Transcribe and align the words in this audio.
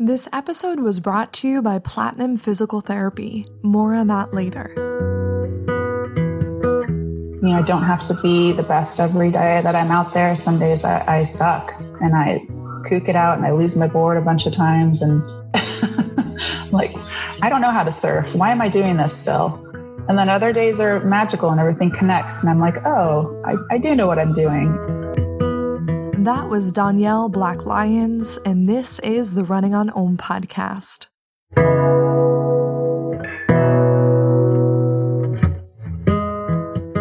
This 0.00 0.26
episode 0.32 0.80
was 0.80 0.98
brought 0.98 1.32
to 1.34 1.48
you 1.48 1.62
by 1.62 1.78
Platinum 1.78 2.36
Physical 2.36 2.80
Therapy. 2.80 3.46
More 3.62 3.94
on 3.94 4.08
that 4.08 4.34
later. 4.34 4.72
You 7.36 7.38
know, 7.40 7.52
I 7.52 7.62
don't 7.62 7.84
have 7.84 8.02
to 8.08 8.14
be 8.20 8.50
the 8.50 8.64
best 8.64 8.98
every 8.98 9.30
day 9.30 9.60
that 9.62 9.76
I'm 9.76 9.92
out 9.92 10.12
there. 10.12 10.34
Some 10.34 10.58
days 10.58 10.84
I, 10.84 11.18
I 11.18 11.22
suck 11.22 11.70
and 12.00 12.12
I 12.12 12.40
kook 12.88 13.08
it 13.08 13.14
out 13.14 13.36
and 13.36 13.46
I 13.46 13.52
lose 13.52 13.76
my 13.76 13.86
board 13.86 14.16
a 14.16 14.20
bunch 14.20 14.46
of 14.46 14.52
times. 14.52 15.00
And 15.00 15.22
like, 16.72 16.90
I 17.40 17.48
don't 17.48 17.60
know 17.60 17.70
how 17.70 17.84
to 17.84 17.92
surf. 17.92 18.34
Why 18.34 18.50
am 18.50 18.60
I 18.60 18.68
doing 18.68 18.96
this 18.96 19.16
still? 19.16 19.64
And 20.08 20.18
then 20.18 20.28
other 20.28 20.52
days 20.52 20.80
are 20.80 21.04
magical 21.04 21.50
and 21.50 21.60
everything 21.60 21.92
connects. 21.92 22.40
And 22.42 22.50
I'm 22.50 22.58
like, 22.58 22.78
oh, 22.84 23.40
I, 23.44 23.76
I 23.76 23.78
do 23.78 23.94
know 23.94 24.08
what 24.08 24.18
I'm 24.18 24.32
doing. 24.32 24.76
That 26.24 26.48
was 26.48 26.72
Danielle 26.72 27.28
Black 27.28 27.66
Lyons, 27.66 28.38
and 28.46 28.66
this 28.66 28.98
is 29.00 29.34
the 29.34 29.44
Running 29.44 29.74
on 29.74 29.90
Om 29.90 30.16
podcast. 30.16 31.08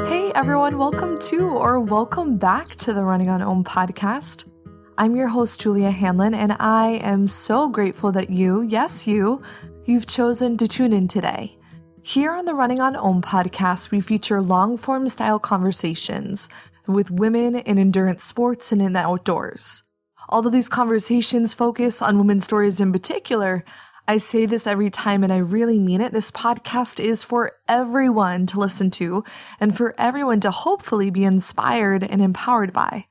Hey 0.09 0.33
everyone, 0.35 0.77
welcome 0.77 1.17
to 1.19 1.47
or 1.47 1.79
welcome 1.79 2.35
back 2.35 2.75
to 2.75 2.91
the 2.91 3.05
Running 3.05 3.29
on 3.29 3.41
Om 3.41 3.63
podcast. 3.63 4.49
I'm 4.97 5.15
your 5.15 5.29
host, 5.29 5.61
Julia 5.61 5.89
Hanlon, 5.89 6.33
and 6.33 6.57
I 6.59 6.99
am 7.01 7.25
so 7.25 7.69
grateful 7.69 8.11
that 8.11 8.29
you, 8.29 8.63
yes, 8.63 9.07
you, 9.07 9.41
you've 9.85 10.05
chosen 10.05 10.57
to 10.57 10.67
tune 10.67 10.91
in 10.91 11.07
today. 11.07 11.57
Here 12.01 12.33
on 12.33 12.43
the 12.43 12.55
Running 12.55 12.81
on 12.81 12.97
Om 12.97 13.21
podcast, 13.21 13.89
we 13.89 14.01
feature 14.01 14.41
long 14.41 14.75
form 14.75 15.07
style 15.07 15.39
conversations 15.39 16.49
with 16.87 17.11
women 17.11 17.55
in 17.55 17.77
endurance 17.77 18.23
sports 18.23 18.71
and 18.71 18.81
in 18.81 18.93
the 18.93 18.99
outdoors. 18.99 19.83
Although 20.29 20.49
these 20.49 20.69
conversations 20.69 21.53
focus 21.53 22.01
on 22.01 22.17
women's 22.17 22.45
stories 22.45 22.79
in 22.79 22.91
particular, 22.91 23.63
I 24.07 24.17
say 24.17 24.45
this 24.45 24.67
every 24.67 24.89
time 24.89 25.23
and 25.23 25.31
I 25.31 25.37
really 25.37 25.79
mean 25.79 26.01
it. 26.01 26.11
This 26.11 26.31
podcast 26.31 26.99
is 26.99 27.23
for 27.23 27.53
everyone 27.67 28.45
to 28.47 28.59
listen 28.59 28.91
to 28.91 29.23
and 29.59 29.75
for 29.75 29.95
everyone 29.97 30.41
to 30.41 30.51
hopefully 30.51 31.09
be 31.09 31.23
inspired 31.23 32.03
and 32.03 32.21
empowered 32.21 32.73
by. 32.73 33.05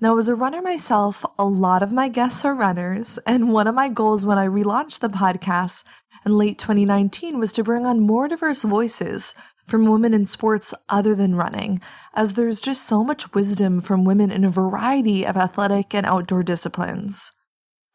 Now, 0.00 0.18
as 0.18 0.26
a 0.26 0.34
runner 0.34 0.60
myself, 0.60 1.24
a 1.38 1.44
lot 1.44 1.84
of 1.84 1.92
my 1.92 2.08
guests 2.08 2.44
are 2.44 2.54
runners, 2.54 3.16
and 3.26 3.52
one 3.52 3.68
of 3.68 3.76
my 3.76 3.88
goals 3.88 4.26
when 4.26 4.38
I 4.38 4.48
relaunched 4.48 4.98
the 4.98 5.08
podcast 5.08 5.84
in 6.26 6.32
late 6.32 6.58
2019 6.58 7.38
was 7.38 7.52
to 7.52 7.62
bring 7.62 7.86
on 7.86 8.00
more 8.00 8.26
diverse 8.26 8.64
voices 8.64 9.34
from 9.64 9.86
women 9.86 10.14
in 10.14 10.26
sports 10.26 10.74
other 10.88 11.14
than 11.14 11.34
running, 11.34 11.80
as 12.14 12.34
there's 12.34 12.60
just 12.60 12.86
so 12.86 13.02
much 13.02 13.32
wisdom 13.34 13.80
from 13.80 14.04
women 14.04 14.30
in 14.30 14.44
a 14.44 14.50
variety 14.50 15.26
of 15.26 15.36
athletic 15.36 15.94
and 15.94 16.06
outdoor 16.06 16.42
disciplines. 16.42 17.32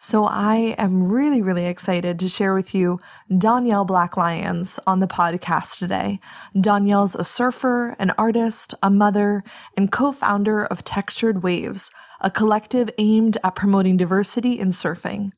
So 0.02 0.24
I 0.24 0.76
am 0.78 1.12
really, 1.12 1.42
really 1.42 1.66
excited 1.66 2.20
to 2.20 2.30
share 2.30 2.54
with 2.54 2.74
you 2.74 3.02
Danielle 3.38 3.84
Black 3.84 4.16
Lyons 4.16 4.80
on 4.88 5.02
the 5.02 5.08
podcast 5.08 5.78
today. 5.78 6.22
Danielle's 6.60 7.16
a 7.16 7.26
surfer, 7.26 7.98
an 8.00 8.12
artist, 8.18 8.74
a 8.82 8.90
mother, 8.90 9.44
and 9.76 9.92
co-founder 9.92 10.66
of 10.68 10.86
Textured 10.86 11.44
Waves, 11.44 11.92
a 12.22 12.32
collective 12.32 12.90
aimed 12.98 13.38
at 13.44 13.56
promoting 13.56 13.98
diversity 13.98 14.58
in 14.58 14.70
surfing. 14.70 15.32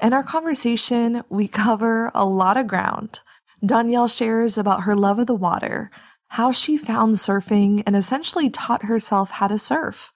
In 0.00 0.12
our 0.12 0.22
conversation, 0.22 1.24
we 1.28 1.48
cover 1.48 2.12
a 2.14 2.24
lot 2.24 2.56
of 2.56 2.68
ground. 2.68 3.18
Danielle 3.64 4.08
shares 4.08 4.58
about 4.58 4.82
her 4.82 4.94
love 4.94 5.18
of 5.18 5.26
the 5.26 5.34
water, 5.34 5.90
how 6.28 6.52
she 6.52 6.76
found 6.76 7.14
surfing 7.14 7.82
and 7.86 7.96
essentially 7.96 8.50
taught 8.50 8.84
herself 8.84 9.30
how 9.30 9.48
to 9.48 9.58
surf. 9.58 10.12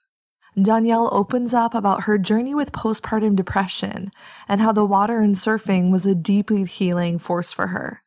Danielle 0.60 1.08
opens 1.12 1.54
up 1.54 1.74
about 1.74 2.02
her 2.02 2.18
journey 2.18 2.54
with 2.54 2.72
postpartum 2.72 3.36
depression 3.36 4.10
and 4.48 4.60
how 4.60 4.72
the 4.72 4.84
water 4.84 5.20
and 5.20 5.36
surfing 5.36 5.90
was 5.90 6.04
a 6.04 6.14
deeply 6.14 6.64
healing 6.64 7.18
force 7.18 7.52
for 7.52 7.68
her. 7.68 8.02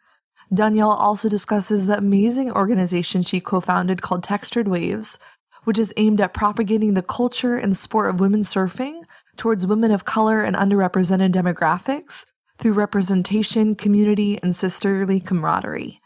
Danielle 0.54 0.92
also 0.92 1.30
discusses 1.30 1.86
the 1.86 1.98
amazing 1.98 2.52
organization 2.52 3.24
she 3.24 3.40
co 3.40 3.60
founded 3.60 4.02
called 4.02 4.24
Textured 4.24 4.68
Waves, 4.68 5.18
which 5.64 5.80
is 5.80 5.94
aimed 5.98 6.22
at 6.22 6.34
propagating 6.34 6.94
the 6.94 7.02
culture 7.02 7.58
and 7.58 7.76
sport 7.76 8.10
of 8.14 8.20
women 8.20 8.42
surfing 8.42 9.04
towards 9.38 9.66
women 9.66 9.90
of 9.90 10.06
color 10.06 10.44
and 10.44 10.56
underrepresented 10.56 11.32
demographics 11.32 12.26
through 12.58 12.74
representation, 12.74 13.76
community, 13.76 14.40
and 14.42 14.56
sisterly 14.56 15.20
camaraderie. 15.20 16.00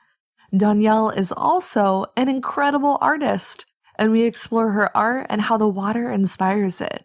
Danielle 0.56 1.10
is 1.10 1.32
also 1.32 2.06
an 2.16 2.30
incredible 2.30 2.98
artist, 3.02 3.66
and 4.00 4.12
we 4.12 4.24
explore 4.24 4.72
her 4.72 4.96
art 4.96 5.28
and 5.30 5.42
how 5.42 5.58
the 5.58 5.68
water 5.68 6.10
inspires 6.12 6.80
it. 6.80 7.04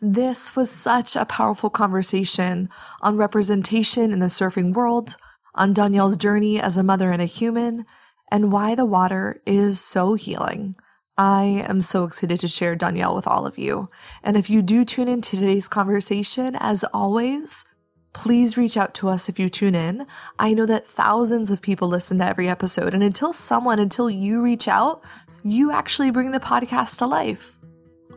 This 0.00 0.56
was 0.56 0.70
such 0.70 1.14
a 1.14 1.26
powerful 1.26 1.70
conversation 1.70 2.68
on 3.02 3.16
representation 3.16 4.12
in 4.12 4.18
the 4.18 4.26
surfing 4.26 4.72
world, 4.72 5.16
on 5.54 5.74
Danielle's 5.74 6.16
journey 6.16 6.58
as 6.60 6.76
a 6.76 6.82
mother 6.82 7.12
and 7.12 7.22
a 7.22 7.26
human, 7.26 7.84
and 8.30 8.50
why 8.50 8.74
the 8.74 8.86
water 8.86 9.40
is 9.46 9.80
so 9.80 10.14
healing. 10.14 10.74
I 11.18 11.64
am 11.68 11.82
so 11.82 12.04
excited 12.04 12.40
to 12.40 12.48
share 12.48 12.74
Danielle 12.74 13.14
with 13.14 13.26
all 13.26 13.46
of 13.46 13.58
you. 13.58 13.90
And 14.24 14.36
if 14.36 14.48
you 14.48 14.62
do 14.62 14.84
tune 14.84 15.08
in 15.08 15.20
to 15.20 15.36
today's 15.36 15.68
conversation, 15.68 16.56
as 16.56 16.84
always, 16.94 17.64
please 18.12 18.56
reach 18.56 18.76
out 18.76 18.94
to 18.94 19.08
us 19.08 19.28
if 19.28 19.38
you 19.38 19.48
tune 19.48 19.74
in. 19.74 20.06
I 20.38 20.54
know 20.54 20.66
that 20.66 20.86
thousands 20.86 21.50
of 21.50 21.62
people 21.62 21.88
listen 21.88 22.18
to 22.18 22.26
every 22.26 22.48
episode, 22.48 22.94
and 22.94 23.02
until 23.02 23.32
someone, 23.32 23.78
until 23.78 24.10
you 24.10 24.42
reach 24.42 24.68
out, 24.68 25.02
you 25.44 25.72
actually 25.72 26.10
bring 26.10 26.30
the 26.30 26.40
podcast 26.40 26.98
to 26.98 27.06
life. 27.06 27.58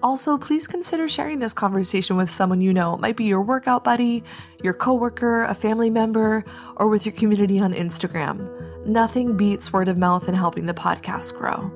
Also, 0.04 0.38
please 0.38 0.68
consider 0.68 1.08
sharing 1.08 1.40
this 1.40 1.54
conversation 1.54 2.18
with 2.18 2.30
someone 2.30 2.62
you 2.62 2.74
know. 2.74 2.94
It 2.94 3.00
might 3.00 3.16
be 3.16 3.24
your 3.26 3.42
workout 3.42 3.84
buddy, 3.84 4.24
your 4.64 4.74
coworker, 4.74 5.46
a 5.46 5.56
family 5.56 5.90
member, 5.90 6.44
or 6.76 6.88
with 6.88 7.06
your 7.06 7.14
community 7.16 7.60
on 7.60 7.74
Instagram. 7.74 8.86
Nothing 8.86 9.36
beats 9.36 9.74
word 9.74 9.88
of 9.88 9.98
mouth 9.98 10.28
in 10.28 10.36
helping 10.36 10.66
the 10.66 10.74
podcast 10.74 11.38
grow. 11.38 11.72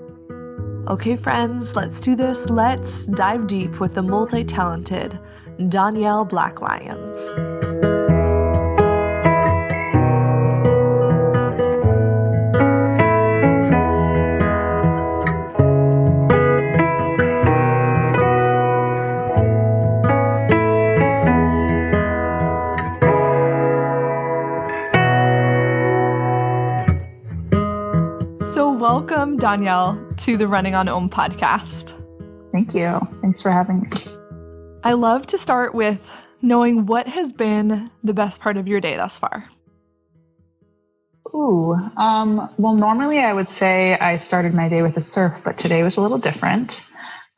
Okay, 0.87 1.15
friends, 1.15 1.75
let's 1.75 1.99
do 1.99 2.15
this. 2.15 2.49
Let's 2.49 3.05
dive 3.05 3.47
deep 3.47 3.79
with 3.79 3.95
the 3.95 4.01
multi 4.01 4.43
talented 4.43 5.19
Danielle 5.69 6.25
Black 6.25 6.61
Lyons. 6.61 7.98
Danielle 29.39 30.05
to 30.17 30.35
the 30.35 30.47
Running 30.47 30.75
on 30.75 30.89
Om 30.89 31.09
podcast. 31.09 31.93
Thank 32.51 32.73
you. 32.73 32.99
Thanks 33.21 33.41
for 33.41 33.49
having 33.49 33.81
me. 33.81 33.87
I 34.83 34.93
love 34.93 35.25
to 35.27 35.37
start 35.37 35.73
with 35.73 36.11
knowing 36.41 36.85
what 36.85 37.07
has 37.07 37.31
been 37.31 37.89
the 38.03 38.13
best 38.13 38.41
part 38.41 38.57
of 38.57 38.67
your 38.67 38.81
day 38.81 38.97
thus 38.97 39.17
far. 39.17 39.45
Ooh, 41.33 41.73
um, 41.95 42.49
well, 42.57 42.73
normally 42.73 43.19
I 43.19 43.33
would 43.33 43.49
say 43.49 43.97
I 43.99 44.17
started 44.17 44.53
my 44.53 44.67
day 44.67 44.81
with 44.81 44.97
a 44.97 45.01
surf, 45.01 45.41
but 45.45 45.57
today 45.57 45.83
was 45.83 45.95
a 45.95 46.01
little 46.01 46.17
different. 46.17 46.81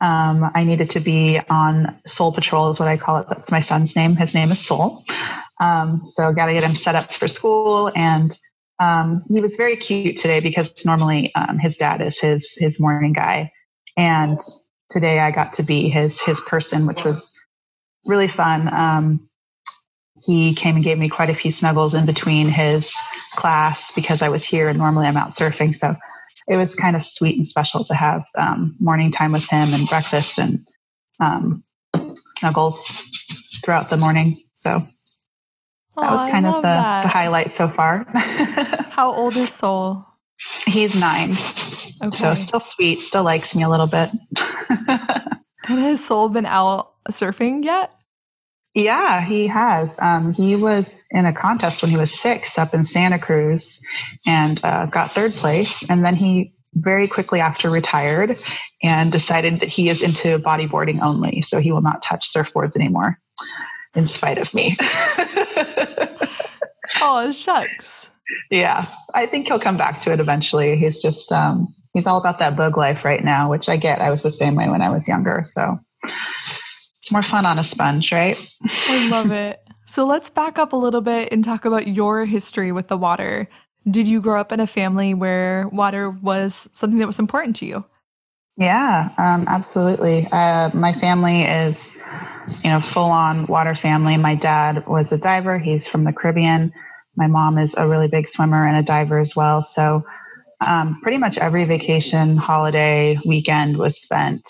Um, 0.00 0.50
I 0.54 0.64
needed 0.64 0.90
to 0.90 1.00
be 1.00 1.40
on 1.48 2.00
Soul 2.06 2.32
Patrol, 2.32 2.70
is 2.70 2.80
what 2.80 2.88
I 2.88 2.96
call 2.96 3.18
it. 3.18 3.28
That's 3.28 3.52
my 3.52 3.60
son's 3.60 3.94
name. 3.94 4.16
His 4.16 4.34
name 4.34 4.50
is 4.50 4.58
Soul. 4.58 5.04
Um, 5.60 6.04
so, 6.04 6.32
got 6.32 6.46
to 6.46 6.52
get 6.52 6.64
him 6.64 6.74
set 6.74 6.96
up 6.96 7.12
for 7.12 7.28
school 7.28 7.92
and 7.94 8.36
um, 8.82 9.22
he 9.28 9.40
was 9.40 9.54
very 9.54 9.76
cute 9.76 10.16
today 10.16 10.40
because 10.40 10.84
normally 10.84 11.32
um, 11.34 11.58
his 11.58 11.76
dad 11.76 12.02
is 12.02 12.18
his 12.18 12.56
his 12.58 12.80
morning 12.80 13.12
guy, 13.12 13.52
and 13.96 14.38
today 14.90 15.20
I 15.20 15.30
got 15.30 15.52
to 15.54 15.62
be 15.62 15.88
his 15.88 16.20
his 16.20 16.40
person, 16.40 16.86
which 16.86 17.04
was 17.04 17.32
really 18.04 18.28
fun. 18.28 18.72
Um, 18.74 19.28
he 20.24 20.54
came 20.54 20.74
and 20.76 20.84
gave 20.84 20.98
me 20.98 21.08
quite 21.08 21.30
a 21.30 21.34
few 21.34 21.50
snuggles 21.50 21.94
in 21.94 22.06
between 22.06 22.48
his 22.48 22.92
class 23.34 23.92
because 23.92 24.20
I 24.20 24.28
was 24.28 24.44
here 24.44 24.68
and 24.68 24.78
normally 24.78 25.06
I'm 25.06 25.16
out 25.16 25.30
surfing. 25.30 25.74
So 25.74 25.94
it 26.48 26.56
was 26.56 26.74
kind 26.74 26.96
of 26.96 27.02
sweet 27.02 27.36
and 27.36 27.46
special 27.46 27.84
to 27.84 27.94
have 27.94 28.24
um, 28.36 28.76
morning 28.78 29.10
time 29.10 29.32
with 29.32 29.48
him 29.48 29.72
and 29.72 29.88
breakfast 29.88 30.38
and 30.38 30.66
um, 31.20 31.64
snuggles 32.30 32.86
throughout 33.64 33.90
the 33.90 33.96
morning. 33.96 34.42
So 34.56 34.82
that 35.96 36.10
was 36.10 36.30
kind 36.30 36.46
of 36.46 36.56
the, 36.56 36.60
the, 36.62 37.08
highlight 37.08 37.52
so 37.52 37.68
far. 37.68 38.06
How 38.90 39.12
old 39.12 39.36
is 39.36 39.50
Soul? 39.50 40.04
He's 40.66 40.98
nine. 40.98 41.30
Okay. 42.02 42.16
So 42.16 42.34
still 42.34 42.60
sweet, 42.60 43.00
still 43.00 43.24
likes 43.24 43.54
me 43.54 43.62
a 43.62 43.68
little 43.68 43.86
bit. 43.86 44.10
and 45.68 45.80
has 45.80 46.04
Soul 46.04 46.28
been 46.28 46.46
out 46.46 46.92
surfing 47.10 47.64
yet? 47.64 47.94
Yeah, 48.74 49.20
he 49.20 49.46
has. 49.48 49.98
Um, 50.00 50.32
he 50.32 50.56
was 50.56 51.04
in 51.10 51.26
a 51.26 51.32
contest 51.32 51.82
when 51.82 51.90
he 51.90 51.98
was 51.98 52.18
six 52.18 52.58
up 52.58 52.72
in 52.72 52.84
Santa 52.84 53.18
Cruz 53.18 53.80
and 54.26 54.62
uh, 54.64 54.86
got 54.86 55.10
third 55.10 55.32
place. 55.32 55.88
And 55.90 56.04
then 56.04 56.16
he 56.16 56.54
very 56.74 57.06
quickly 57.06 57.40
after 57.40 57.68
retired 57.68 58.38
and 58.82 59.12
decided 59.12 59.60
that 59.60 59.68
he 59.68 59.90
is 59.90 60.02
into 60.02 60.38
bodyboarding 60.38 61.00
only. 61.02 61.42
So 61.42 61.60
he 61.60 61.70
will 61.70 61.82
not 61.82 62.02
touch 62.02 62.32
surfboards 62.32 62.74
anymore. 62.74 63.18
In 63.94 64.06
spite 64.06 64.38
of 64.38 64.52
me. 64.54 64.76
oh, 67.00 67.30
shucks. 67.32 68.10
Yeah, 68.50 68.86
I 69.14 69.26
think 69.26 69.48
he'll 69.48 69.58
come 69.58 69.76
back 69.76 70.00
to 70.02 70.12
it 70.12 70.20
eventually. 70.20 70.76
He's 70.76 71.02
just, 71.02 71.32
um, 71.32 71.74
he's 71.92 72.06
all 72.06 72.18
about 72.18 72.38
that 72.38 72.56
bug 72.56 72.76
life 72.76 73.04
right 73.04 73.22
now, 73.22 73.50
which 73.50 73.68
I 73.68 73.76
get. 73.76 74.00
I 74.00 74.10
was 74.10 74.22
the 74.22 74.30
same 74.30 74.54
way 74.54 74.68
when 74.68 74.82
I 74.82 74.90
was 74.90 75.06
younger. 75.08 75.42
So 75.42 75.78
it's 76.04 77.12
more 77.12 77.22
fun 77.22 77.46
on 77.46 77.58
a 77.58 77.62
sponge, 77.62 78.12
right? 78.12 78.36
I 78.88 79.08
love 79.08 79.30
it. 79.32 79.60
So 79.86 80.06
let's 80.06 80.30
back 80.30 80.58
up 80.58 80.72
a 80.72 80.76
little 80.76 81.00
bit 81.00 81.32
and 81.32 81.44
talk 81.44 81.64
about 81.64 81.88
your 81.88 82.24
history 82.24 82.72
with 82.72 82.88
the 82.88 82.96
water. 82.96 83.48
Did 83.90 84.06
you 84.06 84.20
grow 84.20 84.40
up 84.40 84.52
in 84.52 84.60
a 84.60 84.66
family 84.66 85.12
where 85.12 85.68
water 85.68 86.08
was 86.08 86.68
something 86.72 86.98
that 87.00 87.06
was 87.06 87.18
important 87.18 87.56
to 87.56 87.66
you? 87.66 87.84
Yeah, 88.56 89.08
um, 89.18 89.46
absolutely. 89.48 90.28
Uh, 90.30 90.70
my 90.74 90.92
family 90.92 91.42
is, 91.42 91.90
you 92.62 92.70
know, 92.70 92.80
full 92.80 93.10
on 93.10 93.46
water 93.46 93.74
family. 93.74 94.16
My 94.16 94.34
dad 94.34 94.86
was 94.86 95.12
a 95.12 95.18
diver. 95.18 95.58
He's 95.58 95.88
from 95.88 96.04
the 96.04 96.12
Caribbean. 96.12 96.72
My 97.16 97.26
mom 97.26 97.58
is 97.58 97.74
a 97.76 97.88
really 97.88 98.08
big 98.08 98.28
swimmer 98.28 98.66
and 98.66 98.76
a 98.76 98.82
diver 98.82 99.18
as 99.18 99.34
well. 99.34 99.62
So, 99.62 100.02
um, 100.66 101.00
pretty 101.02 101.18
much 101.18 101.38
every 101.38 101.64
vacation, 101.64 102.36
holiday, 102.36 103.18
weekend 103.26 103.78
was 103.78 104.00
spent 104.00 104.48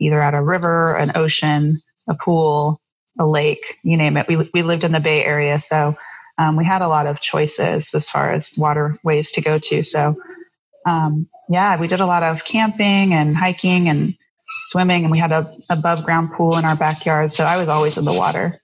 either 0.00 0.20
at 0.20 0.34
a 0.34 0.42
river, 0.42 0.96
an 0.96 1.12
ocean, 1.16 1.76
a 2.08 2.14
pool, 2.14 2.80
a 3.20 3.26
lake, 3.26 3.78
you 3.84 3.96
name 3.96 4.16
it. 4.16 4.28
We, 4.28 4.50
we 4.54 4.62
lived 4.62 4.84
in 4.84 4.92
the 4.92 5.00
Bay 5.00 5.24
Area. 5.24 5.58
So, 5.60 5.96
um, 6.38 6.56
we 6.56 6.64
had 6.64 6.82
a 6.82 6.88
lot 6.88 7.06
of 7.06 7.20
choices 7.20 7.94
as 7.94 8.08
far 8.10 8.32
as 8.32 8.52
waterways 8.56 9.30
to 9.32 9.40
go 9.42 9.58
to. 9.58 9.82
So, 9.82 10.16
um, 10.86 11.28
yeah, 11.48 11.78
we 11.78 11.86
did 11.86 12.00
a 12.00 12.06
lot 12.06 12.22
of 12.22 12.44
camping 12.44 13.12
and 13.12 13.36
hiking 13.36 13.88
and 13.88 14.14
swimming, 14.66 15.04
and 15.04 15.12
we 15.12 15.18
had 15.18 15.32
a 15.32 15.46
above 15.70 16.04
ground 16.04 16.32
pool 16.32 16.56
in 16.56 16.64
our 16.64 16.76
backyard. 16.76 17.32
So 17.32 17.44
I 17.44 17.58
was 17.58 17.68
always 17.68 17.98
in 17.98 18.04
the 18.04 18.12
water. 18.12 18.58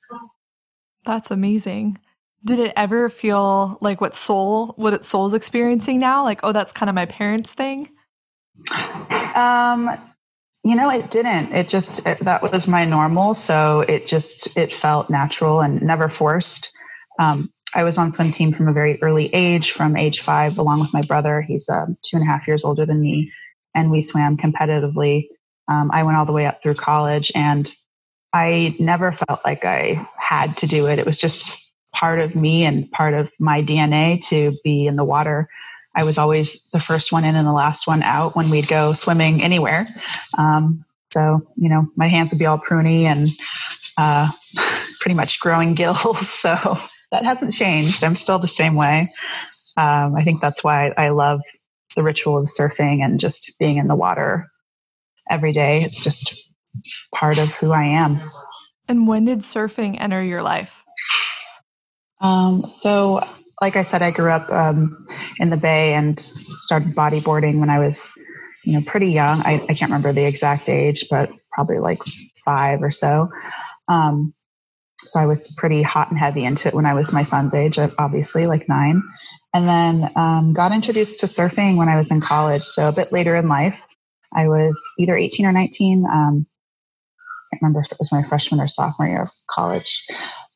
That's 1.04 1.30
amazing. 1.30 1.98
Did 2.44 2.60
it 2.60 2.72
ever 2.76 3.08
feel 3.08 3.78
like 3.80 4.00
what 4.00 4.14
soul, 4.14 4.68
what 4.76 4.94
its 4.94 5.08
soul's 5.08 5.34
experiencing 5.34 5.98
now? 5.98 6.22
Like, 6.22 6.40
oh, 6.42 6.52
that's 6.52 6.72
kind 6.72 6.88
of 6.88 6.94
my 6.94 7.06
parents' 7.06 7.52
thing. 7.52 7.88
Um, 9.34 9.90
you 10.64 10.76
know, 10.76 10.90
it 10.90 11.10
didn't. 11.10 11.52
It 11.52 11.68
just 11.68 12.06
it, 12.06 12.18
that 12.20 12.42
was 12.42 12.68
my 12.68 12.84
normal, 12.84 13.34
so 13.34 13.80
it 13.80 14.06
just 14.06 14.56
it 14.56 14.74
felt 14.74 15.10
natural 15.10 15.60
and 15.60 15.82
never 15.82 16.08
forced. 16.08 16.72
Um, 17.18 17.52
I 17.74 17.84
was 17.84 17.98
on 17.98 18.10
swim 18.10 18.32
team 18.32 18.52
from 18.52 18.68
a 18.68 18.72
very 18.72 19.00
early 19.02 19.32
age, 19.34 19.72
from 19.72 19.96
age 19.96 20.20
five, 20.20 20.58
along 20.58 20.80
with 20.80 20.94
my 20.94 21.02
brother. 21.02 21.40
He's 21.40 21.68
uh, 21.68 21.86
two 22.02 22.16
and 22.16 22.22
a 22.22 22.26
half 22.26 22.46
years 22.46 22.64
older 22.64 22.86
than 22.86 23.00
me, 23.00 23.32
and 23.74 23.90
we 23.90 24.00
swam 24.00 24.36
competitively. 24.36 25.28
Um, 25.68 25.90
I 25.92 26.02
went 26.02 26.16
all 26.16 26.26
the 26.26 26.32
way 26.32 26.46
up 26.46 26.62
through 26.62 26.74
college, 26.74 27.30
and 27.34 27.70
I 28.32 28.74
never 28.78 29.12
felt 29.12 29.40
like 29.44 29.64
I 29.64 30.08
had 30.18 30.56
to 30.58 30.66
do 30.66 30.86
it. 30.86 30.98
It 30.98 31.06
was 31.06 31.18
just 31.18 31.70
part 31.94 32.20
of 32.20 32.34
me 32.34 32.64
and 32.64 32.90
part 32.90 33.14
of 33.14 33.28
my 33.38 33.62
DNA 33.62 34.20
to 34.28 34.56
be 34.64 34.86
in 34.86 34.96
the 34.96 35.04
water. 35.04 35.48
I 35.94 36.04
was 36.04 36.18
always 36.18 36.62
the 36.70 36.80
first 36.80 37.12
one 37.12 37.24
in 37.24 37.34
and 37.34 37.46
the 37.46 37.52
last 37.52 37.86
one 37.86 38.02
out 38.02 38.36
when 38.36 38.50
we'd 38.50 38.68
go 38.68 38.92
swimming 38.92 39.42
anywhere. 39.42 39.86
Um, 40.36 40.84
so, 41.12 41.40
you 41.56 41.68
know, 41.68 41.88
my 41.96 42.08
hands 42.08 42.32
would 42.32 42.38
be 42.38 42.46
all 42.46 42.58
pruny 42.58 43.04
and 43.04 43.26
uh, 43.96 44.30
pretty 45.00 45.16
much 45.16 45.40
growing 45.40 45.74
gills. 45.74 46.28
So 46.38 46.78
that 47.10 47.24
hasn't 47.24 47.52
changed. 47.52 48.04
I'm 48.04 48.14
still 48.14 48.38
the 48.38 48.48
same 48.48 48.74
way. 48.74 49.08
Um, 49.76 50.14
I 50.14 50.24
think 50.24 50.40
that's 50.40 50.62
why 50.62 50.92
I 50.96 51.10
love 51.10 51.40
the 51.96 52.02
ritual 52.02 52.38
of 52.38 52.46
surfing 52.46 53.02
and 53.02 53.18
just 53.20 53.54
being 53.58 53.76
in 53.76 53.88
the 53.88 53.96
water 53.96 54.46
every 55.28 55.52
day. 55.52 55.80
It's 55.82 56.02
just 56.02 56.34
part 57.14 57.38
of 57.38 57.52
who 57.54 57.72
I 57.72 57.84
am. 57.84 58.16
And 58.88 59.06
when 59.06 59.24
did 59.24 59.40
surfing 59.40 60.00
enter 60.00 60.22
your 60.22 60.42
life? 60.42 60.84
Um, 62.20 62.68
so, 62.68 63.26
like 63.60 63.76
I 63.76 63.82
said, 63.82 64.02
I 64.02 64.10
grew 64.10 64.30
up 64.30 64.50
um, 64.50 65.06
in 65.38 65.50
the 65.50 65.56
Bay 65.56 65.94
and 65.94 66.18
started 66.18 66.88
bodyboarding 66.88 67.60
when 67.60 67.70
I 67.70 67.78
was, 67.78 68.12
you 68.64 68.74
know, 68.74 68.82
pretty 68.86 69.10
young. 69.10 69.42
I, 69.42 69.64
I 69.68 69.74
can't 69.74 69.90
remember 69.90 70.12
the 70.12 70.24
exact 70.24 70.68
age, 70.68 71.06
but 71.10 71.30
probably 71.52 71.78
like 71.78 71.98
five 72.44 72.82
or 72.82 72.90
so. 72.90 73.28
Um, 73.88 74.34
so 75.04 75.20
I 75.20 75.26
was 75.26 75.52
pretty 75.56 75.82
hot 75.82 76.10
and 76.10 76.18
heavy 76.18 76.44
into 76.44 76.68
it 76.68 76.74
when 76.74 76.86
I 76.86 76.94
was 76.94 77.12
my 77.12 77.22
son's 77.22 77.54
age, 77.54 77.78
obviously, 77.98 78.46
like 78.46 78.68
nine. 78.68 79.02
And 79.54 79.68
then 79.68 80.10
um, 80.16 80.52
got 80.52 80.72
introduced 80.72 81.20
to 81.20 81.26
surfing 81.26 81.76
when 81.76 81.88
I 81.88 81.96
was 81.96 82.10
in 82.10 82.20
college. 82.20 82.62
So 82.62 82.88
a 82.88 82.92
bit 82.92 83.12
later 83.12 83.34
in 83.34 83.48
life, 83.48 83.86
I 84.34 84.48
was 84.48 84.78
either 84.98 85.16
18 85.16 85.46
or 85.46 85.52
19. 85.52 86.04
Um, 86.04 86.46
I 87.50 87.56
can't 87.56 87.62
remember 87.62 87.80
if 87.80 87.92
it 87.92 87.98
was 87.98 88.12
my 88.12 88.22
freshman 88.22 88.60
or 88.60 88.68
sophomore 88.68 89.08
year 89.08 89.22
of 89.22 89.30
college. 89.48 90.04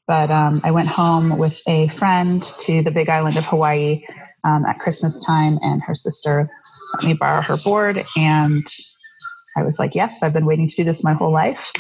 But 0.07 0.31
um, 0.31 0.61
I 0.65 0.73
went 0.73 0.89
home 0.89 1.39
with 1.39 1.63
a 1.67 1.89
friend 1.89 2.43
to 2.61 2.83
the 2.83 2.91
big 2.91 3.09
island 3.09 3.37
of 3.37 3.47
Hawaii 3.47 4.05
um, 4.45 4.67
at 4.67 4.81
Christmas 4.81 5.25
time, 5.25 5.59
and 5.63 5.81
her 5.85 5.95
sister 5.95 6.51
let 6.95 7.05
me 7.05 7.15
borrow 7.15 7.41
her 7.41 7.57
board. 7.65 8.03
And 8.17 8.67
I 9.57 9.63
was 9.63 9.79
like, 9.79 9.95
yes, 9.95 10.23
I've 10.23 10.33
been 10.33 10.45
waiting 10.45 10.69
to 10.69 10.75
do 10.75 10.85
this 10.85 11.05
my 11.05 11.15
whole 11.15 11.33
life 11.33 11.73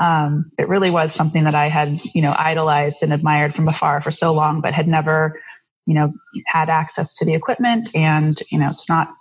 um, 0.00 0.50
it 0.58 0.68
really 0.68 0.90
was 0.90 1.12
something 1.12 1.44
that 1.44 1.54
I 1.54 1.66
had, 1.66 2.00
you 2.14 2.22
know, 2.22 2.34
idolized 2.36 3.02
and 3.02 3.12
admired 3.12 3.54
from 3.54 3.68
afar 3.68 4.00
for 4.00 4.10
so 4.10 4.32
long, 4.32 4.60
but 4.60 4.74
had 4.74 4.86
never, 4.86 5.40
you 5.86 5.94
know, 5.94 6.12
had 6.46 6.68
access 6.68 7.12
to 7.14 7.24
the 7.24 7.34
equipment. 7.34 7.90
And, 7.94 8.38
you 8.50 8.58
know, 8.58 8.66
it's 8.66 8.88
not 8.88 9.12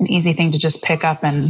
an 0.00 0.08
easy 0.08 0.32
thing 0.32 0.52
to 0.52 0.58
just 0.58 0.82
pick 0.82 1.04
up 1.04 1.22
and 1.22 1.44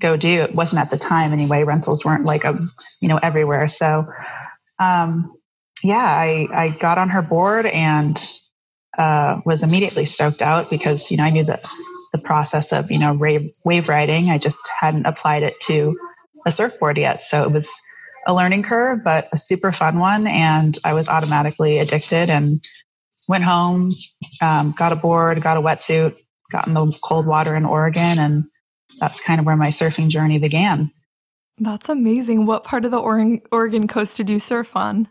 go 0.00 0.16
do. 0.16 0.42
It 0.42 0.54
wasn't 0.54 0.82
at 0.82 0.90
the 0.90 0.98
time 0.98 1.32
anyway. 1.32 1.64
Rentals 1.64 2.04
weren't 2.04 2.26
like 2.26 2.44
a, 2.44 2.54
you 3.00 3.08
know, 3.08 3.18
everywhere. 3.22 3.68
So, 3.68 4.06
um, 4.78 5.32
yeah, 5.82 5.96
I, 5.96 6.48
I 6.52 6.78
got 6.80 6.98
on 6.98 7.08
her 7.10 7.22
board 7.22 7.66
and 7.66 8.16
uh, 8.98 9.40
was 9.46 9.62
immediately 9.62 10.04
stoked 10.04 10.42
out 10.42 10.68
because, 10.68 11.10
you 11.10 11.16
know, 11.16 11.24
I 11.24 11.30
knew 11.30 11.44
that 11.44 11.66
the 12.12 12.18
process 12.18 12.72
of, 12.72 12.90
you 12.90 12.98
know, 12.98 13.14
wave, 13.14 13.50
wave 13.64 13.88
riding, 13.88 14.30
I 14.30 14.38
just 14.38 14.68
hadn't 14.68 15.06
applied 15.06 15.42
it 15.42 15.54
to 15.62 15.96
a 16.46 16.52
surfboard 16.52 16.98
yet. 16.98 17.22
So 17.22 17.42
it 17.42 17.50
was 17.50 17.70
a 18.26 18.34
learning 18.34 18.62
curve, 18.62 19.04
but 19.04 19.28
a 19.32 19.38
super 19.38 19.72
fun 19.72 19.98
one. 19.98 20.26
And 20.26 20.76
I 20.84 20.94
was 20.94 21.08
automatically 21.08 21.78
addicted 21.78 22.30
and 22.30 22.60
went 23.28 23.44
home, 23.44 23.90
um, 24.42 24.74
got 24.76 24.92
a 24.92 24.96
board, 24.96 25.40
got 25.42 25.56
a 25.56 25.60
wetsuit, 25.60 26.18
got 26.50 26.66
in 26.66 26.74
the 26.74 26.92
cold 27.02 27.26
water 27.26 27.56
in 27.56 27.64
Oregon. 27.64 28.18
And 28.18 28.44
that's 29.00 29.20
kind 29.20 29.40
of 29.40 29.46
where 29.46 29.56
my 29.56 29.68
surfing 29.68 30.08
journey 30.08 30.38
began. 30.38 30.90
That's 31.58 31.88
amazing. 31.88 32.46
What 32.46 32.64
part 32.64 32.84
of 32.84 32.90
the 32.90 32.98
Oregon 32.98 33.88
coast 33.88 34.16
did 34.16 34.28
you 34.28 34.38
surf 34.38 34.76
on? 34.76 35.08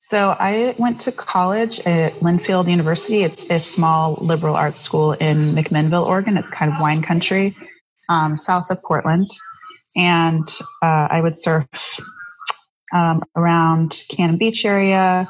So 0.00 0.36
I 0.38 0.74
went 0.78 1.00
to 1.02 1.12
college 1.12 1.80
at 1.80 2.12
Linfield 2.14 2.68
University. 2.68 3.22
It's 3.22 3.48
a 3.48 3.58
small 3.58 4.18
liberal 4.20 4.56
arts 4.56 4.80
school 4.80 5.12
in 5.12 5.54
McMinnville, 5.54 6.06
Oregon. 6.06 6.36
It's 6.36 6.50
kind 6.50 6.70
of 6.70 6.80
wine 6.80 7.00
country, 7.00 7.56
um, 8.10 8.36
south 8.36 8.70
of 8.70 8.82
Portland. 8.82 9.30
And 9.96 10.46
uh, 10.82 11.08
I 11.10 11.20
would 11.22 11.38
surf 11.38 11.66
um, 12.92 13.22
around 13.36 14.02
Cannon 14.10 14.36
Beach 14.36 14.64
area. 14.64 15.28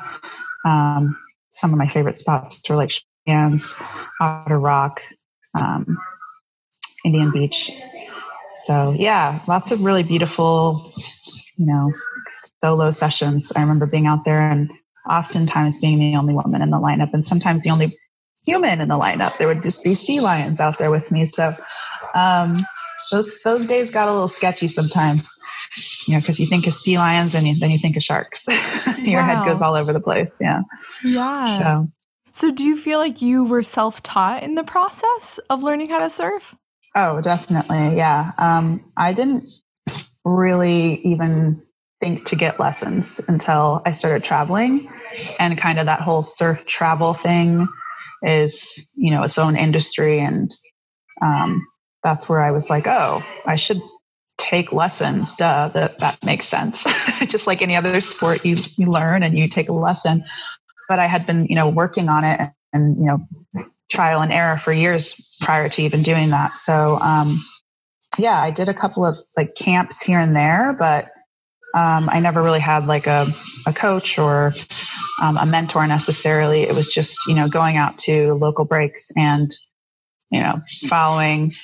Um, 0.65 1.17
some 1.51 1.73
of 1.73 1.79
my 1.79 1.89
favorite 1.89 2.17
spots 2.17 2.63
are 2.71 2.77
like 2.77 2.93
Shands, 3.27 3.75
Otter 4.21 4.59
Rock, 4.59 5.01
um, 5.59 5.99
Indian 7.05 7.31
Beach. 7.31 7.71
So 8.65 8.95
yeah, 8.99 9.41
lots 9.49 9.71
of 9.71 9.83
really 9.83 10.03
beautiful, 10.03 10.93
you 11.57 11.67
know, 11.67 11.93
solo 12.63 12.91
sessions. 12.91 13.53
I 13.55 13.61
remember 13.61 13.87
being 13.87 14.07
out 14.07 14.25
there 14.25 14.41
and 14.41 14.71
oftentimes 15.11 15.79
being 15.79 15.99
the 15.99 16.17
only 16.17 16.35
woman 16.35 16.63
in 16.63 16.71
the 16.71 16.79
lineup 16.79 17.13
and 17.13 17.25
sometimes 17.25 17.63
the 17.63 17.71
only 17.71 17.97
human 18.45 18.81
in 18.81 18.89
the 18.89 18.99
lineup. 18.99 19.37
There 19.39 19.49
would 19.49 19.63
just 19.63 19.83
be 19.83 19.95
sea 19.95 20.21
lions 20.21 20.61
out 20.61 20.79
there 20.79 20.91
with 20.91 21.11
me. 21.11 21.25
So 21.25 21.55
um, 22.15 22.55
those 23.11 23.41
those 23.43 23.67
days 23.67 23.91
got 23.91 24.09
a 24.09 24.13
little 24.13 24.29
sketchy 24.29 24.69
sometimes 24.69 25.29
you 26.07 26.15
know, 26.15 26.21
because 26.21 26.39
you 26.39 26.47
think 26.47 26.67
of 26.67 26.73
sea 26.73 26.99
lions 26.99 27.35
and 27.35 27.47
then 27.61 27.71
you 27.71 27.79
think 27.79 27.97
of 27.97 28.03
sharks. 28.03 28.47
Your 28.99 29.21
wow. 29.21 29.27
head 29.27 29.47
goes 29.47 29.63
all 29.63 29.75
over 29.75 29.93
the 29.93 30.01
place. 30.01 30.37
Yeah. 30.41 30.61
Yeah. 31.05 31.59
So. 31.59 31.89
so, 32.33 32.51
do 32.51 32.65
you 32.65 32.77
feel 32.77 32.99
like 32.99 33.23
you 33.23 33.45
were 33.45 33.63
self 33.63 34.03
taught 34.03 34.43
in 34.43 34.55
the 34.55 34.65
process 34.65 35.39
of 35.51 35.63
learning 35.63 35.91
how 35.91 35.99
to 35.99 36.11
surf? 36.11 36.55
Oh, 36.95 37.21
definitely. 37.21 37.97
Yeah. 37.97 38.33
Um, 38.39 38.85
I 38.97 39.13
didn't 39.13 39.49
really 40.25 41.01
even 41.05 41.63
think 42.01 42.27
to 42.27 42.37
get 42.37 42.61
lessons 42.61 43.21
until 43.29 43.81
I 43.87 43.93
started 43.93 44.25
traveling. 44.25 44.89
And 45.39 45.57
kind 45.57 45.79
of 45.79 45.87
that 45.87 46.01
whole 46.01 46.23
surf 46.23 46.67
travel 46.67 47.15
thing 47.15 47.69
is, 48.23 48.87
you 48.95 49.11
know, 49.11 49.23
its 49.23 49.39
own 49.39 49.57
industry. 49.57 50.21
And 50.21 50.51
um, 51.21 51.67
that's 52.03 52.29
where 52.29 52.41
I 52.41 52.51
was 52.51 52.69
like, 52.69 52.87
oh, 52.87 53.23
I 53.47 53.57
should 53.57 53.81
take 54.43 54.73
lessons. 54.73 55.35
Duh, 55.37 55.69
that, 55.69 55.99
that 56.01 56.23
makes 56.25 56.47
sense. 56.47 56.85
Just 57.27 57.47
like 57.47 57.63
any 57.63 57.77
other 57.77 58.01
sport, 58.01 58.45
you, 58.45 58.57
you 58.77 58.91
learn 58.91 59.23
and 59.23 59.39
you 59.39 59.49
take 59.49 59.71
a 59.71 59.73
lesson. 59.73 60.25
But 60.89 60.99
I 60.99 61.07
had 61.07 61.25
been, 61.27 61.47
you 61.47 61.55
know, 61.55 61.69
working 61.71 62.09
on 62.09 62.25
it 62.25 62.51
and, 62.73 62.99
you 62.99 63.07
know, 63.07 63.65
trial 63.91 64.21
and 64.21 64.33
error 64.33 64.59
for 64.59 64.73
years 64.73 65.15
prior 65.41 65.69
to 65.69 65.83
even 65.83 66.03
doing 66.03 66.31
that. 66.31 66.57
So, 66.57 66.99
um, 67.01 67.39
yeah, 68.19 68.39
I 68.39 68.51
did 68.51 68.69
a 68.69 68.75
couple 68.75 69.07
of 69.07 69.17
like 69.37 69.55
camps 69.55 70.03
here 70.03 70.19
and 70.19 70.37
there, 70.37 70.77
but 70.79 71.09
Um, 71.75 72.11
I 72.13 72.21
never 72.21 72.43
really 72.43 72.61
had 72.61 72.87
like 72.87 73.07
a, 73.07 73.33
a 73.67 73.73
coach 73.73 74.19
or 74.19 74.53
um, 75.23 75.39
a 75.39 75.47
mentor 75.47 75.87
necessarily. 75.87 76.69
It 76.69 76.75
was 76.75 76.93
just, 76.93 77.27
you 77.27 77.35
know, 77.35 77.49
going 77.49 77.79
out 77.79 77.97
to 78.01 78.35
local 78.35 78.67
breaks 78.67 79.11
and, 79.17 79.51
you 80.31 80.41
know, 80.43 80.61
following 80.87 81.55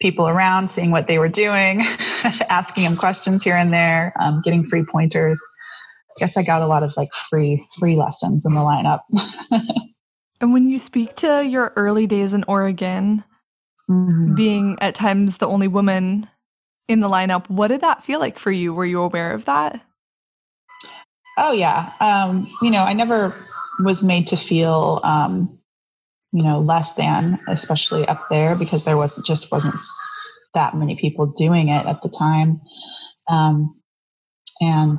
people 0.00 0.28
around, 0.28 0.68
seeing 0.68 0.90
what 0.90 1.06
they 1.06 1.18
were 1.18 1.28
doing, 1.28 1.80
asking 2.48 2.84
them 2.84 2.96
questions 2.96 3.44
here 3.44 3.56
and 3.56 3.72
there, 3.72 4.12
um, 4.18 4.40
getting 4.42 4.64
free 4.64 4.84
pointers. 4.84 5.40
I 6.10 6.14
guess 6.18 6.36
I 6.36 6.42
got 6.42 6.62
a 6.62 6.66
lot 6.66 6.82
of 6.82 6.96
like 6.96 7.10
free 7.12 7.64
free 7.78 7.96
lessons 7.96 8.44
in 8.44 8.54
the 8.54 8.60
lineup. 8.60 9.00
and 10.40 10.52
when 10.52 10.68
you 10.68 10.78
speak 10.78 11.14
to 11.16 11.44
your 11.44 11.72
early 11.76 12.06
days 12.06 12.34
in 12.34 12.44
Oregon, 12.48 13.24
mm-hmm. 13.88 14.34
being 14.34 14.78
at 14.80 14.94
times 14.94 15.38
the 15.38 15.46
only 15.46 15.68
woman 15.68 16.28
in 16.88 17.00
the 17.00 17.08
lineup, 17.08 17.48
what 17.48 17.68
did 17.68 17.82
that 17.82 18.02
feel 18.02 18.18
like 18.18 18.38
for 18.38 18.50
you? 18.50 18.74
Were 18.74 18.84
you 18.84 19.00
aware 19.00 19.32
of 19.32 19.44
that? 19.44 19.80
Oh 21.38 21.52
yeah. 21.52 21.92
Um, 22.00 22.50
you 22.60 22.70
know, 22.70 22.82
I 22.82 22.92
never 22.92 23.34
was 23.78 24.02
made 24.02 24.26
to 24.28 24.36
feel 24.36 25.00
um, 25.04 25.59
you 26.32 26.42
know, 26.42 26.60
less 26.60 26.92
than, 26.92 27.40
especially 27.48 28.06
up 28.06 28.28
there 28.30 28.54
because 28.54 28.84
there 28.84 28.96
was 28.96 29.22
just 29.26 29.50
wasn't 29.50 29.74
that 30.54 30.74
many 30.74 30.96
people 30.96 31.26
doing 31.26 31.68
it 31.68 31.86
at 31.86 32.02
the 32.02 32.08
time. 32.08 32.60
Um, 33.28 33.80
and 34.60 34.98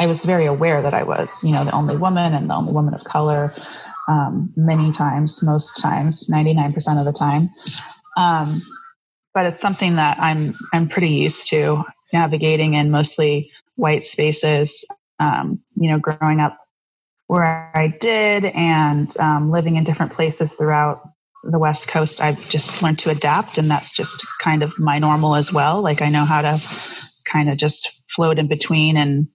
I 0.00 0.06
was 0.06 0.24
very 0.24 0.46
aware 0.46 0.82
that 0.82 0.94
I 0.94 1.04
was, 1.04 1.42
you 1.44 1.52
know, 1.52 1.64
the 1.64 1.74
only 1.74 1.96
woman 1.96 2.34
and 2.34 2.50
the 2.50 2.54
only 2.54 2.72
woman 2.72 2.94
of 2.94 3.04
color 3.04 3.54
um, 4.08 4.52
many 4.56 4.92
times, 4.92 5.42
most 5.42 5.80
times, 5.80 6.28
99% 6.28 6.98
of 6.98 7.06
the 7.06 7.12
time. 7.12 7.50
Um, 8.16 8.60
but 9.32 9.46
it's 9.46 9.60
something 9.60 9.96
that 9.96 10.18
I'm, 10.20 10.54
I'm 10.72 10.88
pretty 10.88 11.08
used 11.08 11.48
to 11.50 11.84
navigating 12.12 12.74
in 12.74 12.90
mostly 12.90 13.50
white 13.76 14.04
spaces. 14.04 14.84
Um, 15.18 15.60
you 15.76 15.90
know, 15.90 15.98
growing 15.98 16.40
up 16.40 16.58
where 17.26 17.70
I 17.74 17.96
did 18.00 18.44
and 18.44 19.14
um, 19.18 19.50
living 19.50 19.76
in 19.76 19.84
different 19.84 20.12
places 20.12 20.52
throughout 20.52 21.08
the 21.42 21.58
West 21.58 21.88
Coast, 21.88 22.20
I've 22.20 22.48
just 22.48 22.82
learned 22.82 22.98
to 23.00 23.10
adapt, 23.10 23.58
and 23.58 23.70
that's 23.70 23.92
just 23.92 24.24
kind 24.40 24.62
of 24.62 24.78
my 24.78 24.98
normal 24.98 25.34
as 25.34 25.52
well. 25.52 25.82
Like 25.82 26.02
I 26.02 26.08
know 26.08 26.24
how 26.24 26.42
to 26.42 26.58
kind 27.30 27.50
of 27.50 27.56
just 27.56 28.02
float 28.08 28.38
in 28.38 28.46
between 28.46 28.96
and 28.96 29.28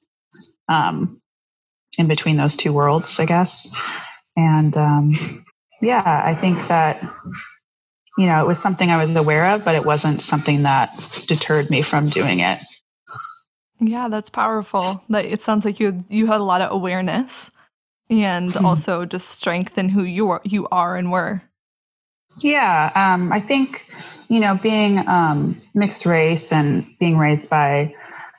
um, 0.67 1.21
in 1.97 2.07
between 2.07 2.37
those 2.37 2.55
two 2.55 2.73
worlds, 2.73 3.19
I 3.19 3.25
guess. 3.25 3.67
And 4.35 4.75
um, 4.77 5.43
yeah, 5.81 6.21
I 6.25 6.33
think 6.33 6.67
that 6.67 7.01
you 8.17 8.25
know 8.25 8.43
it 8.43 8.47
was 8.47 8.59
something 8.59 8.89
I 8.89 8.97
was 8.97 9.15
aware 9.15 9.47
of, 9.55 9.65
but 9.65 9.75
it 9.75 9.85
wasn't 9.85 10.21
something 10.21 10.63
that 10.63 11.23
deterred 11.27 11.69
me 11.69 11.81
from 11.81 12.07
doing 12.07 12.39
it. 12.39 12.59
Yeah, 13.79 14.09
that's 14.09 14.29
powerful. 14.29 15.03
That 15.09 15.25
it 15.25 15.41
sounds 15.41 15.65
like 15.65 15.79
you 15.79 16.03
you 16.09 16.27
had 16.27 16.41
a 16.41 16.43
lot 16.43 16.61
of 16.61 16.71
awareness 16.71 17.51
and 18.09 18.49
mm-hmm. 18.49 18.65
also 18.65 19.05
just 19.05 19.29
strengthen 19.29 19.89
who 19.89 20.03
you 20.03 20.29
are, 20.29 20.41
you 20.43 20.67
are 20.71 20.95
and 20.95 21.11
were. 21.11 21.41
Yeah, 22.41 22.91
um, 22.95 23.31
I 23.33 23.39
think 23.39 23.85
you 24.29 24.39
know 24.39 24.57
being 24.61 24.99
um, 25.07 25.55
mixed 25.73 26.05
race 26.05 26.51
and 26.51 26.85
being 26.99 27.17
raised 27.17 27.49
by 27.49 27.93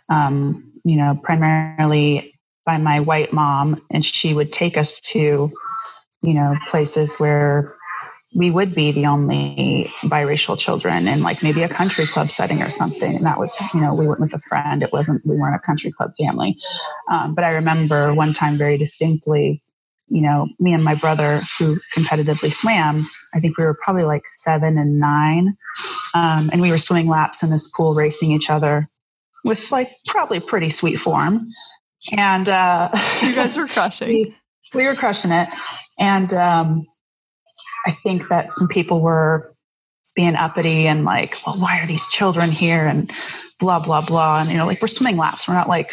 um, 0.08 0.72
you 0.84 0.96
know 0.96 1.18
primarily 1.22 2.38
by 2.64 2.78
my 2.78 3.00
white 3.00 3.32
mom, 3.32 3.82
and 3.90 4.04
she 4.04 4.32
would 4.32 4.52
take 4.52 4.76
us 4.76 5.00
to 5.00 5.52
you 6.22 6.34
know 6.34 6.56
places 6.68 7.16
where 7.16 7.76
we 8.34 8.50
would 8.50 8.74
be 8.74 8.92
the 8.92 9.06
only 9.06 9.92
biracial 10.04 10.56
children 10.56 11.08
in 11.08 11.22
like 11.22 11.42
maybe 11.42 11.62
a 11.62 11.68
country 11.68 12.06
club 12.06 12.30
setting 12.30 12.62
or 12.62 12.70
something. 12.70 13.16
And 13.16 13.26
that 13.26 13.38
was, 13.38 13.56
you 13.74 13.80
know, 13.80 13.94
we 13.94 14.06
went 14.06 14.20
with 14.20 14.34
a 14.34 14.38
friend. 14.38 14.82
It 14.82 14.92
wasn't, 14.92 15.26
we 15.26 15.36
weren't 15.36 15.56
a 15.56 15.58
country 15.58 15.90
club 15.90 16.12
family. 16.18 16.56
Um, 17.10 17.34
but 17.34 17.42
I 17.42 17.50
remember 17.50 18.14
one 18.14 18.32
time 18.32 18.56
very 18.56 18.78
distinctly, 18.78 19.62
you 20.08 20.20
know, 20.20 20.48
me 20.60 20.72
and 20.72 20.84
my 20.84 20.94
brother 20.94 21.40
who 21.58 21.76
competitively 21.96 22.52
swam, 22.52 23.08
I 23.34 23.40
think 23.40 23.58
we 23.58 23.64
were 23.64 23.76
probably 23.82 24.04
like 24.04 24.26
seven 24.26 24.78
and 24.78 25.00
nine. 25.00 25.56
Um, 26.14 26.50
and 26.52 26.60
we 26.60 26.70
were 26.70 26.78
swimming 26.78 27.08
laps 27.08 27.42
in 27.42 27.50
this 27.50 27.68
pool, 27.68 27.94
racing 27.94 28.30
each 28.30 28.48
other 28.48 28.88
with 29.44 29.72
like 29.72 29.90
probably 30.06 30.38
pretty 30.38 30.70
sweet 30.70 31.00
form. 31.00 31.48
And 32.16 32.48
uh, 32.48 32.90
you 33.22 33.34
guys 33.34 33.56
were 33.56 33.66
crushing. 33.68 34.08
we, 34.08 34.36
we 34.72 34.86
were 34.86 34.94
crushing 34.94 35.32
it. 35.32 35.48
And 35.98 36.32
um, 36.32 36.86
I 37.86 37.92
think 37.92 38.28
that 38.28 38.52
some 38.52 38.68
people 38.68 39.02
were 39.02 39.54
being 40.16 40.34
uppity 40.34 40.86
and 40.86 41.04
like, 41.04 41.36
well, 41.46 41.58
why 41.58 41.80
are 41.80 41.86
these 41.86 42.06
children 42.08 42.50
here? 42.50 42.86
And 42.86 43.10
blah, 43.58 43.80
blah, 43.82 44.04
blah. 44.04 44.40
And, 44.40 44.50
you 44.50 44.56
know, 44.56 44.66
like 44.66 44.82
we're 44.82 44.88
swimming 44.88 45.16
laps. 45.16 45.46
We're 45.46 45.54
not 45.54 45.68
like, 45.68 45.92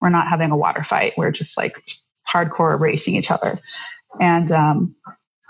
we're 0.00 0.08
not 0.08 0.28
having 0.28 0.50
a 0.50 0.56
water 0.56 0.84
fight. 0.84 1.14
We're 1.16 1.32
just 1.32 1.56
like 1.56 1.74
hardcore 2.32 2.78
racing 2.78 3.16
each 3.16 3.30
other. 3.30 3.58
And 4.20 4.50
um, 4.52 4.94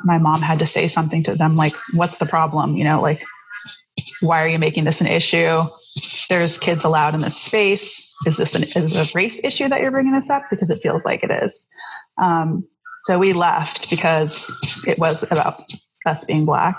my 0.05 0.19
mom 0.19 0.41
had 0.41 0.59
to 0.61 0.67
say 0.67 0.89
something 0.89 1.23
to 1.25 1.35
them 1.35 1.57
like, 1.57 1.75
what's 1.95 2.19
the 2.19 2.27
problem? 2.27 2.77
You 2.77 2.85
know, 2.85 3.01
like, 3.01 3.23
why 4.21 4.43
are 4.43 4.49
you 4.49 4.59
making 4.59 4.85
this 4.85 5.01
an 5.01 5.07
issue? 5.07 5.61
There's 6.29 6.59
kids 6.59 6.85
allowed 6.85 7.15
in 7.15 7.21
this 7.21 7.37
space. 7.37 8.15
Is 8.27 8.37
this 8.37 8.55
an 8.55 8.65
is 8.65 8.97
a 8.97 9.17
race 9.17 9.43
issue 9.45 9.69
that 9.69 9.81
you're 9.81 9.91
bringing 9.91 10.13
this 10.13 10.31
up? 10.31 10.45
Because 10.51 10.71
it 10.71 10.81
feels 10.83 11.05
like 11.05 11.23
it 11.23 11.31
is. 11.31 11.67
Um, 12.19 12.67
so 13.01 13.19
we 13.19 13.33
left 13.33 13.91
because 13.91 14.51
it 14.87 14.99
was 14.99 15.23
about 15.31 15.65
us 16.07 16.25
being 16.25 16.47
black. 16.47 16.77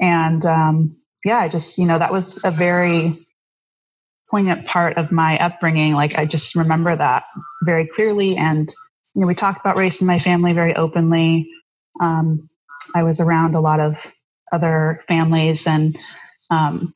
And 0.00 0.44
um, 0.44 0.96
yeah, 1.24 1.38
I 1.38 1.48
just, 1.48 1.78
you 1.78 1.86
know, 1.86 1.98
that 1.98 2.12
was 2.12 2.42
a 2.44 2.50
very 2.50 3.18
poignant 4.30 4.66
part 4.66 4.96
of 4.96 5.10
my 5.10 5.38
upbringing. 5.38 5.94
Like 5.94 6.18
I 6.18 6.26
just 6.26 6.54
remember 6.54 6.94
that 6.94 7.24
very 7.62 7.86
clearly. 7.86 8.36
And, 8.36 8.68
you 9.14 9.22
know, 9.22 9.26
we 9.26 9.34
talked 9.34 9.60
about 9.60 9.78
race 9.78 10.00
in 10.00 10.06
my 10.06 10.18
family 10.18 10.52
very 10.52 10.74
openly. 10.76 11.50
Um, 12.00 12.48
I 12.94 13.02
was 13.02 13.20
around 13.20 13.54
a 13.54 13.60
lot 13.60 13.80
of 13.80 14.12
other 14.52 15.02
families 15.08 15.66
and 15.66 15.96
um, 16.50 16.94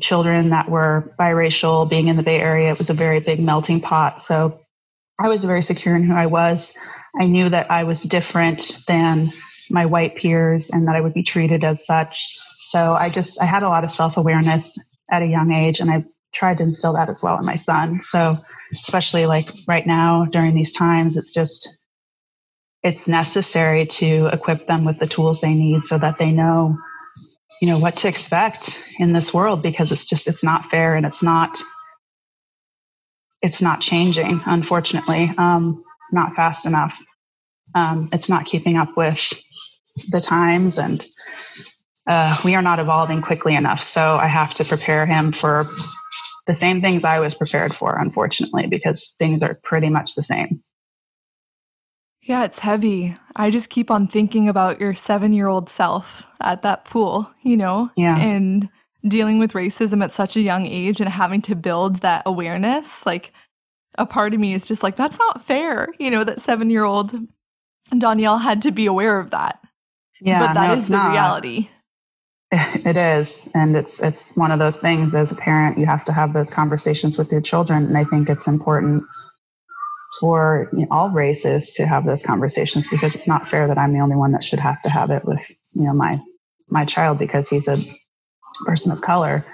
children 0.00 0.50
that 0.50 0.68
were 0.68 1.14
biracial. 1.18 1.88
Being 1.88 2.06
in 2.06 2.16
the 2.16 2.22
Bay 2.22 2.40
Area, 2.40 2.72
it 2.72 2.78
was 2.78 2.90
a 2.90 2.94
very 2.94 3.20
big 3.20 3.40
melting 3.40 3.80
pot. 3.80 4.22
So 4.22 4.60
I 5.18 5.28
was 5.28 5.44
very 5.44 5.62
secure 5.62 5.96
in 5.96 6.04
who 6.04 6.14
I 6.14 6.26
was. 6.26 6.74
I 7.18 7.26
knew 7.26 7.48
that 7.48 7.70
I 7.70 7.84
was 7.84 8.02
different 8.02 8.76
than 8.86 9.30
my 9.70 9.86
white 9.86 10.16
peers 10.16 10.70
and 10.70 10.86
that 10.86 10.96
I 10.96 11.00
would 11.00 11.14
be 11.14 11.22
treated 11.22 11.64
as 11.64 11.86
such. 11.86 12.36
So 12.38 12.94
I 12.94 13.08
just, 13.08 13.40
I 13.40 13.44
had 13.44 13.62
a 13.62 13.68
lot 13.68 13.84
of 13.84 13.90
self 13.90 14.16
awareness 14.16 14.78
at 15.10 15.22
a 15.22 15.26
young 15.26 15.52
age, 15.52 15.80
and 15.80 15.90
I've 15.90 16.06
tried 16.32 16.58
to 16.58 16.64
instill 16.64 16.92
that 16.94 17.08
as 17.08 17.22
well 17.22 17.38
in 17.38 17.46
my 17.46 17.54
son. 17.54 18.02
So, 18.02 18.34
especially 18.72 19.26
like 19.26 19.46
right 19.68 19.86
now 19.86 20.26
during 20.26 20.54
these 20.54 20.72
times, 20.72 21.16
it's 21.16 21.32
just, 21.32 21.78
it's 22.82 23.08
necessary 23.08 23.86
to 23.86 24.28
equip 24.32 24.66
them 24.66 24.84
with 24.84 24.98
the 24.98 25.06
tools 25.06 25.40
they 25.40 25.54
need 25.54 25.84
so 25.84 25.98
that 25.98 26.18
they 26.18 26.32
know, 26.32 26.76
you 27.60 27.68
know, 27.68 27.78
what 27.78 27.96
to 27.98 28.08
expect 28.08 28.82
in 28.98 29.12
this 29.12 29.32
world 29.32 29.62
because 29.62 29.92
it's 29.92 30.04
just, 30.04 30.28
it's 30.28 30.44
not 30.44 30.70
fair 30.70 30.94
and 30.96 31.06
it's 31.06 31.22
not, 31.22 31.58
it's 33.42 33.62
not 33.62 33.80
changing, 33.80 34.40
unfortunately, 34.46 35.32
um, 35.38 35.84
not 36.12 36.34
fast 36.34 36.66
enough. 36.66 36.98
Um, 37.74 38.08
it's 38.12 38.28
not 38.28 38.46
keeping 38.46 38.76
up 38.76 38.96
with 38.96 39.20
the 40.08 40.20
times, 40.20 40.78
and 40.78 41.04
uh, 42.06 42.38
we 42.44 42.54
are 42.54 42.62
not 42.62 42.78
evolving 42.78 43.22
quickly 43.22 43.54
enough. 43.54 43.82
So 43.82 44.16
I 44.16 44.26
have 44.26 44.54
to 44.54 44.64
prepare 44.64 45.06
him 45.06 45.32
for 45.32 45.64
the 46.46 46.54
same 46.54 46.80
things 46.80 47.04
I 47.04 47.20
was 47.20 47.34
prepared 47.34 47.74
for, 47.74 47.98
unfortunately, 47.98 48.66
because 48.68 49.14
things 49.18 49.42
are 49.42 49.58
pretty 49.62 49.88
much 49.88 50.14
the 50.14 50.22
same. 50.22 50.62
Yeah, 52.22 52.44
it's 52.44 52.60
heavy. 52.60 53.16
I 53.36 53.50
just 53.50 53.70
keep 53.70 53.90
on 53.90 54.08
thinking 54.08 54.48
about 54.48 54.80
your 54.80 54.94
seven 54.94 55.32
year 55.32 55.46
old 55.46 55.68
self 55.70 56.26
at 56.40 56.62
that 56.62 56.84
pool, 56.84 57.30
you 57.42 57.56
know? 57.56 57.90
Yeah. 57.96 58.18
And 58.18 58.68
dealing 59.06 59.38
with 59.38 59.52
racism 59.52 60.02
at 60.02 60.12
such 60.12 60.36
a 60.36 60.40
young 60.40 60.66
age 60.66 61.00
and 61.00 61.08
having 61.08 61.40
to 61.42 61.54
build 61.54 61.96
that 61.96 62.24
awareness. 62.26 63.06
Like, 63.06 63.32
a 63.98 64.06
part 64.06 64.34
of 64.34 64.40
me 64.40 64.54
is 64.54 64.66
just 64.66 64.82
like, 64.82 64.96
that's 64.96 65.18
not 65.18 65.40
fair, 65.40 65.88
you 65.98 66.10
know, 66.10 66.24
that 66.24 66.40
seven 66.40 66.70
year 66.70 66.84
old 66.84 67.14
Danielle 67.96 68.38
had 68.38 68.62
to 68.62 68.70
be 68.70 68.86
aware 68.86 69.18
of 69.18 69.30
that. 69.30 69.60
Yeah, 70.20 70.46
but 70.46 70.54
that 70.54 70.68
no, 70.68 70.74
is 70.74 70.88
the 70.88 70.96
not. 70.96 71.12
reality. 71.12 71.68
It 72.52 72.96
is, 72.96 73.50
and 73.54 73.76
it's 73.76 74.00
it's 74.00 74.36
one 74.36 74.52
of 74.52 74.60
those 74.60 74.78
things. 74.78 75.16
As 75.16 75.32
a 75.32 75.34
parent, 75.34 75.78
you 75.78 75.84
have 75.84 76.04
to 76.04 76.12
have 76.12 76.32
those 76.32 76.48
conversations 76.48 77.18
with 77.18 77.32
your 77.32 77.40
children, 77.40 77.86
and 77.86 77.98
I 77.98 78.04
think 78.04 78.28
it's 78.28 78.46
important 78.46 79.02
for 80.20 80.68
you 80.72 80.80
know, 80.82 80.86
all 80.92 81.10
races 81.10 81.70
to 81.70 81.86
have 81.86 82.06
those 82.06 82.22
conversations 82.22 82.86
because 82.88 83.16
it's 83.16 83.26
not 83.26 83.48
fair 83.48 83.66
that 83.66 83.78
I'm 83.78 83.92
the 83.92 83.98
only 83.98 84.14
one 84.14 84.30
that 84.32 84.44
should 84.44 84.60
have 84.60 84.80
to 84.82 84.88
have 84.88 85.10
it 85.10 85.24
with 85.24 85.44
you 85.74 85.84
know 85.84 85.92
my 85.92 86.16
my 86.68 86.84
child 86.84 87.18
because 87.18 87.48
he's 87.48 87.66
a 87.66 87.76
person 88.64 88.92
of 88.92 89.00
color. 89.00 89.44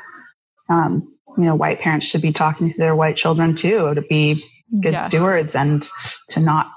Um, 0.69 1.12
you 1.37 1.45
know, 1.45 1.55
white 1.55 1.81
parents 1.81 2.07
should 2.07 2.23
be 2.23 2.33
talking 2.33 2.73
to 2.73 2.79
their 2.79 2.95
white 2.95 3.17
children 3.17 3.55
too 3.55 3.95
to 3.95 4.03
be 4.03 4.43
good 4.83 4.93
yes. 4.93 5.07
stewards 5.07 5.55
and 5.55 5.89
to 6.29 6.41
not 6.41 6.71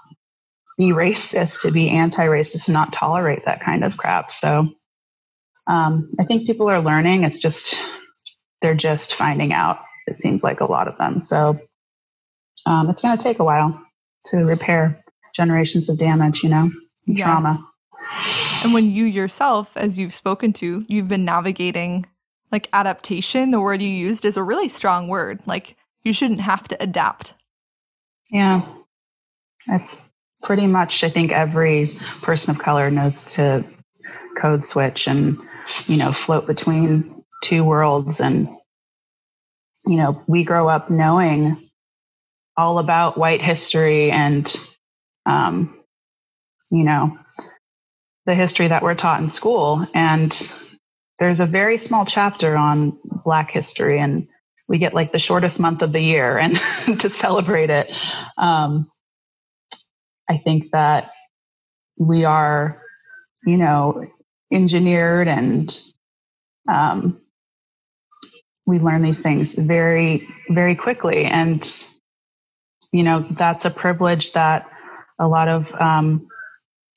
be 0.78 0.90
racist, 0.90 1.62
to 1.62 1.72
be 1.72 1.90
anti-racist, 1.90 2.68
and 2.68 2.74
not 2.74 2.92
tolerate 2.92 3.46
that 3.46 3.62
kind 3.62 3.84
of 3.84 3.96
crap. 3.98 4.32
So 4.32 4.70
um, 5.68 6.12
I 6.20 6.24
think 6.26 6.46
people 6.46 6.70
are 6.70 6.82
learning. 6.82 7.24
It's 7.24 7.40
just 7.40 7.76
they're 8.62 8.76
just 8.76 9.14
finding 9.14 9.54
out. 9.54 9.80
It 10.08 10.18
seems 10.18 10.44
like 10.44 10.60
a 10.60 10.66
lot 10.66 10.88
of 10.88 10.98
them. 10.98 11.20
So 11.20 11.60
um, 12.66 12.90
it's 12.90 13.02
going 13.02 13.18
to 13.18 13.24
take 13.24 13.40
a 13.40 13.44
while 13.44 13.82
to 14.26 14.38
repair 14.46 15.04
generations 15.34 15.90
of 15.90 15.98
damage, 15.98 16.44
you 16.44 16.50
know, 16.50 16.72
yes. 17.06 17.22
trauma. 17.22 17.60
And 18.64 18.74
when 18.74 18.92
you 18.92 19.06
yourself, 19.06 19.78
as 19.78 19.98
you've 19.98 20.14
spoken 20.14 20.54
to, 20.54 20.86
you've 20.88 21.08
been 21.08 21.26
navigating 21.26 22.06
like 22.56 22.70
adaptation, 22.72 23.50
the 23.50 23.60
word 23.60 23.82
you 23.82 23.90
used 23.90 24.24
is 24.24 24.38
a 24.38 24.44
really 24.44 24.70
strong 24.70 25.10
word. 25.10 25.42
Like 25.46 25.76
you 26.06 26.14
shouldn't 26.14 26.40
have 26.40 26.70
to 26.70 26.82
adapt. 26.82 27.34
Yeah. 28.32 28.66
That's 29.68 30.10
pretty 30.42 30.66
much, 30.66 31.04
I 31.04 31.10
think 31.10 31.34
every 31.34 31.88
person 32.22 32.52
of 32.52 32.60
color 32.60 32.90
knows 32.90 33.34
to 33.34 33.66
code 34.38 34.64
switch 34.64 35.06
and, 35.08 35.38
you 35.88 35.98
know, 35.98 36.14
float 36.14 36.48
between 36.48 37.24
two 37.44 37.66
worlds. 37.66 38.22
And, 38.22 38.48
you 39.86 39.98
know, 39.98 40.24
we 40.26 40.46
grow 40.46 40.70
up 40.70 40.90
knowing 40.90 41.70
all 42.56 42.80
about 42.80 43.18
white 43.18 43.42
history 43.42 44.12
and, 44.12 44.56
um, 45.26 45.78
you 46.72 46.86
know, 46.86 47.20
the 48.26 48.34
history 48.34 48.70
that 48.70 48.82
we're 48.82 48.96
taught 48.96 49.22
in 49.22 49.30
school. 49.30 49.86
And 49.94 50.32
there's 51.20 51.40
a 51.40 51.46
very 51.46 51.78
small 51.78 52.06
chapter 52.06 52.56
on 52.56 52.98
Black 53.04 53.52
history, 53.52 54.00
and 54.00 54.28
we 54.68 54.78
get 54.78 54.94
like 54.94 55.12
the 55.12 55.20
shortest 55.20 55.60
month 55.60 55.82
of 55.82 55.92
the 55.92 56.02
year 56.02 56.38
and 56.38 56.56
to 57.00 57.10
celebrate 57.10 57.70
it. 57.70 57.92
Um, 58.38 58.90
I 60.30 60.38
think 60.38 60.72
that 60.72 61.12
we 61.98 62.26
are, 62.26 62.82
you 63.46 63.58
know, 63.58 64.08
engineered 64.52 65.28
and 65.28 65.80
um, 66.68 67.22
we 68.66 68.80
learn 68.80 69.02
these 69.02 69.22
things 69.22 69.56
very, 69.56 70.28
very 70.50 70.76
quickly. 70.76 71.26
And, 71.26 71.64
you 72.92 73.04
know, 73.04 73.20
that's 73.20 73.66
a 73.66 73.70
privilege 73.70 74.34
that 74.34 74.68
a 75.20 75.28
lot 75.28 75.48
of 75.48 75.72
um, 75.74 76.28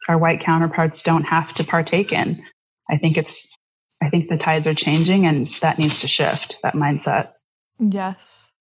our 0.09 0.19
white 0.19 0.41
counterparts 0.41 1.03
don't 1.03 1.25
have 1.25 1.53
to 1.55 1.65
partake 1.65 2.13
in. 2.13 2.43
I 2.91 2.97
think 2.97 3.19
it's, 3.19 3.58
I 4.03 4.11
think 4.11 4.29
the 4.29 4.39
tides 4.39 4.67
are 4.67 4.75
changing 4.75 5.27
and 5.27 5.47
that 5.61 5.79
needs 5.79 6.01
to 6.01 6.09
shift, 6.09 6.59
that 6.63 6.75
mindset. 6.75 7.33
Yes. 7.79 8.53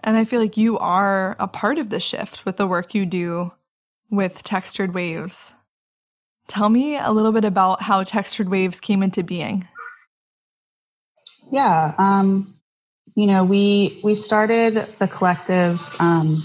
And 0.00 0.16
I 0.16 0.24
feel 0.24 0.40
like 0.40 0.56
you 0.56 0.78
are 0.78 1.36
a 1.38 1.48
part 1.48 1.78
of 1.78 1.90
the 1.90 2.00
shift 2.00 2.44
with 2.44 2.56
the 2.56 2.66
work 2.66 2.94
you 2.94 3.04
do 3.04 3.52
with 4.10 4.42
Textured 4.42 4.94
Waves. 4.94 5.54
Tell 6.46 6.68
me 6.68 6.96
a 6.96 7.10
little 7.10 7.32
bit 7.32 7.44
about 7.44 7.82
how 7.82 8.02
Textured 8.04 8.48
Waves 8.48 8.80
came 8.80 9.02
into 9.02 9.22
being. 9.22 9.66
Yeah, 11.50 11.94
um, 11.98 12.54
you 13.14 13.26
know, 13.26 13.44
we 13.44 14.00
we 14.02 14.14
started 14.14 14.74
the 14.98 15.08
collective. 15.08 15.80
Um, 15.98 16.42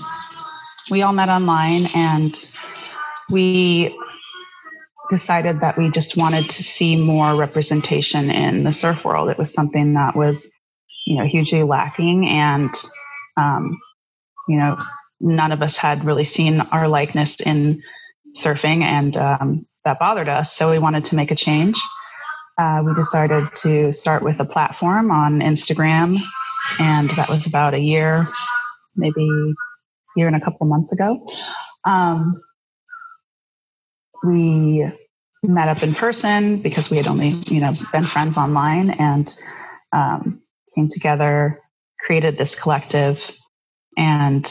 we 0.90 1.02
all 1.02 1.14
met 1.14 1.30
online, 1.30 1.86
and 1.96 2.36
we 3.32 3.98
decided 5.10 5.60
that 5.60 5.78
we 5.78 5.90
just 5.90 6.18
wanted 6.18 6.50
to 6.50 6.64
see 6.64 6.96
more 6.96 7.36
representation 7.36 8.30
in 8.30 8.64
the 8.64 8.72
surf 8.72 9.04
world. 9.04 9.30
It 9.30 9.38
was 9.38 9.54
something 9.54 9.94
that 9.94 10.16
was, 10.16 10.52
you 11.06 11.18
know, 11.18 11.26
hugely 11.26 11.64
lacking, 11.64 12.28
and 12.28 12.70
um, 13.38 13.78
you 14.48 14.58
know, 14.58 14.78
none 15.20 15.52
of 15.52 15.62
us 15.62 15.78
had 15.78 16.06
really 16.06 16.24
seen 16.24 16.62
our 16.62 16.88
likeness 16.88 17.42
in 17.42 17.82
surfing, 18.36 18.82
and 18.82 19.18
um, 19.18 19.66
that 19.86 20.00
bothered 20.00 20.30
us. 20.30 20.54
So 20.54 20.72
we 20.72 20.80
wanted 20.80 21.06
to 21.06 21.16
make 21.16 21.32
a 21.32 21.36
change. 21.36 21.80
Uh, 22.58 22.84
we 22.86 22.94
decided 22.94 23.48
to 23.56 23.92
start 23.92 24.24
with 24.24 24.40
a 24.40 24.46
platform 24.46 25.12
on 25.12 25.40
Instagram, 25.40 26.18
and 26.80 27.10
that 27.12 27.30
was 27.30 27.48
about 27.48 27.74
a 27.74 27.80
year, 27.80 28.26
maybe 28.96 29.28
year 30.16 30.28
and 30.28 30.36
a 30.36 30.42
couple 30.42 30.68
months 30.68 30.92
ago. 30.92 31.26
Um, 31.86 32.42
we 34.24 34.90
met 35.44 35.68
up 35.68 35.84
in 35.84 35.94
person 35.94 36.58
because 36.58 36.90
we 36.90 36.98
had 36.98 37.08
only, 37.08 37.30
you 37.48 37.60
know, 37.60 37.74
been 37.92 38.04
friends 38.04 38.38
online 38.38 38.92
and 38.92 39.34
um, 39.92 40.42
came 40.76 40.88
together, 40.88 41.60
created 42.00 42.38
this 42.38 42.56
collective, 42.58 43.20
and 43.98 44.50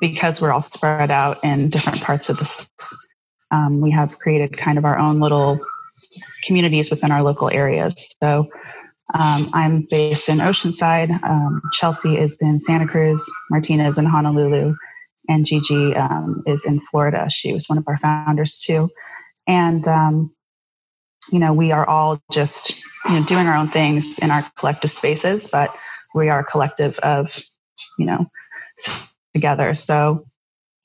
because 0.00 0.40
we're 0.40 0.52
all 0.52 0.60
spread 0.60 1.10
out 1.10 1.42
in 1.42 1.68
different 1.68 2.02
parts 2.02 2.28
of 2.28 2.38
the 2.38 2.44
states, 2.44 2.96
um, 3.50 3.80
we 3.80 3.90
have 3.90 4.18
created 4.18 4.56
kind 4.56 4.78
of 4.78 4.84
our 4.84 4.98
own 4.98 5.20
little 5.20 5.58
communities 6.44 6.90
within 6.90 7.10
our 7.10 7.22
local 7.22 7.50
areas. 7.50 8.14
So 8.22 8.48
um, 9.14 9.48
I'm 9.52 9.86
based 9.88 10.28
in 10.28 10.38
Oceanside. 10.38 11.22
Um, 11.22 11.62
Chelsea 11.72 12.16
is 12.16 12.36
in 12.40 12.60
Santa 12.60 12.86
Cruz. 12.86 13.24
Martina 13.50 13.86
is 13.86 13.98
in 13.98 14.04
Honolulu. 14.04 14.74
And 15.28 15.44
Gigi 15.46 15.94
um, 15.94 16.42
is 16.46 16.64
in 16.64 16.80
Florida. 16.80 17.28
She 17.30 17.52
was 17.52 17.68
one 17.68 17.78
of 17.78 17.84
our 17.86 17.98
founders 17.98 18.58
too. 18.58 18.90
And, 19.46 19.86
um, 19.86 20.34
you 21.30 21.38
know, 21.38 21.52
we 21.52 21.72
are 21.72 21.88
all 21.88 22.20
just, 22.30 22.70
you 23.04 23.12
know, 23.12 23.24
doing 23.24 23.46
our 23.46 23.56
own 23.56 23.70
things 23.70 24.18
in 24.20 24.30
our 24.30 24.44
collective 24.56 24.90
spaces, 24.90 25.48
but 25.48 25.74
we 26.14 26.28
are 26.28 26.40
a 26.40 26.44
collective 26.44 26.98
of, 27.00 27.38
you 27.98 28.06
know, 28.06 28.26
together. 29.34 29.74
So 29.74 30.26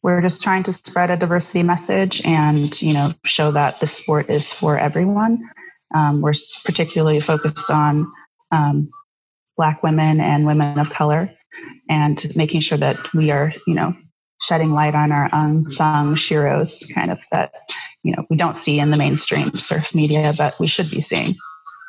we're 0.04 0.21
just 0.21 0.41
trying 0.41 0.63
to 0.63 0.73
spread 0.73 1.12
a 1.12 1.17
diversity 1.17 1.63
message 1.63 2.21
and, 2.25 2.82
you 2.82 2.93
know, 2.93 3.12
show 3.23 3.51
that 3.51 3.80
the 3.80 3.88
sport 3.88 4.30
is 4.30 4.51
for 4.51 4.77
everyone. 4.77 5.47
Um, 5.93 6.21
we're 6.21 6.34
particularly 6.65 7.19
focused 7.19 7.69
on 7.69 8.12
um, 8.51 8.89
Black 9.58 9.84
women 9.84 10.19
and 10.19 10.45
women 10.45 10.80
of 10.80 10.89
color 10.89 11.32
and 11.89 12.36
making 12.36 12.62
sure 12.62 12.77
that 12.77 13.13
we 13.13 13.30
are, 13.30 13.54
you 13.67 13.75
know, 13.75 13.95
shedding 14.41 14.73
light 14.73 14.95
on 14.95 15.12
our 15.12 15.30
unsung 15.32 16.17
heroes, 16.17 16.86
kind 16.93 17.12
of 17.12 17.19
that 17.32 17.54
you 18.04 18.13
know 18.15 18.25
we 18.30 18.36
don't 18.36 18.58
see 18.58 18.80
in 18.80 18.91
the 18.91 18.97
mainstream 18.97 19.54
surf 19.54 19.95
media, 19.95 20.34
but 20.38 20.60
we 20.60 20.67
should 20.67 20.89
be 20.89 21.01
seeing. 21.01 21.36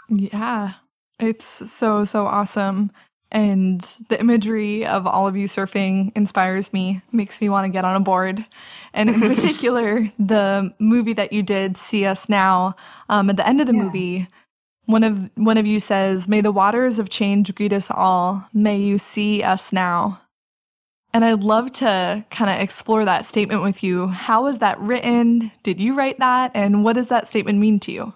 Yeah, 0.09 0.75
it's 1.19 1.71
so 1.71 2.05
so 2.05 2.27
awesome. 2.27 2.91
And 3.33 3.81
the 4.11 4.21
imagery 4.21 4.85
of 4.85 5.07
all 5.07 5.27
of 5.27 5.39
you 5.39 5.47
surfing 5.47 6.13
inspires 6.15 6.71
me, 6.75 7.01
makes 7.13 7.41
me 7.41 7.49
want 7.49 7.65
to 7.65 7.73
get 7.73 7.87
on 7.87 7.97
a 7.97 8.01
board. 8.01 8.45
And 8.93 9.09
in 9.09 9.21
particular, 9.35 10.07
the 10.19 10.75
movie 10.79 11.15
that 11.15 11.33
you 11.33 11.43
did, 11.43 11.79
See 11.79 12.05
Us 12.05 12.29
Now, 12.29 12.77
um, 13.09 13.31
at 13.31 13.39
the 13.39 13.49
end 13.49 13.63
of 13.63 13.67
the 13.67 13.75
yeah. 13.75 13.83
movie, 13.83 14.29
one 14.85 15.03
of 15.03 15.31
one 15.37 15.57
of 15.57 15.67
you 15.67 15.81
says, 15.81 16.29
"May 16.29 16.43
the 16.43 16.53
waters 16.53 16.99
of 16.99 17.09
change 17.09 17.55
greet 17.55 17.73
us 17.73 17.91
all. 17.91 18.49
May 18.53 18.79
you 18.79 18.99
see 18.99 19.43
us 19.43 19.73
now." 19.73 20.21
And 21.15 21.25
I'd 21.25 21.45
love 21.45 21.73
to 21.73 22.25
kind 22.31 22.51
of 22.51 22.59
explore 22.61 23.05
that 23.05 23.27
statement 23.27 23.63
with 23.63 23.83
you. 23.83 24.09
How 24.09 24.45
was 24.45 24.59
that 24.59 24.81
written? 24.81 25.53
Did 25.63 25.79
you 25.79 25.95
write 25.95 26.19
that? 26.21 26.53
And 26.55 26.83
what 26.83 26.95
does 26.95 27.09
that 27.09 27.29
statement 27.29 27.59
mean 27.59 27.79
to 27.81 27.93
you? 27.93 28.15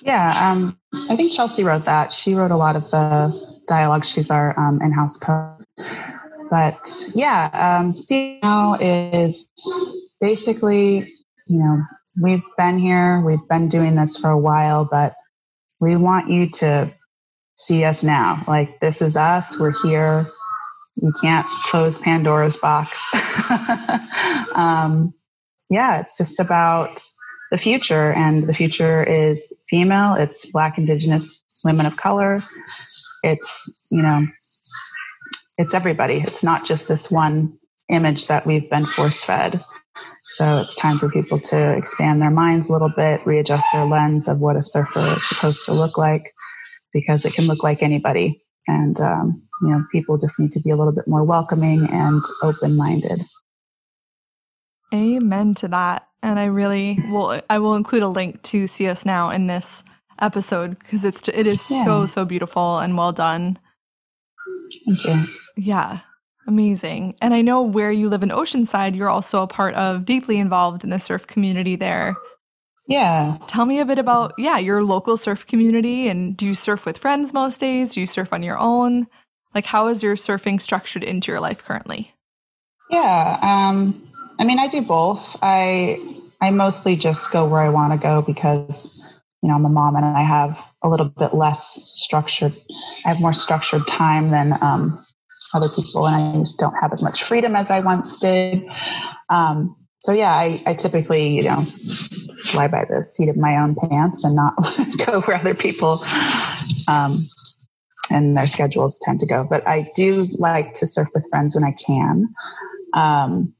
Yeah, 0.00 0.50
um, 0.50 0.76
I 1.08 1.14
think 1.14 1.32
Chelsea 1.32 1.62
wrote 1.62 1.84
that. 1.84 2.10
She 2.10 2.34
wrote 2.34 2.50
a 2.50 2.56
lot 2.56 2.74
of 2.74 2.90
the 2.90 3.60
dialogue. 3.68 4.04
She's 4.04 4.28
our 4.30 4.58
um, 4.58 4.80
in 4.82 4.90
house 4.90 5.16
poet. 5.18 5.64
But 6.50 6.90
yeah, 7.14 7.48
um, 7.54 7.94
is 8.80 9.48
basically, 10.20 11.12
you 11.46 11.58
know, 11.60 11.80
we've 12.20 12.42
been 12.58 12.76
here, 12.76 13.20
we've 13.24 13.48
been 13.48 13.68
doing 13.68 13.94
this 13.94 14.18
for 14.18 14.30
a 14.30 14.38
while, 14.38 14.84
but 14.84 15.14
we 15.78 15.94
want 15.94 16.28
you 16.28 16.50
to 16.50 16.92
see 17.54 17.84
us 17.84 18.02
now. 18.02 18.42
Like, 18.48 18.80
this 18.80 19.00
is 19.00 19.16
us, 19.16 19.58
we're 19.58 19.72
here 19.84 20.26
we 20.96 21.10
can't 21.20 21.46
close 21.64 21.98
Pandora's 21.98 22.56
box. 22.56 23.10
um, 24.54 25.14
yeah, 25.68 26.00
it's 26.00 26.18
just 26.18 26.38
about 26.38 27.02
the 27.50 27.58
future, 27.58 28.12
and 28.12 28.46
the 28.46 28.54
future 28.54 29.02
is 29.02 29.52
female. 29.68 30.14
It's 30.14 30.46
Black, 30.46 30.78
Indigenous, 30.78 31.44
women 31.64 31.86
of 31.86 31.96
color. 31.96 32.40
It's 33.22 33.72
you 33.90 34.02
know, 34.02 34.26
it's 35.58 35.74
everybody. 35.74 36.16
It's 36.16 36.42
not 36.42 36.66
just 36.66 36.88
this 36.88 37.10
one 37.10 37.58
image 37.88 38.26
that 38.26 38.46
we've 38.46 38.68
been 38.70 38.86
force 38.86 39.22
fed. 39.22 39.60
So 40.22 40.58
it's 40.58 40.76
time 40.76 40.98
for 40.98 41.10
people 41.10 41.40
to 41.40 41.76
expand 41.76 42.22
their 42.22 42.30
minds 42.30 42.68
a 42.68 42.72
little 42.72 42.92
bit, 42.96 43.26
readjust 43.26 43.66
their 43.72 43.84
lens 43.84 44.28
of 44.28 44.38
what 44.38 44.56
a 44.56 44.62
surfer 44.62 45.14
is 45.16 45.28
supposed 45.28 45.66
to 45.66 45.72
look 45.72 45.98
like, 45.98 46.32
because 46.92 47.24
it 47.24 47.34
can 47.34 47.46
look 47.46 47.64
like 47.64 47.82
anybody. 47.82 48.42
And 48.66 48.98
um, 49.00 49.42
you 49.62 49.68
know, 49.68 49.84
people 49.92 50.18
just 50.18 50.38
need 50.38 50.50
to 50.52 50.60
be 50.60 50.70
a 50.70 50.76
little 50.76 50.92
bit 50.92 51.06
more 51.06 51.24
welcoming 51.24 51.86
and 51.90 52.22
open 52.42 52.76
minded. 52.76 53.20
Amen 54.92 55.54
to 55.54 55.68
that. 55.68 56.08
And 56.22 56.38
I 56.38 56.44
really 56.44 56.98
will, 57.10 57.40
I 57.48 57.58
will 57.58 57.74
include 57.74 58.02
a 58.02 58.08
link 58.08 58.42
to 58.42 58.66
See 58.66 58.88
Us 58.88 59.04
Now 59.04 59.30
in 59.30 59.46
this 59.46 59.82
episode 60.20 60.78
because 60.78 61.04
it's, 61.04 61.28
it 61.28 61.46
is 61.46 61.68
yeah. 61.70 61.84
so, 61.84 62.06
so 62.06 62.24
beautiful 62.24 62.78
and 62.78 62.96
well 62.96 63.12
done. 63.12 63.58
Thank 64.86 65.04
you. 65.04 65.24
Yeah. 65.56 66.00
Amazing. 66.46 67.14
And 67.20 67.34
I 67.34 67.40
know 67.40 67.62
where 67.62 67.92
you 67.92 68.08
live 68.08 68.22
in 68.22 68.30
Oceanside, 68.30 68.96
you're 68.96 69.08
also 69.08 69.42
a 69.42 69.46
part 69.46 69.74
of, 69.74 70.04
deeply 70.04 70.38
involved 70.38 70.84
in 70.84 70.90
the 70.90 70.98
surf 70.98 71.26
community 71.26 71.76
there. 71.76 72.16
Yeah. 72.86 73.38
Tell 73.46 73.64
me 73.64 73.78
a 73.80 73.84
bit 73.84 73.98
about, 73.98 74.34
yeah, 74.38 74.58
your 74.58 74.82
local 74.82 75.16
surf 75.16 75.46
community. 75.46 76.08
And 76.08 76.36
do 76.36 76.46
you 76.46 76.54
surf 76.54 76.84
with 76.84 76.98
friends 76.98 77.32
most 77.32 77.60
days? 77.60 77.94
Do 77.94 78.00
you 78.00 78.06
surf 78.06 78.32
on 78.32 78.42
your 78.42 78.58
own? 78.58 79.06
Like, 79.54 79.66
how 79.66 79.88
is 79.88 80.02
your 80.02 80.16
surfing 80.16 80.60
structured 80.60 81.04
into 81.04 81.30
your 81.30 81.40
life 81.40 81.64
currently? 81.64 82.14
Yeah. 82.90 83.38
Um, 83.42 84.02
I 84.38 84.44
mean, 84.44 84.58
I 84.58 84.68
do 84.68 84.82
both. 84.82 85.36
I 85.42 85.98
I 86.40 86.50
mostly 86.50 86.96
just 86.96 87.30
go 87.30 87.46
where 87.48 87.60
I 87.60 87.68
want 87.68 87.92
to 87.92 87.98
go 87.98 88.20
because 88.20 89.22
you 89.42 89.48
know 89.48 89.54
I'm 89.54 89.64
a 89.64 89.68
mom 89.68 89.94
and 89.94 90.04
I 90.04 90.22
have 90.22 90.62
a 90.82 90.88
little 90.88 91.06
bit 91.06 91.34
less 91.34 91.78
structured. 91.84 92.52
I 93.04 93.10
have 93.10 93.20
more 93.20 93.32
structured 93.32 93.86
time 93.86 94.30
than 94.30 94.54
um, 94.60 95.00
other 95.54 95.68
people, 95.68 96.06
and 96.08 96.36
I 96.36 96.40
just 96.40 96.58
don't 96.58 96.74
have 96.74 96.92
as 96.92 97.02
much 97.02 97.22
freedom 97.22 97.54
as 97.54 97.70
I 97.70 97.80
once 97.80 98.18
did. 98.18 98.64
Um, 99.28 99.76
so 100.00 100.12
yeah, 100.12 100.32
I, 100.32 100.62
I 100.66 100.74
typically 100.74 101.36
you 101.36 101.42
know 101.42 101.64
fly 102.42 102.68
by 102.68 102.84
the 102.84 103.04
seat 103.04 103.28
of 103.28 103.36
my 103.36 103.56
own 103.56 103.74
pants 103.74 104.24
and 104.24 104.34
not 104.34 104.54
go 105.06 105.20
where 105.22 105.36
other 105.36 105.54
people 105.54 106.00
um, 106.88 107.16
and 108.10 108.36
their 108.36 108.48
schedules 108.48 108.98
tend 108.98 109.20
to 109.20 109.26
go. 109.26 109.46
But 109.48 109.66
I 109.66 109.88
do 109.96 110.26
like 110.38 110.74
to 110.74 110.86
surf 110.86 111.08
with 111.14 111.26
friends 111.30 111.54
when 111.54 111.64
I 111.64 111.72
can. 111.72 112.34
Um, 112.94 113.54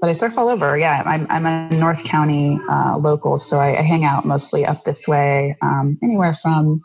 but 0.00 0.10
I 0.10 0.12
surf 0.12 0.38
all 0.38 0.48
over. 0.48 0.78
Yeah, 0.78 1.02
I'm, 1.04 1.26
I'm 1.28 1.46
a 1.46 1.76
North 1.76 2.04
County 2.04 2.58
uh, 2.68 2.98
local, 2.98 3.38
so 3.38 3.58
I, 3.58 3.78
I, 3.78 3.82
hang 3.82 4.04
out 4.04 4.24
mostly 4.24 4.64
up 4.64 4.84
this 4.84 5.06
way, 5.06 5.56
um, 5.60 5.98
anywhere 6.02 6.34
from, 6.34 6.82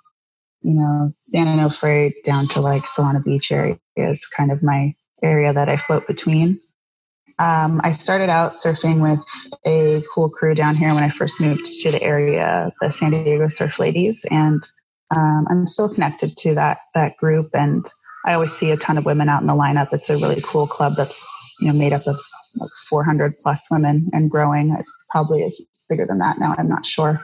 you 0.61 0.73
know, 0.73 1.11
San 1.23 1.47
Onofre 1.47 2.13
down 2.23 2.47
to 2.49 2.61
like 2.61 2.83
Solana 2.83 3.23
Beach 3.23 3.51
area 3.51 3.79
is 3.95 4.25
kind 4.25 4.51
of 4.51 4.63
my 4.63 4.95
area 5.21 5.53
that 5.53 5.69
I 5.69 5.77
float 5.77 6.07
between. 6.07 6.59
Um, 7.39 7.81
I 7.83 7.91
started 7.91 8.29
out 8.29 8.51
surfing 8.51 9.01
with 9.01 9.23
a 9.65 10.03
cool 10.13 10.29
crew 10.29 10.55
down 10.55 10.75
here 10.75 10.93
when 10.93 11.03
I 11.03 11.09
first 11.09 11.41
moved 11.41 11.65
to 11.81 11.91
the 11.91 12.01
area, 12.01 12.71
the 12.81 12.91
San 12.91 13.11
Diego 13.11 13.47
Surf 13.47 13.79
Ladies, 13.79 14.25
and 14.29 14.61
um, 15.15 15.47
I'm 15.49 15.65
still 15.65 15.89
connected 15.89 16.37
to 16.37 16.55
that 16.55 16.79
that 16.93 17.17
group. 17.17 17.49
And 17.53 17.85
I 18.25 18.33
always 18.33 18.51
see 18.55 18.71
a 18.71 18.77
ton 18.77 18.97
of 18.97 19.05
women 19.05 19.29
out 19.29 19.41
in 19.41 19.47
the 19.47 19.53
lineup. 19.53 19.93
It's 19.93 20.09
a 20.09 20.17
really 20.17 20.41
cool 20.43 20.67
club 20.67 20.93
that's 20.95 21.25
you 21.59 21.67
know 21.67 21.77
made 21.77 21.93
up 21.93 22.05
of 22.07 22.21
like 22.55 22.71
400 22.89 23.35
plus 23.41 23.67
women 23.71 24.09
and 24.13 24.29
growing. 24.29 24.71
It 24.71 24.85
probably 25.09 25.41
is 25.41 25.65
bigger 25.89 26.05
than 26.05 26.19
that 26.19 26.39
now. 26.39 26.55
I'm 26.57 26.69
not 26.69 26.85
sure. 26.85 27.21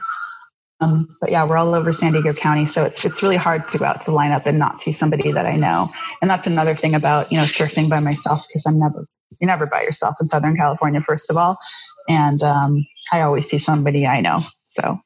Um, 0.80 1.14
but 1.20 1.30
yeah, 1.30 1.44
we're 1.44 1.58
all 1.58 1.74
over 1.74 1.92
San 1.92 2.12
Diego 2.12 2.32
County, 2.32 2.66
so 2.66 2.84
it's 2.84 3.04
it's 3.04 3.22
really 3.22 3.36
hard 3.36 3.70
to 3.70 3.78
go 3.78 3.84
out 3.84 4.00
to 4.00 4.10
the 4.10 4.16
lineup 4.16 4.46
and 4.46 4.58
not 4.58 4.80
see 4.80 4.92
somebody 4.92 5.30
that 5.30 5.46
I 5.46 5.56
know. 5.56 5.88
And 6.22 6.30
that's 6.30 6.46
another 6.46 6.74
thing 6.74 6.94
about 6.94 7.30
you 7.30 7.38
know 7.38 7.44
surfing 7.44 7.88
by 7.88 8.00
myself 8.00 8.46
because 8.48 8.66
I'm 8.66 8.78
never 8.78 9.06
you're 9.40 9.48
never 9.48 9.66
by 9.66 9.82
yourself 9.82 10.16
in 10.20 10.28
Southern 10.28 10.56
California, 10.56 11.00
first 11.02 11.30
of 11.30 11.36
all, 11.36 11.58
and 12.08 12.42
um, 12.42 12.84
I 13.12 13.20
always 13.22 13.48
see 13.48 13.58
somebody 13.58 14.06
I 14.06 14.20
know. 14.20 14.40
So 14.68 15.00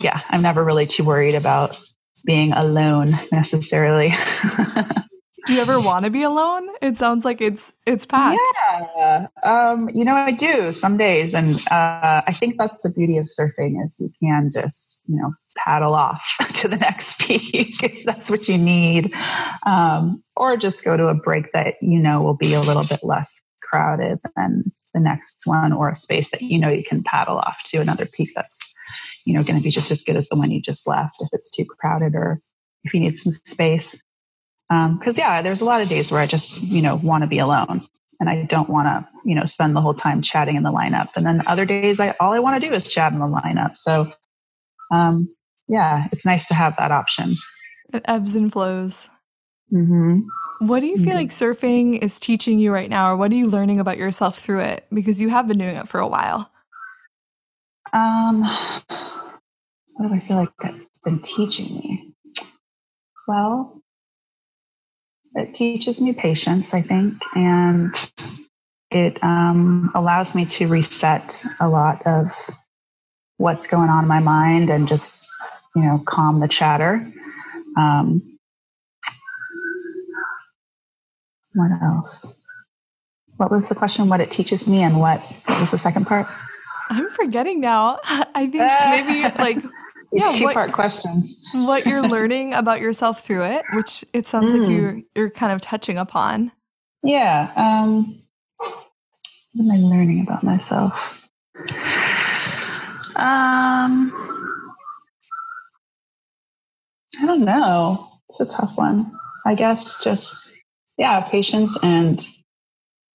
yeah, 0.00 0.20
I'm 0.28 0.42
never 0.42 0.62
really 0.64 0.86
too 0.86 1.04
worried 1.04 1.34
about 1.34 1.78
being 2.24 2.52
alone 2.52 3.18
necessarily. 3.32 4.14
do 5.46 5.54
you 5.54 5.60
ever 5.60 5.80
want 5.80 6.04
to 6.04 6.10
be 6.10 6.22
alone? 6.22 6.68
It 6.82 6.98
sounds 6.98 7.24
like 7.24 7.40
it's 7.40 7.72
it's 7.86 8.04
packed. 8.04 8.40
Yeah, 8.96 9.28
um, 9.44 9.88
you 9.92 10.04
know 10.04 10.14
I 10.14 10.32
do 10.32 10.72
some 10.72 10.96
days, 10.96 11.34
and 11.34 11.56
uh, 11.70 12.22
I 12.26 12.32
think 12.32 12.56
that's 12.58 12.82
the 12.82 12.90
beauty 12.90 13.16
of 13.18 13.26
surfing 13.26 13.84
is 13.86 13.98
you 14.00 14.10
can 14.20 14.50
just 14.52 15.02
you 15.06 15.16
know 15.16 15.32
paddle 15.56 15.94
off 15.94 16.24
to 16.54 16.68
the 16.68 16.76
next 16.76 17.18
peak 17.18 17.82
if 17.82 18.04
that's 18.04 18.30
what 18.30 18.48
you 18.48 18.58
need, 18.58 19.12
um, 19.64 20.22
or 20.36 20.56
just 20.56 20.84
go 20.84 20.96
to 20.96 21.08
a 21.08 21.14
break 21.14 21.52
that 21.52 21.74
you 21.80 21.98
know 21.98 22.22
will 22.22 22.36
be 22.36 22.54
a 22.54 22.60
little 22.60 22.84
bit 22.84 23.00
less 23.02 23.42
crowded 23.62 24.18
than 24.36 24.72
the 24.94 25.00
next 25.00 25.42
one, 25.44 25.72
or 25.72 25.88
a 25.88 25.94
space 25.94 26.30
that 26.30 26.42
you 26.42 26.58
know 26.58 26.70
you 26.70 26.84
can 26.88 27.02
paddle 27.02 27.38
off 27.38 27.56
to 27.66 27.78
another 27.78 28.06
peak 28.06 28.30
that's 28.34 28.60
you 29.24 29.34
know 29.34 29.42
going 29.42 29.58
to 29.58 29.62
be 29.62 29.70
just 29.70 29.90
as 29.90 30.02
good 30.02 30.16
as 30.16 30.28
the 30.28 30.36
one 30.36 30.50
you 30.50 30.60
just 30.60 30.86
left 30.86 31.16
if 31.20 31.28
it's 31.32 31.50
too 31.50 31.64
crowded 31.64 32.14
or 32.14 32.40
if 32.84 32.94
you 32.94 33.00
need 33.00 33.18
some 33.18 33.32
space 33.32 34.00
because 34.68 35.10
um, 35.10 35.14
yeah, 35.16 35.42
there's 35.42 35.60
a 35.60 35.64
lot 35.64 35.80
of 35.80 35.88
days 35.88 36.10
where 36.10 36.20
I 36.20 36.26
just 36.26 36.62
you 36.62 36.82
know 36.82 36.96
want 36.96 37.22
to 37.22 37.28
be 37.28 37.38
alone 37.38 37.82
and 38.18 38.28
I 38.28 38.42
don't 38.44 38.68
want 38.68 38.86
to 38.86 39.08
you 39.24 39.34
know 39.34 39.44
spend 39.44 39.76
the 39.76 39.80
whole 39.80 39.94
time 39.94 40.22
chatting 40.22 40.56
in 40.56 40.64
the 40.64 40.72
lineup. 40.72 41.08
And 41.16 41.24
then 41.24 41.46
other 41.46 41.64
days, 41.64 42.00
I 42.00 42.16
all 42.18 42.32
I 42.32 42.40
want 42.40 42.60
to 42.60 42.68
do 42.68 42.74
is 42.74 42.88
chat 42.88 43.12
in 43.12 43.20
the 43.20 43.26
lineup. 43.26 43.76
So 43.76 44.12
um, 44.90 45.28
yeah, 45.68 46.06
it's 46.12 46.24
nice 46.26 46.46
to 46.46 46.54
have 46.54 46.74
that 46.78 46.92
option. 46.92 47.32
It 47.92 48.02
ebbs 48.06 48.36
and 48.36 48.52
flows. 48.52 49.08
Mm-hmm. 49.72 50.20
What 50.60 50.80
do 50.80 50.86
you 50.86 50.96
feel 50.96 51.08
mm-hmm. 51.08 51.16
like 51.16 51.28
surfing 51.28 52.02
is 52.02 52.18
teaching 52.18 52.58
you 52.58 52.72
right 52.72 52.88
now, 52.88 53.10
or 53.10 53.16
what 53.16 53.30
are 53.32 53.36
you 53.36 53.46
learning 53.46 53.78
about 53.78 53.98
yourself 53.98 54.38
through 54.38 54.60
it? 54.60 54.86
Because 54.92 55.20
you 55.20 55.28
have 55.28 55.46
been 55.46 55.58
doing 55.58 55.76
it 55.76 55.88
for 55.88 56.00
a 56.00 56.06
while. 56.06 56.50
Um, 57.92 58.42
what 59.94 60.08
do 60.08 60.14
I 60.14 60.20
feel 60.20 60.36
like 60.36 60.52
that's 60.60 60.90
been 61.04 61.20
teaching 61.20 61.76
me? 61.76 62.14
Well, 63.28 63.82
it 65.34 65.52
teaches 65.52 66.00
me 66.00 66.12
patience, 66.14 66.72
I 66.72 66.80
think, 66.80 67.22
and 67.34 67.94
it 68.90 69.22
um, 69.22 69.90
allows 69.94 70.34
me 70.34 70.46
to 70.46 70.68
reset 70.68 71.44
a 71.60 71.68
lot 71.68 72.06
of 72.06 72.32
what's 73.36 73.66
going 73.66 73.90
on 73.90 74.04
in 74.04 74.08
my 74.08 74.20
mind 74.20 74.70
and 74.70 74.88
just, 74.88 75.28
you 75.76 75.82
know, 75.82 76.02
calm 76.06 76.40
the 76.40 76.48
chatter. 76.48 77.06
Um, 77.76 78.38
what 81.52 81.70
else? 81.82 82.42
What 83.36 83.50
was 83.50 83.68
the 83.68 83.74
question? 83.74 84.08
What 84.08 84.20
it 84.20 84.30
teaches 84.30 84.66
me, 84.66 84.82
and 84.82 84.98
what, 84.98 85.20
what 85.44 85.60
was 85.60 85.70
the 85.70 85.78
second 85.78 86.06
part? 86.06 86.26
I'm 86.88 87.08
forgetting 87.10 87.60
now. 87.60 88.00
I 88.04 88.48
think 88.50 88.54
maybe 88.54 89.34
like 89.38 89.58
yeah, 90.12 90.32
two 90.34 90.48
part 90.50 90.72
questions. 90.72 91.44
what 91.52 91.84
you're 91.84 92.02
learning 92.08 92.54
about 92.54 92.80
yourself 92.80 93.24
through 93.24 93.44
it, 93.44 93.64
which 93.74 94.04
it 94.14 94.26
sounds 94.26 94.52
mm. 94.52 94.60
like 94.60 94.70
you 94.70 95.04
you're 95.14 95.30
kind 95.30 95.52
of 95.52 95.60
touching 95.60 95.98
upon. 95.98 96.52
Yeah. 97.02 97.52
Um, 97.56 98.22
what 98.58 99.64
am 99.64 99.70
I 99.70 99.96
learning 99.96 100.22
about 100.22 100.42
myself? 100.42 101.30
Um, 103.16 104.25
I 107.20 107.26
don't 107.26 107.44
know. 107.44 108.08
It's 108.28 108.40
a 108.40 108.46
tough 108.46 108.76
one. 108.76 109.12
I 109.46 109.54
guess 109.54 110.02
just 110.02 110.52
yeah, 110.98 111.20
patience 111.20 111.78
and 111.82 112.20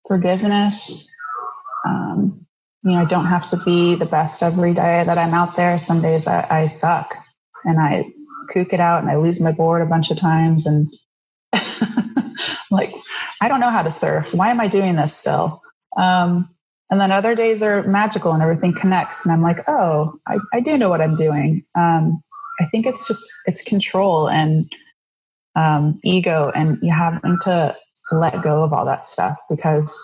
forgiveness. 0.06 1.08
Um, 1.86 2.46
you 2.84 2.92
know, 2.92 2.98
I 2.98 3.04
don't 3.04 3.26
have 3.26 3.48
to 3.50 3.56
be 3.64 3.94
the 3.94 4.06
best 4.06 4.42
every 4.42 4.74
day 4.74 5.04
that 5.04 5.18
I'm 5.18 5.34
out 5.34 5.56
there. 5.56 5.78
Some 5.78 6.02
days 6.02 6.26
I, 6.26 6.46
I 6.50 6.66
suck 6.66 7.14
and 7.64 7.78
I 7.80 8.04
kook 8.50 8.72
it 8.72 8.80
out 8.80 9.02
and 9.02 9.10
I 9.10 9.16
lose 9.16 9.40
my 9.40 9.52
board 9.52 9.82
a 9.82 9.86
bunch 9.86 10.10
of 10.10 10.18
times. 10.18 10.66
And 10.66 10.92
like, 12.70 12.92
I 13.40 13.48
don't 13.48 13.60
know 13.60 13.70
how 13.70 13.82
to 13.82 13.90
surf. 13.90 14.34
Why 14.34 14.50
am 14.50 14.60
I 14.60 14.68
doing 14.68 14.96
this 14.96 15.16
still? 15.16 15.60
Um, 15.96 16.48
and 16.90 17.00
then 17.00 17.12
other 17.12 17.34
days 17.34 17.62
are 17.62 17.82
magical 17.84 18.32
and 18.32 18.42
everything 18.42 18.74
connects. 18.74 19.24
And 19.24 19.32
I'm 19.32 19.42
like, 19.42 19.58
oh, 19.68 20.14
I, 20.26 20.38
I 20.52 20.60
do 20.60 20.76
know 20.76 20.90
what 20.90 21.00
I'm 21.00 21.16
doing. 21.16 21.64
Um, 21.74 22.22
I 22.62 22.66
think 22.66 22.86
it's 22.86 23.06
just, 23.06 23.24
it's 23.46 23.62
control 23.62 24.28
and 24.28 24.70
um, 25.56 26.00
ego 26.04 26.50
and 26.54 26.78
you 26.82 26.92
having 26.92 27.38
to 27.42 27.76
let 28.10 28.42
go 28.42 28.62
of 28.62 28.72
all 28.72 28.86
that 28.86 29.06
stuff 29.06 29.38
because 29.50 29.98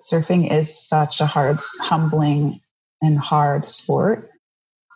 surfing 0.00 0.50
is 0.50 0.88
such 0.88 1.20
a 1.20 1.26
hard, 1.26 1.60
humbling, 1.80 2.60
and 3.02 3.18
hard 3.18 3.70
sport. 3.70 4.28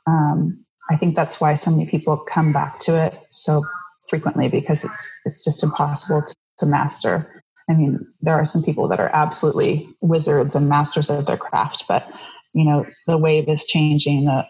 Um, 0.06 0.64
I 0.90 0.96
think 0.96 1.16
that's 1.16 1.40
why 1.40 1.54
so 1.54 1.70
many 1.70 1.86
people 1.86 2.16
come 2.28 2.52
back 2.52 2.78
to 2.80 2.96
it 2.96 3.16
so 3.30 3.64
frequently 4.08 4.48
because 4.48 4.84
it's 4.84 5.08
it's 5.24 5.44
just 5.44 5.62
impossible 5.62 6.22
to, 6.22 6.34
to 6.58 6.66
master. 6.66 7.42
I 7.70 7.74
mean, 7.74 8.06
there 8.20 8.34
are 8.34 8.44
some 8.44 8.62
people 8.62 8.88
that 8.88 9.00
are 9.00 9.10
absolutely 9.14 9.88
wizards 10.02 10.54
and 10.54 10.68
masters 10.68 11.08
of 11.08 11.24
their 11.24 11.38
craft, 11.38 11.84
but 11.88 12.06
you 12.52 12.64
know, 12.64 12.86
the 13.06 13.18
wave 13.18 13.48
is 13.48 13.64
changing, 13.64 14.26
the 14.26 14.46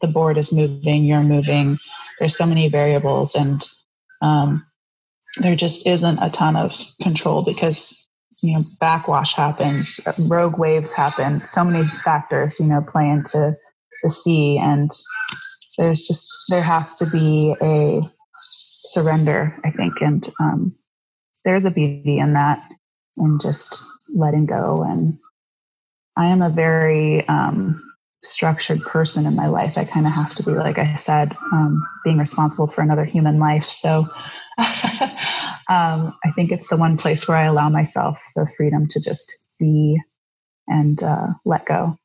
the 0.00 0.08
board 0.08 0.36
is 0.36 0.52
moving, 0.52 1.04
you're 1.04 1.22
moving. 1.22 1.78
There's 2.18 2.36
so 2.36 2.46
many 2.46 2.68
variables, 2.68 3.34
and 3.34 3.64
um, 4.22 4.66
there 5.38 5.56
just 5.56 5.86
isn't 5.86 6.18
a 6.18 6.30
ton 6.30 6.56
of 6.56 6.80
control 7.02 7.44
because 7.44 8.04
you 8.44 8.54
know, 8.54 8.64
backwash 8.78 9.34
happens, 9.34 10.00
rogue 10.28 10.58
waves 10.58 10.92
happen, 10.92 11.40
so 11.40 11.64
many 11.64 11.88
factors, 12.04 12.60
you 12.60 12.66
know, 12.66 12.82
play 12.82 13.08
into 13.08 13.56
the 14.02 14.10
sea. 14.10 14.58
And 14.58 14.90
there's 15.78 16.06
just, 16.06 16.30
there 16.50 16.62
has 16.62 16.94
to 16.96 17.06
be 17.06 17.56
a 17.62 18.02
surrender, 18.36 19.58
I 19.64 19.70
think. 19.70 19.94
And 20.00 20.30
um, 20.38 20.74
there's 21.44 21.64
a 21.64 21.70
beauty 21.70 22.18
in 22.18 22.34
that 22.34 22.62
and 23.16 23.40
just 23.40 23.82
letting 24.14 24.44
go. 24.44 24.82
And 24.82 25.18
I 26.16 26.26
am 26.26 26.42
a 26.42 26.50
very 26.50 27.26
um, 27.26 27.82
structured 28.24 28.80
person 28.82 29.26
in 29.26 29.34
my 29.34 29.46
life. 29.46 29.76
I 29.76 29.84
kind 29.84 30.06
of 30.06 30.12
have 30.12 30.34
to 30.36 30.42
be, 30.42 30.52
like 30.52 30.78
I 30.78 30.94
said, 30.94 31.36
um, 31.52 31.86
being 32.04 32.18
responsible 32.18 32.66
for 32.66 32.80
another 32.80 33.04
human 33.04 33.38
life. 33.38 33.64
So, 33.64 34.06
um, 34.58 36.14
I 36.24 36.30
think 36.34 36.52
it's 36.52 36.68
the 36.68 36.76
one 36.76 36.96
place 36.96 37.26
where 37.26 37.36
I 37.36 37.44
allow 37.44 37.68
myself 37.68 38.22
the 38.36 38.46
freedom 38.56 38.86
to 38.88 39.00
just 39.00 39.36
be 39.58 40.00
and 40.68 41.02
uh, 41.02 41.28
let 41.44 41.66
go. 41.66 41.98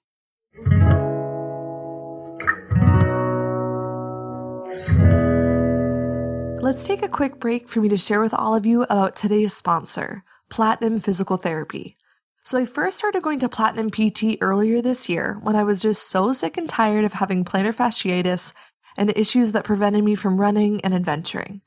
Let's 6.62 6.86
take 6.86 7.02
a 7.02 7.08
quick 7.08 7.40
break 7.40 7.68
for 7.68 7.82
me 7.82 7.90
to 7.90 7.98
share 7.98 8.22
with 8.22 8.34
all 8.34 8.54
of 8.54 8.66
you 8.66 8.84
about 8.84 9.16
today's 9.16 9.54
sponsor, 9.56 10.24
Platinum 10.50 11.00
Physical 11.00 11.38
Therapy. 11.38 11.96
So 12.50 12.58
I 12.58 12.66
first 12.66 12.98
started 12.98 13.22
going 13.22 13.38
to 13.42 13.48
Platinum 13.48 13.92
PT 13.92 14.40
earlier 14.42 14.82
this 14.82 15.08
year 15.08 15.38
when 15.44 15.56
I 15.56 15.62
was 15.62 15.84
just 15.84 16.10
so 16.10 16.34
sick 16.34 16.58
and 16.58 16.68
tired 16.68 17.06
of 17.06 17.14
having 17.14 17.46
plantar 17.46 17.76
fasciitis 17.76 18.56
and 18.98 19.16
issues 19.16 19.52
that 19.52 19.66
prevented 19.66 20.04
me 20.04 20.16
from 20.16 20.42
running 20.42 20.82
and 20.82 20.96
adventuring. 20.96 21.62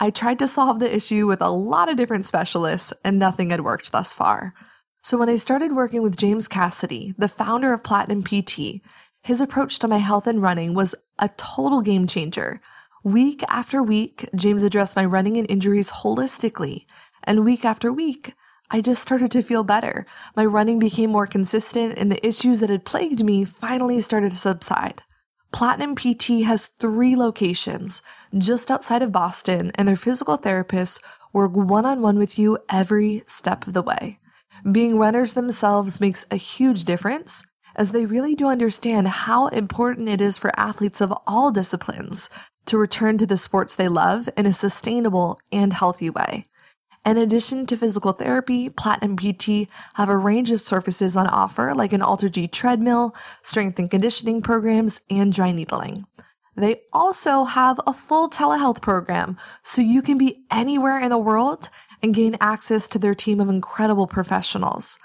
I 0.00 0.08
tried 0.08 0.38
to 0.38 0.46
solve 0.46 0.78
the 0.78 0.96
issue 0.96 1.26
with 1.26 1.42
a 1.42 1.50
lot 1.50 1.90
of 1.90 1.98
different 1.98 2.24
specialists 2.24 2.94
and 3.04 3.18
nothing 3.18 3.50
had 3.50 3.60
worked 3.60 3.92
thus 3.92 4.14
far. 4.14 4.54
So 5.02 5.18
when 5.18 5.28
I 5.28 5.36
started 5.36 5.76
working 5.76 6.00
with 6.00 6.16
James 6.16 6.48
Cassidy, 6.48 7.14
the 7.18 7.28
founder 7.28 7.74
of 7.74 7.84
Platinum 7.84 8.24
PT, 8.24 8.80
his 9.22 9.42
approach 9.42 9.80
to 9.80 9.86
my 9.86 9.98
health 9.98 10.26
and 10.26 10.40
running 10.40 10.72
was 10.72 10.94
a 11.18 11.28
total 11.36 11.82
game 11.82 12.06
changer. 12.06 12.58
Week 13.04 13.44
after 13.50 13.82
week, 13.82 14.30
James 14.34 14.62
addressed 14.62 14.96
my 14.96 15.04
running 15.04 15.36
and 15.36 15.50
injuries 15.50 15.90
holistically. 15.90 16.86
And 17.24 17.44
week 17.44 17.66
after 17.66 17.92
week, 17.92 18.32
I 18.70 18.80
just 18.80 19.02
started 19.02 19.30
to 19.32 19.42
feel 19.42 19.64
better. 19.64 20.06
My 20.36 20.44
running 20.44 20.78
became 20.78 21.10
more 21.10 21.26
consistent, 21.26 21.98
and 21.98 22.10
the 22.10 22.26
issues 22.26 22.60
that 22.60 22.70
had 22.70 22.84
plagued 22.84 23.24
me 23.24 23.44
finally 23.44 24.00
started 24.00 24.32
to 24.32 24.38
subside. 24.38 25.02
Platinum 25.52 25.94
PT 25.94 26.44
has 26.44 26.66
three 26.66 27.14
locations 27.14 28.00
just 28.38 28.70
outside 28.70 29.02
of 29.02 29.12
Boston, 29.12 29.70
and 29.74 29.86
their 29.86 29.96
physical 29.96 30.38
therapists 30.38 30.98
work 31.32 31.54
one 31.54 31.84
on 31.84 32.00
one 32.00 32.18
with 32.18 32.38
you 32.38 32.58
every 32.70 33.22
step 33.26 33.66
of 33.66 33.74
the 33.74 33.82
way. 33.82 34.18
Being 34.70 34.98
runners 34.98 35.34
themselves 35.34 36.00
makes 36.00 36.24
a 36.30 36.36
huge 36.36 36.84
difference 36.84 37.44
as 37.76 37.90
they 37.90 38.06
really 38.06 38.34
do 38.34 38.46
understand 38.46 39.08
how 39.08 39.48
important 39.48 40.08
it 40.08 40.20
is 40.20 40.38
for 40.38 40.58
athletes 40.58 41.00
of 41.00 41.12
all 41.26 41.50
disciplines 41.50 42.30
to 42.66 42.78
return 42.78 43.18
to 43.18 43.26
the 43.26 43.36
sports 43.36 43.74
they 43.74 43.88
love 43.88 44.28
in 44.36 44.46
a 44.46 44.52
sustainable 44.52 45.38
and 45.50 45.72
healthy 45.72 46.10
way. 46.10 46.44
In 47.04 47.16
addition 47.16 47.66
to 47.66 47.76
physical 47.76 48.12
therapy, 48.12 48.68
Platinum 48.68 49.16
PT 49.16 49.68
have 49.94 50.08
a 50.08 50.16
range 50.16 50.52
of 50.52 50.60
services 50.60 51.16
on 51.16 51.26
offer 51.26 51.74
like 51.74 51.92
an 51.92 52.00
AlterG 52.00 52.52
treadmill, 52.52 53.16
strength 53.42 53.78
and 53.80 53.90
conditioning 53.90 54.40
programs, 54.40 55.00
and 55.10 55.32
dry 55.32 55.50
needling. 55.50 56.06
They 56.56 56.82
also 56.92 57.44
have 57.44 57.80
a 57.86 57.92
full 57.92 58.28
telehealth 58.28 58.82
program 58.82 59.36
so 59.64 59.82
you 59.82 60.00
can 60.00 60.16
be 60.16 60.44
anywhere 60.50 61.00
in 61.00 61.10
the 61.10 61.18
world 61.18 61.68
and 62.02 62.14
gain 62.14 62.36
access 62.40 62.86
to 62.88 62.98
their 62.98 63.14
team 63.14 63.40
of 63.40 63.48
incredible 63.48 64.06
professionals. 64.06 64.98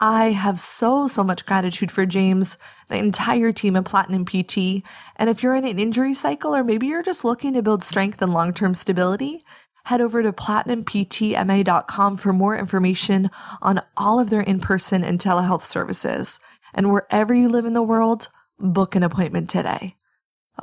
I 0.00 0.30
have 0.30 0.60
so, 0.60 1.06
so 1.06 1.22
much 1.22 1.44
gratitude 1.44 1.90
for 1.90 2.06
James, 2.06 2.56
the 2.88 2.96
entire 2.96 3.52
team 3.52 3.76
at 3.76 3.84
Platinum 3.84 4.24
PT. 4.24 4.82
And 5.16 5.28
if 5.28 5.42
you're 5.42 5.56
in 5.56 5.66
an 5.66 5.78
injury 5.78 6.14
cycle 6.14 6.54
or 6.54 6.64
maybe 6.64 6.86
you're 6.86 7.02
just 7.02 7.24
looking 7.24 7.52
to 7.54 7.62
build 7.62 7.84
strength 7.84 8.22
and 8.22 8.32
long 8.32 8.54
term 8.54 8.74
stability, 8.74 9.42
head 9.84 10.00
over 10.00 10.22
to 10.22 10.32
platinumptma.com 10.32 12.16
for 12.16 12.32
more 12.32 12.56
information 12.56 13.30
on 13.62 13.80
all 13.96 14.20
of 14.20 14.30
their 14.30 14.42
in 14.42 14.60
person 14.60 15.04
and 15.04 15.18
telehealth 15.18 15.64
services. 15.64 16.40
And 16.74 16.92
wherever 16.92 17.34
you 17.34 17.48
live 17.48 17.64
in 17.64 17.72
the 17.72 17.82
world, 17.82 18.28
book 18.58 18.94
an 18.94 19.02
appointment 19.02 19.50
today. 19.50 19.96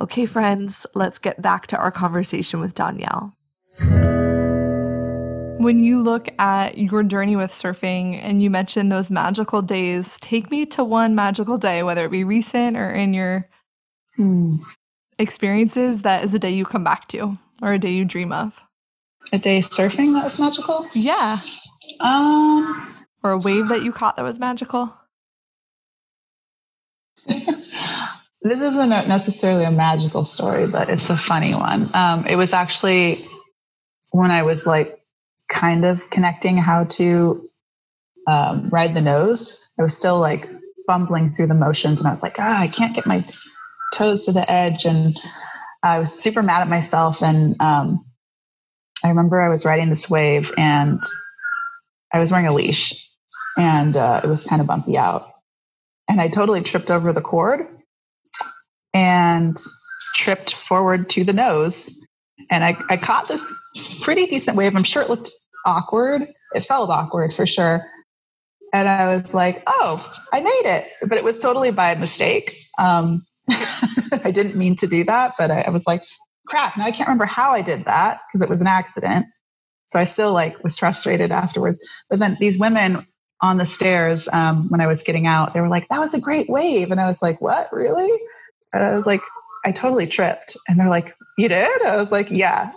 Okay, 0.00 0.26
friends, 0.26 0.86
let's 0.94 1.18
get 1.18 1.42
back 1.42 1.66
to 1.68 1.76
our 1.76 1.90
conversation 1.90 2.60
with 2.60 2.74
Danielle. 2.74 3.34
When 5.60 5.80
you 5.80 6.00
look 6.00 6.28
at 6.38 6.78
your 6.78 7.02
journey 7.02 7.34
with 7.34 7.50
surfing 7.50 8.14
and 8.22 8.40
you 8.40 8.48
mentioned 8.48 8.92
those 8.92 9.10
magical 9.10 9.60
days, 9.60 10.16
take 10.18 10.52
me 10.52 10.64
to 10.66 10.84
one 10.84 11.16
magical 11.16 11.56
day, 11.56 11.82
whether 11.82 12.04
it 12.04 12.12
be 12.12 12.22
recent 12.22 12.76
or 12.76 12.90
in 12.90 13.12
your 13.12 13.48
hmm. 14.14 14.54
experiences, 15.18 16.02
that 16.02 16.22
is 16.22 16.32
a 16.32 16.38
day 16.38 16.50
you 16.50 16.64
come 16.64 16.84
back 16.84 17.08
to 17.08 17.36
or 17.60 17.72
a 17.72 17.78
day 17.78 17.90
you 17.90 18.04
dream 18.04 18.32
of 18.32 18.67
a 19.32 19.38
day 19.38 19.60
surfing 19.60 20.14
that 20.14 20.24
was 20.24 20.40
magical? 20.40 20.86
Yeah. 20.94 21.36
Um, 22.00 22.94
or 23.22 23.32
a 23.32 23.38
wave 23.38 23.68
that 23.68 23.82
you 23.82 23.92
caught 23.92 24.16
that 24.16 24.24
was 24.24 24.38
magical? 24.38 24.92
this 27.26 28.62
isn't 28.62 28.88
necessarily 28.88 29.64
a 29.64 29.70
magical 29.70 30.24
story, 30.24 30.66
but 30.66 30.88
it's 30.88 31.10
a 31.10 31.16
funny 31.16 31.54
one. 31.54 31.88
Um, 31.94 32.26
it 32.26 32.36
was 32.36 32.52
actually 32.52 33.24
when 34.10 34.30
I 34.30 34.42
was 34.44 34.66
like 34.66 35.00
kind 35.48 35.84
of 35.84 36.08
connecting 36.10 36.56
how 36.56 36.84
to 36.84 37.48
um, 38.26 38.68
ride 38.70 38.94
the 38.94 39.00
nose. 39.00 39.64
I 39.78 39.82
was 39.82 39.96
still 39.96 40.20
like 40.20 40.48
fumbling 40.86 41.34
through 41.34 41.48
the 41.48 41.54
motions, 41.54 42.00
and 42.00 42.08
I 42.08 42.12
was 42.12 42.22
like, 42.22 42.36
ah, 42.38 42.60
I 42.60 42.68
can't 42.68 42.94
get 42.94 43.06
my 43.06 43.24
toes 43.94 44.26
to 44.26 44.32
the 44.32 44.50
edge, 44.50 44.84
and 44.84 45.16
I 45.82 45.98
was 45.98 46.18
super 46.18 46.42
mad 46.42 46.62
at 46.62 46.68
myself. 46.68 47.22
And 47.22 47.60
um, 47.60 48.04
I 49.04 49.08
remember 49.08 49.40
I 49.40 49.48
was 49.48 49.64
riding 49.64 49.88
this 49.88 50.10
wave 50.10 50.52
and 50.56 51.00
I 52.12 52.18
was 52.18 52.30
wearing 52.30 52.46
a 52.46 52.54
leash 52.54 52.94
and 53.56 53.96
uh, 53.96 54.20
it 54.24 54.26
was 54.28 54.44
kind 54.44 54.60
of 54.60 54.66
bumpy 54.66 54.96
out. 54.96 55.30
And 56.08 56.20
I 56.20 56.28
totally 56.28 56.62
tripped 56.62 56.90
over 56.90 57.12
the 57.12 57.20
cord 57.20 57.66
and 58.94 59.56
tripped 60.14 60.54
forward 60.54 61.10
to 61.10 61.24
the 61.24 61.32
nose. 61.32 61.90
And 62.50 62.64
I, 62.64 62.78
I 62.88 62.96
caught 62.96 63.28
this 63.28 64.00
pretty 64.02 64.26
decent 64.26 64.56
wave. 64.56 64.74
I'm 64.74 64.84
sure 64.84 65.02
it 65.02 65.10
looked 65.10 65.30
awkward. 65.66 66.26
It 66.54 66.60
felt 66.60 66.90
awkward 66.90 67.34
for 67.34 67.46
sure. 67.46 67.86
And 68.72 68.88
I 68.88 69.14
was 69.14 69.34
like, 69.34 69.62
oh, 69.66 70.12
I 70.32 70.40
made 70.40 70.62
it. 70.64 70.90
But 71.06 71.18
it 71.18 71.24
was 71.24 71.38
totally 71.38 71.70
by 71.70 71.94
mistake. 71.94 72.56
Um, 72.78 73.22
I 73.50 74.30
didn't 74.32 74.56
mean 74.56 74.76
to 74.76 74.86
do 74.86 75.04
that, 75.04 75.34
but 75.38 75.50
I, 75.50 75.62
I 75.62 75.70
was 75.70 75.86
like, 75.86 76.02
crap, 76.48 76.76
now 76.76 76.84
I 76.84 76.90
can't 76.90 77.08
remember 77.08 77.26
how 77.26 77.52
I 77.52 77.62
did 77.62 77.84
that 77.84 78.20
because 78.26 78.42
it 78.42 78.50
was 78.50 78.60
an 78.60 78.66
accident. 78.66 79.26
So 79.88 79.98
I 79.98 80.04
still 80.04 80.32
like 80.32 80.62
was 80.62 80.78
frustrated 80.78 81.32
afterwards. 81.32 81.78
But 82.10 82.18
then 82.18 82.36
these 82.40 82.58
women 82.58 82.98
on 83.40 83.56
the 83.56 83.66
stairs 83.66 84.28
um, 84.32 84.68
when 84.68 84.80
I 84.80 84.86
was 84.86 85.02
getting 85.02 85.26
out, 85.26 85.54
they 85.54 85.60
were 85.60 85.68
like, 85.68 85.88
that 85.88 85.98
was 85.98 86.14
a 86.14 86.20
great 86.20 86.48
wave. 86.48 86.90
And 86.90 87.00
I 87.00 87.06
was 87.06 87.22
like, 87.22 87.40
what, 87.40 87.72
really? 87.72 88.20
And 88.72 88.84
I 88.84 88.90
was 88.90 89.06
like, 89.06 89.20
I 89.64 89.72
totally 89.72 90.06
tripped. 90.06 90.56
And 90.68 90.78
they're 90.78 90.88
like, 90.88 91.14
you 91.36 91.48
did? 91.48 91.82
I 91.82 91.96
was 91.96 92.12
like, 92.12 92.30
yeah, 92.30 92.72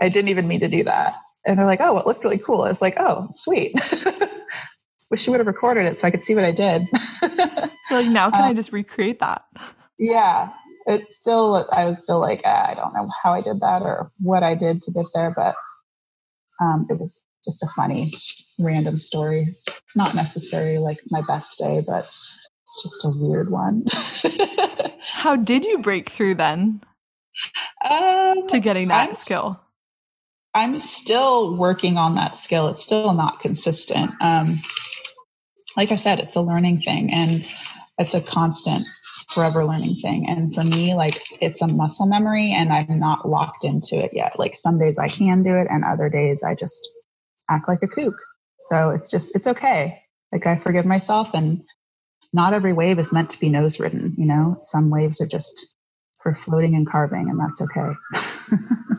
I 0.00 0.08
didn't 0.08 0.28
even 0.28 0.48
mean 0.48 0.60
to 0.60 0.68
do 0.68 0.84
that. 0.84 1.14
And 1.46 1.58
they're 1.58 1.66
like, 1.66 1.80
oh, 1.80 1.98
it 1.98 2.06
looked 2.06 2.24
really 2.24 2.38
cool. 2.38 2.62
I 2.62 2.68
was 2.68 2.82
like, 2.82 2.94
oh, 2.98 3.28
sweet. 3.32 3.74
Wish 5.10 5.26
you 5.26 5.32
would 5.32 5.40
have 5.40 5.46
recorded 5.46 5.86
it 5.86 6.00
so 6.00 6.08
I 6.08 6.10
could 6.10 6.22
see 6.22 6.34
what 6.34 6.44
I 6.44 6.52
did. 6.52 6.86
like, 7.90 8.06
now 8.06 8.30
can 8.30 8.44
um, 8.44 8.50
I 8.50 8.54
just 8.54 8.72
recreate 8.72 9.20
that? 9.20 9.44
Yeah 9.98 10.48
it 10.86 11.12
still 11.12 11.68
i 11.72 11.84
was 11.84 12.02
still 12.02 12.20
like 12.20 12.40
ah, 12.44 12.70
i 12.70 12.74
don't 12.74 12.94
know 12.94 13.08
how 13.22 13.32
i 13.32 13.40
did 13.40 13.60
that 13.60 13.82
or 13.82 14.10
what 14.18 14.42
i 14.42 14.54
did 14.54 14.82
to 14.82 14.92
get 14.92 15.06
there 15.14 15.32
but 15.34 15.54
um, 16.60 16.86
it 16.88 16.98
was 16.98 17.26
just 17.44 17.62
a 17.62 17.68
funny 17.74 18.12
random 18.58 18.96
story. 18.96 19.52
Not 19.94 20.14
necessarily 20.14 20.78
like 20.78 20.98
my 21.10 21.22
best 21.22 21.58
day 21.58 21.82
but 21.86 22.04
just 22.04 23.04
a 23.04 23.12
weird 23.14 23.48
one. 23.50 23.84
How 25.12 25.36
did 25.36 25.64
you 25.64 25.78
break 25.78 26.08
through 26.08 26.36
then 26.36 26.80
um, 27.88 28.46
to 28.48 28.60
getting 28.60 28.88
that 28.88 29.10
I'm, 29.10 29.14
skill? 29.14 29.60
I'm 30.54 30.80
still 30.80 31.56
working 31.56 31.96
on 31.96 32.14
that 32.14 32.38
skill. 32.38 32.68
It's 32.68 32.82
still 32.82 33.12
not 33.12 33.40
consistent. 33.40 34.10
Um, 34.20 34.56
like 35.74 35.90
i 35.90 35.94
said 35.94 36.18
it's 36.18 36.36
a 36.36 36.40
learning 36.42 36.78
thing 36.78 37.10
and 37.10 37.46
it's 38.02 38.14
a 38.14 38.20
constant 38.20 38.84
forever 39.30 39.64
learning 39.64 39.96
thing. 40.02 40.28
And 40.28 40.52
for 40.52 40.64
me, 40.64 40.94
like 40.94 41.22
it's 41.40 41.62
a 41.62 41.68
muscle 41.68 42.06
memory 42.06 42.52
and 42.52 42.72
I'm 42.72 42.98
not 42.98 43.28
locked 43.28 43.64
into 43.64 43.96
it 43.96 44.10
yet. 44.12 44.38
Like 44.38 44.56
some 44.56 44.78
days 44.78 44.98
I 44.98 45.06
can 45.08 45.44
do 45.44 45.54
it 45.54 45.68
and 45.70 45.84
other 45.84 46.08
days 46.08 46.42
I 46.42 46.56
just 46.56 46.88
act 47.48 47.68
like 47.68 47.78
a 47.82 47.88
kook. 47.88 48.16
So 48.68 48.90
it's 48.90 49.10
just, 49.10 49.36
it's 49.36 49.46
okay. 49.46 50.02
Like 50.32 50.46
I 50.46 50.56
forgive 50.56 50.84
myself 50.84 51.32
and 51.32 51.62
not 52.32 52.54
every 52.54 52.72
wave 52.72 52.98
is 52.98 53.12
meant 53.12 53.30
to 53.30 53.40
be 53.40 53.48
nose 53.48 53.78
ridden, 53.78 54.14
you 54.18 54.26
know? 54.26 54.56
Some 54.60 54.90
waves 54.90 55.20
are 55.20 55.26
just 55.26 55.76
for 56.22 56.34
floating 56.34 56.74
and 56.74 56.88
carving 56.88 57.30
and 57.30 57.38
that's 57.38 57.60
okay. 57.62 57.92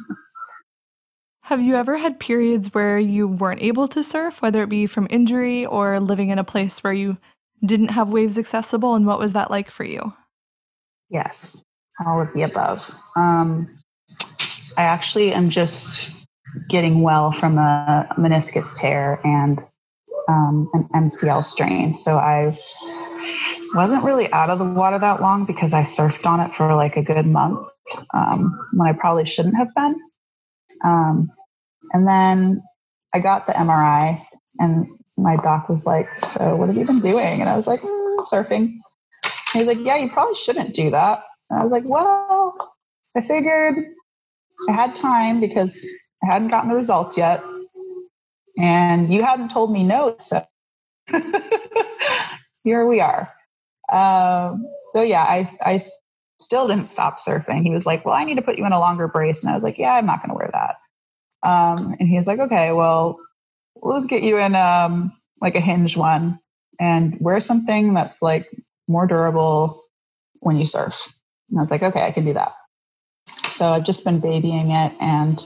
Have 1.47 1.61
you 1.61 1.75
ever 1.75 1.97
had 1.97 2.21
periods 2.21 2.73
where 2.73 2.97
you 2.97 3.27
weren't 3.27 3.61
able 3.61 3.89
to 3.89 4.01
surf, 4.01 4.41
whether 4.41 4.63
it 4.63 4.69
be 4.69 4.87
from 4.87 5.07
injury 5.09 5.65
or 5.65 5.99
living 5.99 6.29
in 6.29 6.39
a 6.39 6.43
place 6.45 6.81
where 6.81 6.93
you 6.93 7.17
didn't 7.65 7.89
have 7.89 8.11
waves 8.11 8.37
accessible? 8.37 8.95
And 8.95 9.05
what 9.05 9.19
was 9.19 9.33
that 9.33 9.51
like 9.51 9.69
for 9.69 9.83
you? 9.83 10.13
Yes, 11.09 11.63
all 12.05 12.21
of 12.21 12.33
the 12.33 12.43
above. 12.43 12.89
Um, 13.15 13.69
I 14.77 14.83
actually 14.83 15.33
am 15.33 15.49
just 15.49 16.11
getting 16.69 17.01
well 17.01 17.31
from 17.31 17.57
a 17.57 18.07
meniscus 18.17 18.77
tear 18.77 19.19
and 19.23 19.59
um, 20.27 20.69
an 20.73 20.87
MCL 20.95 21.43
strain. 21.43 21.93
So 21.93 22.17
I 22.17 22.57
wasn't 23.75 24.03
really 24.03 24.31
out 24.31 24.49
of 24.49 24.59
the 24.59 24.73
water 24.73 24.99
that 24.99 25.21
long 25.21 25.45
because 25.45 25.73
I 25.73 25.83
surfed 25.83 26.25
on 26.25 26.39
it 26.39 26.51
for 26.53 26.75
like 26.75 26.95
a 26.95 27.03
good 27.03 27.25
month 27.25 27.67
um, 28.13 28.67
when 28.73 28.87
I 28.87 28.93
probably 28.93 29.25
shouldn't 29.25 29.57
have 29.57 29.73
been. 29.75 29.99
Um, 30.83 31.31
and 31.91 32.07
then 32.07 32.63
I 33.13 33.19
got 33.19 33.45
the 33.45 33.53
MRI, 33.53 34.25
and 34.59 34.87
my 35.23 35.37
doc 35.37 35.69
was 35.69 35.85
like, 35.85 36.07
"So 36.25 36.55
what 36.55 36.67
have 36.67 36.77
you 36.77 36.85
been 36.85 37.01
doing?" 37.01 37.41
And 37.41 37.49
I 37.49 37.57
was 37.57 37.67
like, 37.67 37.81
mm, 37.81 38.27
"Surfing." 38.27 38.79
He's 39.53 39.67
like, 39.67 39.77
Yeah, 39.81 39.97
you 39.97 40.09
probably 40.09 40.35
shouldn't 40.35 40.73
do 40.73 40.89
that. 40.89 41.23
And 41.49 41.59
I 41.59 41.63
was 41.63 41.71
like, 41.71 41.83
Well, 41.85 42.73
I 43.15 43.21
figured 43.21 43.85
I 44.67 44.71
had 44.71 44.95
time 44.95 45.39
because 45.39 45.85
I 46.23 46.33
hadn't 46.33 46.49
gotten 46.49 46.69
the 46.69 46.75
results 46.75 47.17
yet. 47.17 47.43
and 48.57 49.13
you 49.13 49.23
hadn't 49.23 49.49
told 49.49 49.71
me 49.71 49.83
no. 49.83 50.15
So 50.19 50.45
here 52.63 52.85
we 52.85 52.99
are. 52.99 53.31
Um, 53.91 54.65
so 54.93 55.01
yeah, 55.03 55.23
I, 55.23 55.49
I 55.61 55.81
still 56.39 56.67
didn't 56.67 56.87
stop 56.87 57.19
surfing. 57.19 57.61
He 57.61 57.71
was 57.71 57.85
like, 57.85 58.05
well, 58.05 58.15
I 58.15 58.23
need 58.23 58.35
to 58.35 58.41
put 58.41 58.57
you 58.57 58.65
in 58.65 58.71
a 58.71 58.79
longer 58.79 59.07
brace. 59.07 59.43
And 59.43 59.51
I 59.51 59.55
was 59.55 59.63
like, 59.63 59.77
yeah, 59.77 59.93
I'm 59.93 60.05
not 60.05 60.21
going 60.21 60.29
to 60.29 60.35
wear 60.35 60.49
that. 60.51 60.75
Um, 61.47 61.95
and 61.99 62.07
he 62.07 62.17
was 62.17 62.25
like, 62.25 62.39
okay, 62.39 62.71
well, 62.71 63.19
let's 63.83 64.07
get 64.07 64.23
you 64.23 64.37
in 64.37 64.55
um, 64.55 65.13
like 65.41 65.55
a 65.55 65.59
hinge 65.59 65.97
one 65.97 66.39
and 66.79 67.17
wear 67.19 67.39
something 67.39 67.93
that's 67.93 68.21
like 68.21 68.49
more 68.87 69.07
durable 69.07 69.83
when 70.39 70.57
you 70.57 70.65
surf. 70.65 71.13
And 71.49 71.59
I 71.59 71.63
was 71.63 71.71
like, 71.71 71.83
okay, 71.83 72.03
I 72.03 72.11
can 72.11 72.25
do 72.25 72.33
that. 72.33 72.53
So 73.55 73.71
I've 73.71 73.83
just 73.83 74.03
been 74.03 74.19
babying 74.19 74.71
it 74.71 74.93
and 74.99 75.43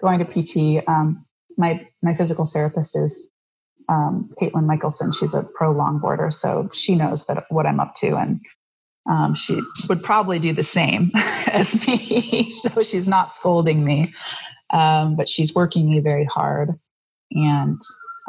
going 0.00 0.18
to 0.18 0.24
PT. 0.24 0.84
Um, 0.88 1.26
my 1.56 1.86
my 2.02 2.14
physical 2.14 2.46
therapist 2.46 2.96
is 2.96 3.28
um, 3.88 4.30
Caitlin 4.40 4.66
Michelson. 4.66 5.12
She's 5.12 5.34
a 5.34 5.46
pro 5.54 5.74
longboarder, 5.74 6.32
so 6.32 6.70
she 6.72 6.94
knows 6.94 7.26
that 7.26 7.44
what 7.48 7.66
I'm 7.66 7.80
up 7.80 7.94
to, 7.96 8.16
and 8.16 8.40
um, 9.10 9.34
she 9.34 9.60
would 9.88 10.02
probably 10.02 10.38
do 10.38 10.52
the 10.52 10.62
same 10.62 11.10
as 11.52 11.86
me. 11.86 12.50
so 12.50 12.82
she's 12.82 13.08
not 13.08 13.34
scolding 13.34 13.84
me, 13.84 14.12
um, 14.70 15.16
but 15.16 15.28
she's 15.28 15.54
working 15.54 15.90
me 15.90 16.00
very 16.00 16.24
hard 16.24 16.78
and 17.30 17.80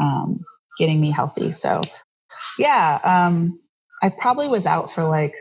um, 0.01 0.43
getting 0.77 0.99
me 0.99 1.11
healthy. 1.11 1.51
So 1.51 1.81
yeah, 2.57 2.99
um, 3.03 3.59
I 4.01 4.09
probably 4.09 4.47
was 4.47 4.65
out 4.65 4.91
for 4.91 5.03
like 5.03 5.33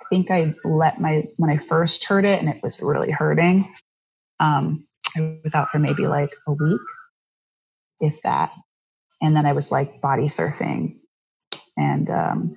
I 0.00 0.04
think 0.10 0.30
I 0.30 0.54
let 0.64 1.00
my 1.00 1.22
when 1.38 1.50
I 1.50 1.56
first 1.56 2.04
heard 2.04 2.24
it 2.24 2.40
and 2.40 2.48
it 2.48 2.62
was 2.62 2.82
really 2.82 3.10
hurting. 3.10 3.66
Um, 4.40 4.86
I 5.16 5.38
was 5.44 5.54
out 5.54 5.70
for 5.70 5.78
maybe 5.78 6.06
like 6.06 6.30
a 6.46 6.52
week, 6.52 6.80
if 8.00 8.20
that. 8.22 8.52
And 9.20 9.36
then 9.36 9.46
I 9.46 9.52
was 9.52 9.70
like 9.70 10.00
body 10.00 10.26
surfing. 10.26 10.96
And 11.76 12.10
um, 12.10 12.56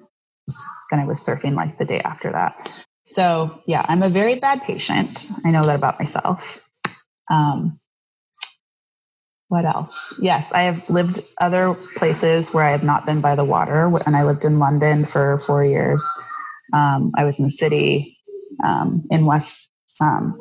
then 0.89 0.99
I 0.99 1.05
was 1.05 1.23
surfing 1.23 1.55
like 1.55 1.77
the 1.77 1.85
day 1.85 1.99
after 1.99 2.31
that. 2.31 2.71
So, 3.07 3.61
yeah, 3.67 3.85
I'm 3.87 4.03
a 4.03 4.09
very 4.09 4.35
bad 4.35 4.63
patient. 4.63 5.27
I 5.45 5.51
know 5.51 5.65
that 5.65 5.75
about 5.75 5.99
myself. 5.99 6.67
Um, 7.29 7.79
what 9.55 9.63
else? 9.63 10.19
Yes, 10.21 10.51
I 10.51 10.63
have 10.63 10.89
lived 10.89 11.21
other 11.39 11.73
places 11.95 12.53
where 12.53 12.65
I 12.65 12.71
have 12.71 12.83
not 12.83 13.05
been 13.05 13.21
by 13.21 13.35
the 13.35 13.45
water. 13.45 13.89
And 14.05 14.13
I 14.13 14.25
lived 14.25 14.43
in 14.43 14.59
London 14.59 15.05
for 15.05 15.39
four 15.39 15.63
years. 15.63 16.05
Um, 16.73 17.13
I 17.15 17.23
was 17.23 17.39
in 17.39 17.45
the 17.45 17.51
city 17.51 18.17
um, 18.61 19.05
in 19.09 19.25
West 19.25 19.69
um, 20.01 20.37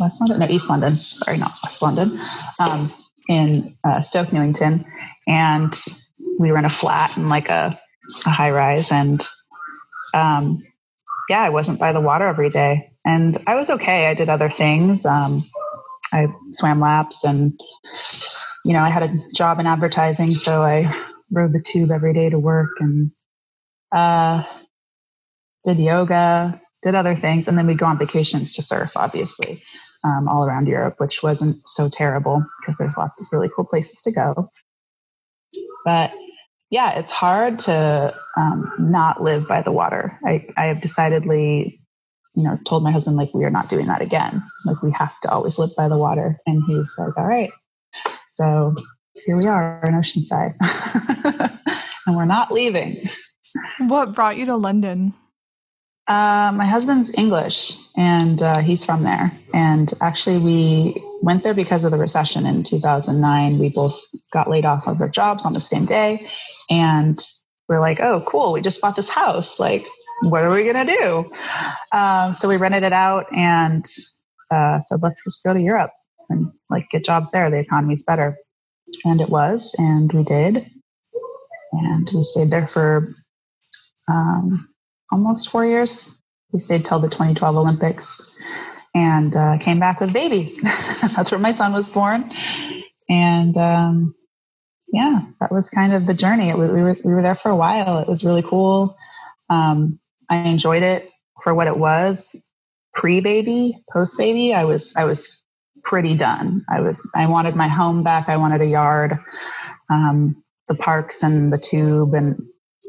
West 0.00 0.22
London, 0.22 0.38
no, 0.38 0.46
East 0.48 0.70
London. 0.70 0.92
Sorry, 0.92 1.36
not 1.36 1.52
West 1.62 1.82
London. 1.82 2.18
Um, 2.58 2.90
in 3.28 3.76
uh, 3.84 4.00
Stoke 4.00 4.32
Newington, 4.32 4.86
and 5.26 5.74
we 6.38 6.50
were 6.50 6.56
in 6.56 6.64
a 6.64 6.70
flat 6.70 7.18
and 7.18 7.28
like 7.28 7.50
a, 7.50 7.78
a 8.24 8.30
high 8.30 8.50
rise, 8.50 8.90
and 8.90 9.28
um, 10.14 10.64
yeah, 11.28 11.42
I 11.42 11.50
wasn't 11.50 11.78
by 11.78 11.92
the 11.92 12.00
water 12.00 12.26
every 12.26 12.48
day, 12.48 12.92
and 13.04 13.36
I 13.46 13.56
was 13.56 13.68
okay. 13.68 14.06
I 14.06 14.14
did 14.14 14.30
other 14.30 14.48
things. 14.48 15.04
I 16.12 16.28
swam 16.50 16.80
laps, 16.80 17.24
and 17.24 17.58
you 18.64 18.72
know, 18.72 18.80
I 18.80 18.90
had 18.90 19.04
a 19.04 19.14
job 19.34 19.60
in 19.60 19.66
advertising, 19.66 20.30
so 20.30 20.62
I 20.62 20.92
rode 21.30 21.52
the 21.52 21.62
tube 21.62 21.90
every 21.90 22.12
day 22.12 22.30
to 22.30 22.38
work, 22.38 22.70
and 22.80 23.10
uh, 23.92 24.44
did 25.64 25.78
yoga, 25.78 26.60
did 26.82 26.94
other 26.94 27.14
things, 27.14 27.48
and 27.48 27.58
then 27.58 27.66
we'd 27.66 27.78
go 27.78 27.86
on 27.86 27.98
vacations 27.98 28.52
to 28.52 28.62
surf, 28.62 28.92
obviously 28.96 29.62
um, 30.04 30.28
all 30.28 30.44
around 30.44 30.66
Europe, 30.66 30.94
which 30.98 31.22
wasn't 31.22 31.56
so 31.66 31.88
terrible 31.88 32.44
because 32.60 32.76
there's 32.76 32.96
lots 32.96 33.20
of 33.20 33.26
really 33.32 33.50
cool 33.54 33.64
places 33.64 34.00
to 34.02 34.12
go. 34.12 34.50
But 35.84 36.12
yeah, 36.70 36.98
it's 36.98 37.12
hard 37.12 37.60
to 37.60 38.14
um, 38.36 38.72
not 38.78 39.22
live 39.22 39.48
by 39.48 39.62
the 39.62 39.72
water. 39.72 40.18
I, 40.24 40.46
I 40.56 40.66
have 40.66 40.80
decidedly, 40.80 41.80
you 42.38 42.44
know, 42.44 42.56
told 42.66 42.84
my 42.84 42.92
husband, 42.92 43.16
like, 43.16 43.34
we 43.34 43.44
are 43.44 43.50
not 43.50 43.68
doing 43.68 43.86
that 43.86 44.00
again. 44.00 44.42
Like, 44.64 44.80
we 44.80 44.92
have 44.92 45.18
to 45.22 45.30
always 45.30 45.58
live 45.58 45.74
by 45.76 45.88
the 45.88 45.98
water. 45.98 46.38
And 46.46 46.62
he's 46.68 46.94
like, 46.96 47.18
all 47.18 47.26
right. 47.26 47.50
So 48.28 48.76
here 49.26 49.36
we 49.36 49.48
are 49.48 49.82
in 49.84 49.94
Oceanside, 49.94 50.54
and 52.06 52.16
we're 52.16 52.24
not 52.24 52.52
leaving. 52.52 53.02
What 53.80 54.14
brought 54.14 54.36
you 54.36 54.46
to 54.46 54.56
London? 54.56 55.14
Uh, 56.06 56.52
my 56.54 56.64
husband's 56.64 57.12
English 57.18 57.74
and 57.96 58.40
uh, 58.40 58.60
he's 58.60 58.86
from 58.86 59.02
there. 59.02 59.30
And 59.52 59.92
actually, 60.00 60.38
we 60.38 61.02
went 61.20 61.42
there 61.42 61.52
because 61.52 61.84
of 61.84 61.90
the 61.90 61.98
recession 61.98 62.46
in 62.46 62.62
2009. 62.62 63.58
We 63.58 63.68
both 63.70 64.00
got 64.32 64.48
laid 64.48 64.64
off 64.64 64.86
of 64.86 65.00
our 65.00 65.08
jobs 65.08 65.44
on 65.44 65.52
the 65.52 65.60
same 65.60 65.84
day. 65.84 66.28
And 66.70 67.20
we're 67.68 67.80
like, 67.80 68.00
oh, 68.00 68.22
cool, 68.26 68.52
we 68.52 68.62
just 68.62 68.80
bought 68.80 68.96
this 68.96 69.10
house. 69.10 69.58
Like, 69.58 69.84
what 70.22 70.42
are 70.42 70.50
we 70.50 70.64
going 70.64 70.86
to 70.86 70.92
do? 70.92 71.24
Um, 71.96 72.32
so 72.32 72.48
we 72.48 72.56
rented 72.56 72.82
it 72.82 72.92
out 72.92 73.26
and 73.32 73.84
uh, 74.50 74.80
said, 74.80 75.00
let's 75.02 75.22
just 75.24 75.44
go 75.44 75.54
to 75.54 75.60
Europe 75.60 75.92
and 76.28 76.52
like 76.70 76.88
get 76.90 77.04
jobs 77.04 77.30
there. 77.30 77.50
The 77.50 77.58
economy's 77.58 78.04
better. 78.04 78.36
And 79.04 79.20
it 79.20 79.28
was. 79.28 79.74
And 79.78 80.12
we 80.12 80.24
did. 80.24 80.56
And 81.72 82.08
we 82.14 82.22
stayed 82.22 82.50
there 82.50 82.66
for 82.66 83.06
um, 84.08 84.68
almost 85.12 85.50
four 85.50 85.66
years. 85.66 86.20
We 86.52 86.58
stayed 86.58 86.84
till 86.84 86.98
the 86.98 87.08
2012 87.08 87.56
Olympics 87.56 88.36
and 88.94 89.34
uh, 89.36 89.58
came 89.58 89.78
back 89.78 90.00
with 90.00 90.14
baby. 90.14 90.56
That's 90.62 91.30
where 91.30 91.38
my 91.38 91.52
son 91.52 91.72
was 91.72 91.90
born. 91.90 92.30
And 93.08 93.56
um, 93.56 94.14
yeah, 94.92 95.20
that 95.40 95.52
was 95.52 95.70
kind 95.70 95.92
of 95.92 96.06
the 96.06 96.14
journey. 96.14 96.52
Was, 96.54 96.70
we, 96.70 96.82
were, 96.82 96.96
we 97.04 97.12
were 97.12 97.22
there 97.22 97.34
for 97.34 97.50
a 97.50 97.56
while. 97.56 97.98
It 97.98 98.08
was 98.08 98.24
really 98.24 98.42
cool. 98.42 98.96
Um, 99.50 99.98
I 100.30 100.36
enjoyed 100.36 100.82
it 100.82 101.08
for 101.42 101.54
what 101.54 101.66
it 101.66 101.78
was. 101.78 102.34
Pre 102.94 103.20
baby, 103.20 103.76
post 103.92 104.18
baby, 104.18 104.52
I 104.54 104.64
was 104.64 104.94
I 104.96 105.04
was 105.04 105.44
pretty 105.84 106.16
done. 106.16 106.64
I 106.68 106.80
was 106.80 107.08
I 107.14 107.28
wanted 107.28 107.56
my 107.56 107.68
home 107.68 108.02
back. 108.02 108.28
I 108.28 108.36
wanted 108.36 108.60
a 108.60 108.66
yard. 108.66 109.14
Um, 109.90 110.42
the 110.68 110.74
parks 110.74 111.22
and 111.22 111.52
the 111.52 111.58
tube 111.58 112.14
and 112.14 112.36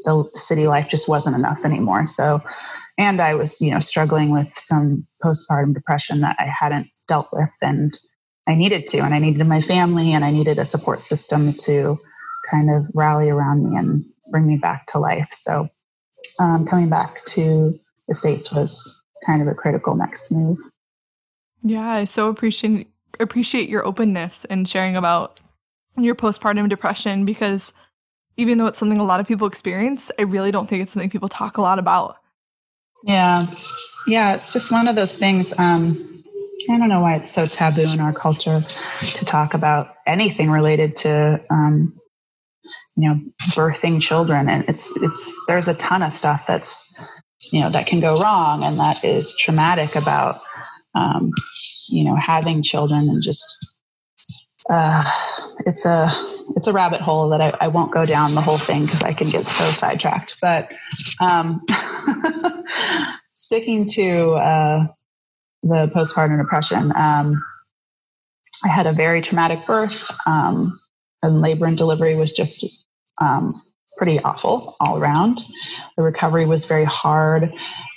the 0.04 0.28
city 0.34 0.66
life 0.66 0.88
just 0.88 1.08
wasn't 1.08 1.36
enough 1.36 1.64
anymore. 1.64 2.06
So, 2.06 2.42
and 2.98 3.20
I 3.20 3.34
was, 3.34 3.60
you 3.60 3.70
know, 3.70 3.80
struggling 3.80 4.30
with 4.30 4.50
some 4.50 5.06
postpartum 5.24 5.74
depression 5.74 6.20
that 6.20 6.36
I 6.38 6.50
hadn't 6.58 6.88
dealt 7.08 7.28
with 7.32 7.50
and 7.62 7.96
I 8.46 8.54
needed 8.54 8.86
to, 8.88 8.98
and 8.98 9.14
I 9.14 9.18
needed 9.18 9.46
my 9.46 9.60
family 9.60 10.12
and 10.12 10.24
I 10.24 10.30
needed 10.30 10.58
a 10.58 10.64
support 10.64 11.00
system 11.00 11.52
to 11.52 11.98
kind 12.50 12.70
of 12.70 12.86
rally 12.94 13.30
around 13.30 13.64
me 13.64 13.76
and 13.76 14.04
bring 14.30 14.46
me 14.46 14.56
back 14.56 14.86
to 14.88 14.98
life. 14.98 15.28
So, 15.30 15.68
um, 16.38 16.66
coming 16.66 16.88
back 16.88 17.24
to 17.26 17.78
the 18.08 18.14
States 18.14 18.52
was 18.52 19.04
kind 19.26 19.42
of 19.42 19.48
a 19.48 19.54
critical 19.54 19.94
next 19.94 20.30
move. 20.30 20.58
Yeah, 21.62 21.88
I 21.88 22.04
so 22.04 22.28
appreciate 22.28 22.88
appreciate 23.18 23.68
your 23.68 23.84
openness 23.84 24.44
and 24.46 24.66
sharing 24.66 24.96
about 24.96 25.40
your 25.96 26.14
postpartum 26.14 26.68
depression 26.68 27.24
because 27.24 27.72
even 28.36 28.58
though 28.58 28.66
it's 28.66 28.78
something 28.78 28.98
a 28.98 29.04
lot 29.04 29.20
of 29.20 29.28
people 29.28 29.46
experience, 29.46 30.10
I 30.18 30.22
really 30.22 30.50
don't 30.50 30.66
think 30.68 30.82
it's 30.82 30.92
something 30.92 31.10
people 31.10 31.28
talk 31.28 31.58
a 31.58 31.62
lot 31.62 31.78
about. 31.78 32.16
Yeah. 33.04 33.46
Yeah. 34.06 34.34
It's 34.34 34.52
just 34.52 34.72
one 34.72 34.88
of 34.88 34.96
those 34.96 35.14
things. 35.14 35.52
Um, 35.58 36.24
I 36.70 36.78
don't 36.78 36.88
know 36.88 37.00
why 37.00 37.16
it's 37.16 37.30
so 37.30 37.46
taboo 37.46 37.90
in 37.92 38.00
our 38.00 38.12
culture 38.12 38.60
to 38.60 39.24
talk 39.24 39.54
about 39.54 39.94
anything 40.06 40.50
related 40.50 40.96
to, 40.96 41.40
um, 41.50 41.99
you 42.96 43.08
know, 43.08 43.20
birthing 43.50 44.00
children. 44.00 44.48
And 44.48 44.68
it's, 44.68 44.96
it's, 44.96 45.40
there's 45.48 45.68
a 45.68 45.74
ton 45.74 46.02
of 46.02 46.12
stuff 46.12 46.46
that's, 46.46 47.22
you 47.52 47.60
know, 47.60 47.70
that 47.70 47.86
can 47.86 48.00
go 48.00 48.14
wrong 48.14 48.64
and 48.64 48.78
that 48.78 49.04
is 49.04 49.36
traumatic 49.36 49.96
about, 49.96 50.36
um, 50.94 51.30
you 51.88 52.04
know, 52.04 52.16
having 52.16 52.62
children 52.62 53.08
and 53.08 53.22
just, 53.22 53.72
uh, 54.68 55.04
it's 55.66 55.84
a, 55.84 56.10
it's 56.56 56.68
a 56.68 56.72
rabbit 56.72 57.00
hole 57.00 57.30
that 57.30 57.40
I, 57.40 57.54
I 57.60 57.68
won't 57.68 57.92
go 57.92 58.04
down 58.04 58.34
the 58.34 58.40
whole 58.40 58.58
thing 58.58 58.82
because 58.82 59.02
I 59.02 59.12
can 59.12 59.28
get 59.28 59.46
so 59.46 59.64
sidetracked. 59.64 60.36
But 60.40 60.70
um, 61.20 61.62
sticking 63.34 63.86
to 63.86 64.32
uh, 64.32 64.86
the 65.62 65.90
postpartum 65.94 66.38
depression, 66.38 66.92
um, 66.96 67.42
I 68.64 68.68
had 68.68 68.86
a 68.86 68.92
very 68.92 69.22
traumatic 69.22 69.64
birth, 69.66 70.10
um, 70.26 70.78
and 71.22 71.40
labor 71.40 71.66
and 71.66 71.76
delivery 71.76 72.16
was 72.16 72.32
just 72.32 72.64
um, 73.18 73.62
pretty 73.96 74.20
awful 74.20 74.74
all 74.80 74.98
around. 74.98 75.38
The 75.96 76.02
recovery 76.02 76.46
was 76.46 76.64
very 76.64 76.84
hard, 76.84 77.52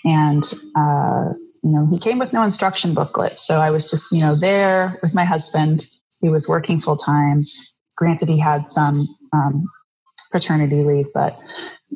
and 0.06 0.44
uh, 0.76 1.34
you 1.64 1.70
know 1.72 1.88
he 1.92 2.00
came 2.00 2.20
with 2.20 2.34
no 2.34 2.44
instruction 2.44 2.94
booklet, 2.94 3.40
so 3.40 3.60
I 3.60 3.72
was 3.72 3.90
just 3.90 4.12
you 4.12 4.22
know 4.22 4.36
there 4.36 5.00
with 5.02 5.14
my 5.14 5.24
husband. 5.26 5.86
He 6.22 6.30
was 6.30 6.48
working 6.48 6.80
full 6.80 6.96
time 6.96 7.42
Granted, 7.96 8.28
he 8.28 8.40
had 8.40 8.70
some 8.70 9.08
um, 9.34 9.70
paternity 10.32 10.84
leave, 10.84 11.08
but 11.14 11.38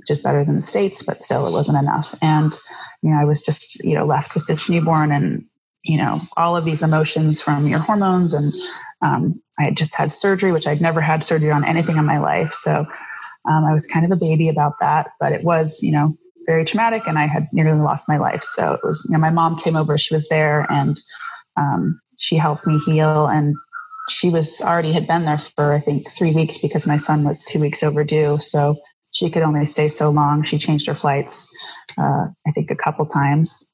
just 0.08 0.24
better 0.24 0.46
than 0.46 0.58
the 0.58 0.62
states. 0.62 1.02
But 1.04 1.22
still, 1.22 1.48
it 1.48 1.52
wasn't 1.52 1.80
enough. 1.80 2.16
And 2.22 2.58
you 3.02 3.12
know, 3.12 3.18
I 3.18 3.26
was 3.26 3.42
just 3.42 3.84
you 3.84 3.96
know 3.96 4.06
left 4.06 4.36
with 4.36 4.46
this 4.48 4.70
newborn 4.70 5.12
and 5.12 5.46
you 5.84 5.98
know 5.98 6.20
all 6.36 6.56
of 6.56 6.66
these 6.66 6.84
emotions 6.84 7.42
from 7.42 7.68
your 7.68 7.80
hormones 7.80 8.34
and 8.34 8.54
um, 9.02 9.42
I 9.60 9.66
had 9.66 9.78
just 9.78 9.96
had 9.96 10.12
surgery, 10.12 10.52
which 10.52 10.68
I'd 10.68 10.82
never 10.82 11.02
had 11.02 11.24
surgery 11.24 11.52
on 11.52 11.66
anything 11.66 11.98
in 11.98 12.06
my 12.06 12.18
life. 12.18 12.52
So 12.52 12.86
um, 13.50 13.66
I 13.66 13.74
was 13.74 13.88
kind 13.88 14.06
of 14.06 14.12
a 14.12 14.20
baby 14.20 14.50
about 14.50 14.74
that, 14.80 15.12
but 15.20 15.32
it 15.32 15.44
was, 15.44 15.82
you 15.82 15.92
know, 15.92 16.16
very 16.46 16.66
traumatic 16.66 17.08
and 17.08 17.20
I 17.20 17.28
had 17.28 17.44
nearly 17.52 17.80
lost 17.80 18.08
my 18.08 18.18
life. 18.18 18.42
So 18.42 18.74
it 18.74 18.80
was, 18.84 19.06
you 19.08 19.14
know, 19.14 19.20
my 19.20 19.30
mom 19.30 19.58
came 19.58 19.76
over, 19.76 19.98
she 19.98 20.14
was 20.14 20.28
there 20.30 20.66
and 20.72 21.00
um, 21.58 22.00
she 22.20 22.36
helped 22.38 22.66
me 22.66 22.80
heal. 22.80 23.28
And 23.28 23.56
she 24.10 24.30
was 24.30 24.62
already 24.62 24.94
had 24.94 25.08
been 25.08 25.26
there 25.26 25.38
for, 25.38 25.74
I 25.74 25.80
think, 25.80 26.10
three 26.10 26.34
weeks 26.34 26.58
because 26.58 26.88
my 26.88 26.98
son 26.98 27.24
was 27.24 27.44
two 27.44 27.60
weeks 27.60 27.84
overdue. 27.84 28.40
So 28.40 28.78
she 29.12 29.30
could 29.30 29.44
only 29.44 29.66
stay 29.66 29.88
so 29.88 30.10
long. 30.10 30.44
She 30.44 30.58
changed 30.58 30.88
her 30.88 30.96
flights, 30.96 31.48
uh, 31.98 32.28
I 32.48 32.52
think, 32.54 32.72
a 32.72 32.76
couple 32.76 33.06
times. 33.06 33.74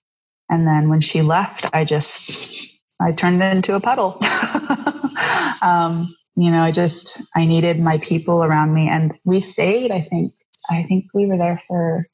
And 0.50 0.68
then 0.68 0.90
when 0.90 1.02
she 1.02 1.22
left, 1.22 1.66
I 1.74 1.86
just, 1.86 2.73
I 3.04 3.12
turned 3.12 3.44
into 3.44 3.76
a 3.76 3.80
puddle. 3.80 4.18
um, 5.62 6.16
you 6.36 6.52
know, 6.52 6.62
I 6.62 6.72
just, 6.72 7.22
I 7.36 7.46
needed 7.46 7.80
my 7.80 7.98
people 8.00 8.44
around 8.44 8.74
me. 8.74 8.90
And 8.90 9.14
we 9.26 9.42
stayed, 9.42 9.92
I 9.92 10.02
think, 10.02 10.32
I 10.72 10.84
think 10.84 11.06
we 11.14 11.26
were 11.26 11.38
there 11.38 11.62
for 11.68 12.08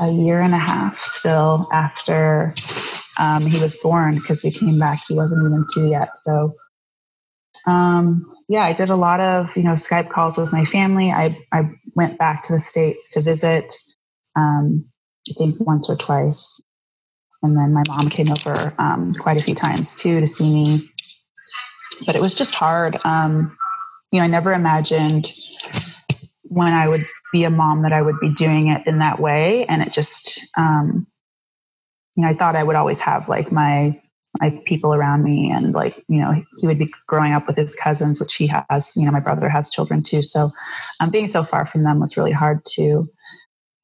a 0.00 0.10
year 0.10 0.40
and 0.40 0.54
a 0.54 0.58
half 0.58 1.02
still 1.04 1.68
after 1.72 2.52
um, 3.18 3.46
he 3.46 3.62
was 3.62 3.76
born 3.76 4.14
because 4.14 4.42
we 4.42 4.50
came 4.50 4.78
back. 4.78 4.98
He 5.06 5.14
wasn't 5.14 5.44
even 5.44 5.64
two 5.72 5.88
yet. 5.88 6.18
So, 6.18 6.50
um, 7.66 8.24
yeah, 8.48 8.64
I 8.64 8.72
did 8.72 8.90
a 8.90 8.96
lot 8.96 9.20
of 9.20 9.56
you 9.56 9.62
know 9.62 9.72
Skype 9.72 10.10
calls 10.10 10.36
with 10.36 10.52
my 10.52 10.64
family. 10.64 11.10
I 11.10 11.38
I 11.52 11.70
went 11.94 12.18
back 12.18 12.42
to 12.44 12.52
the 12.52 12.60
states 12.60 13.10
to 13.10 13.20
visit. 13.20 13.72
Um, 14.36 14.86
I 15.30 15.34
think 15.38 15.56
once 15.60 15.88
or 15.88 15.96
twice, 15.96 16.60
and 17.44 17.56
then 17.56 17.72
my 17.72 17.82
mom 17.86 18.08
came 18.08 18.30
over 18.30 18.74
um, 18.78 19.14
quite 19.14 19.36
a 19.36 19.42
few 19.42 19.54
times 19.54 19.94
too 19.94 20.20
to 20.20 20.26
see 20.26 20.52
me. 20.52 20.80
But 22.06 22.16
it 22.16 22.22
was 22.22 22.34
just 22.34 22.54
hard. 22.54 22.96
Um, 23.04 23.50
you 24.10 24.18
know, 24.18 24.24
I 24.24 24.28
never 24.28 24.52
imagined 24.52 25.32
when 26.44 26.72
I 26.72 26.88
would 26.88 27.02
be 27.32 27.44
a 27.44 27.50
mom 27.50 27.82
that 27.82 27.92
I 27.92 28.02
would 28.02 28.18
be 28.20 28.32
doing 28.32 28.68
it 28.68 28.86
in 28.86 28.98
that 28.98 29.20
way. 29.20 29.66
And 29.66 29.82
it 29.82 29.92
just, 29.92 30.40
um, 30.56 31.06
you 32.16 32.22
know, 32.22 32.30
I 32.30 32.34
thought 32.34 32.56
I 32.56 32.62
would 32.62 32.76
always 32.76 33.00
have 33.00 33.28
like 33.28 33.52
my 33.52 34.00
my 34.40 34.50
people 34.64 34.92
around 34.92 35.22
me 35.22 35.50
and 35.52 35.74
like 35.74 35.96
you 36.08 36.20
know 36.20 36.34
he 36.58 36.66
would 36.66 36.78
be 36.78 36.92
growing 37.06 37.32
up 37.32 37.46
with 37.46 37.56
his 37.56 37.76
cousins 37.76 38.18
which 38.18 38.34
he 38.34 38.48
has 38.48 38.92
you 38.96 39.04
know 39.04 39.12
my 39.12 39.20
brother 39.20 39.48
has 39.48 39.70
children 39.70 40.02
too 40.02 40.22
so 40.22 40.50
um, 40.98 41.10
being 41.10 41.28
so 41.28 41.44
far 41.44 41.64
from 41.64 41.84
them 41.84 42.00
was 42.00 42.16
really 42.16 42.32
hard 42.32 42.58
too 42.64 43.08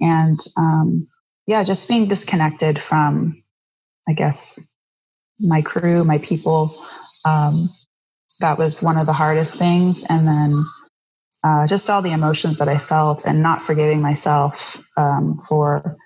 and 0.00 0.40
um, 0.56 1.06
yeah 1.46 1.62
just 1.62 1.88
being 1.88 2.08
disconnected 2.08 2.82
from 2.82 3.40
i 4.10 4.14
guess 4.14 4.60
my 5.38 5.62
crew 5.62 6.04
my 6.04 6.18
people 6.18 6.74
um, 7.24 7.70
that 8.40 8.58
was 8.58 8.82
one 8.82 8.96
of 8.96 9.06
the 9.06 9.12
hardest 9.12 9.56
things 9.56 10.04
and 10.08 10.26
then 10.26 10.64
uh, 11.42 11.66
just 11.66 11.88
all 11.88 12.02
the 12.02 12.12
emotions 12.12 12.58
that 12.58 12.68
I 12.68 12.78
felt 12.78 13.24
and 13.24 13.42
not 13.42 13.62
forgiving 13.62 14.02
myself 14.02 14.84
um, 14.96 15.38
for, 15.38 15.96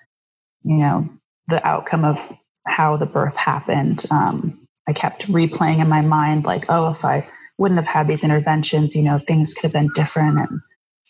you 0.63 0.77
know, 0.77 1.09
the 1.47 1.65
outcome 1.67 2.05
of 2.05 2.19
how 2.65 2.97
the 2.97 3.05
birth 3.05 3.37
happened. 3.37 4.05
Um, 4.09 4.67
I 4.87 4.93
kept 4.93 5.27
replaying 5.27 5.81
in 5.81 5.89
my 5.89 6.01
mind, 6.01 6.45
like, 6.45 6.65
oh, 6.69 6.89
if 6.89 7.03
I 7.03 7.27
wouldn't 7.57 7.79
have 7.79 7.87
had 7.87 8.07
these 8.07 8.23
interventions, 8.23 8.95
you 8.95 9.03
know, 9.03 9.19
things 9.19 9.53
could 9.53 9.63
have 9.63 9.73
been 9.73 9.91
different. 9.93 10.39
And 10.39 10.61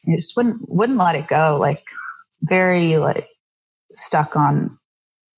I 0.08 0.16
just 0.16 0.36
wouldn't, 0.36 0.68
wouldn't 0.68 0.98
let 0.98 1.16
it 1.16 1.28
go. 1.28 1.58
Like, 1.60 1.84
very, 2.42 2.98
like, 2.98 3.28
stuck 3.92 4.36
on 4.36 4.76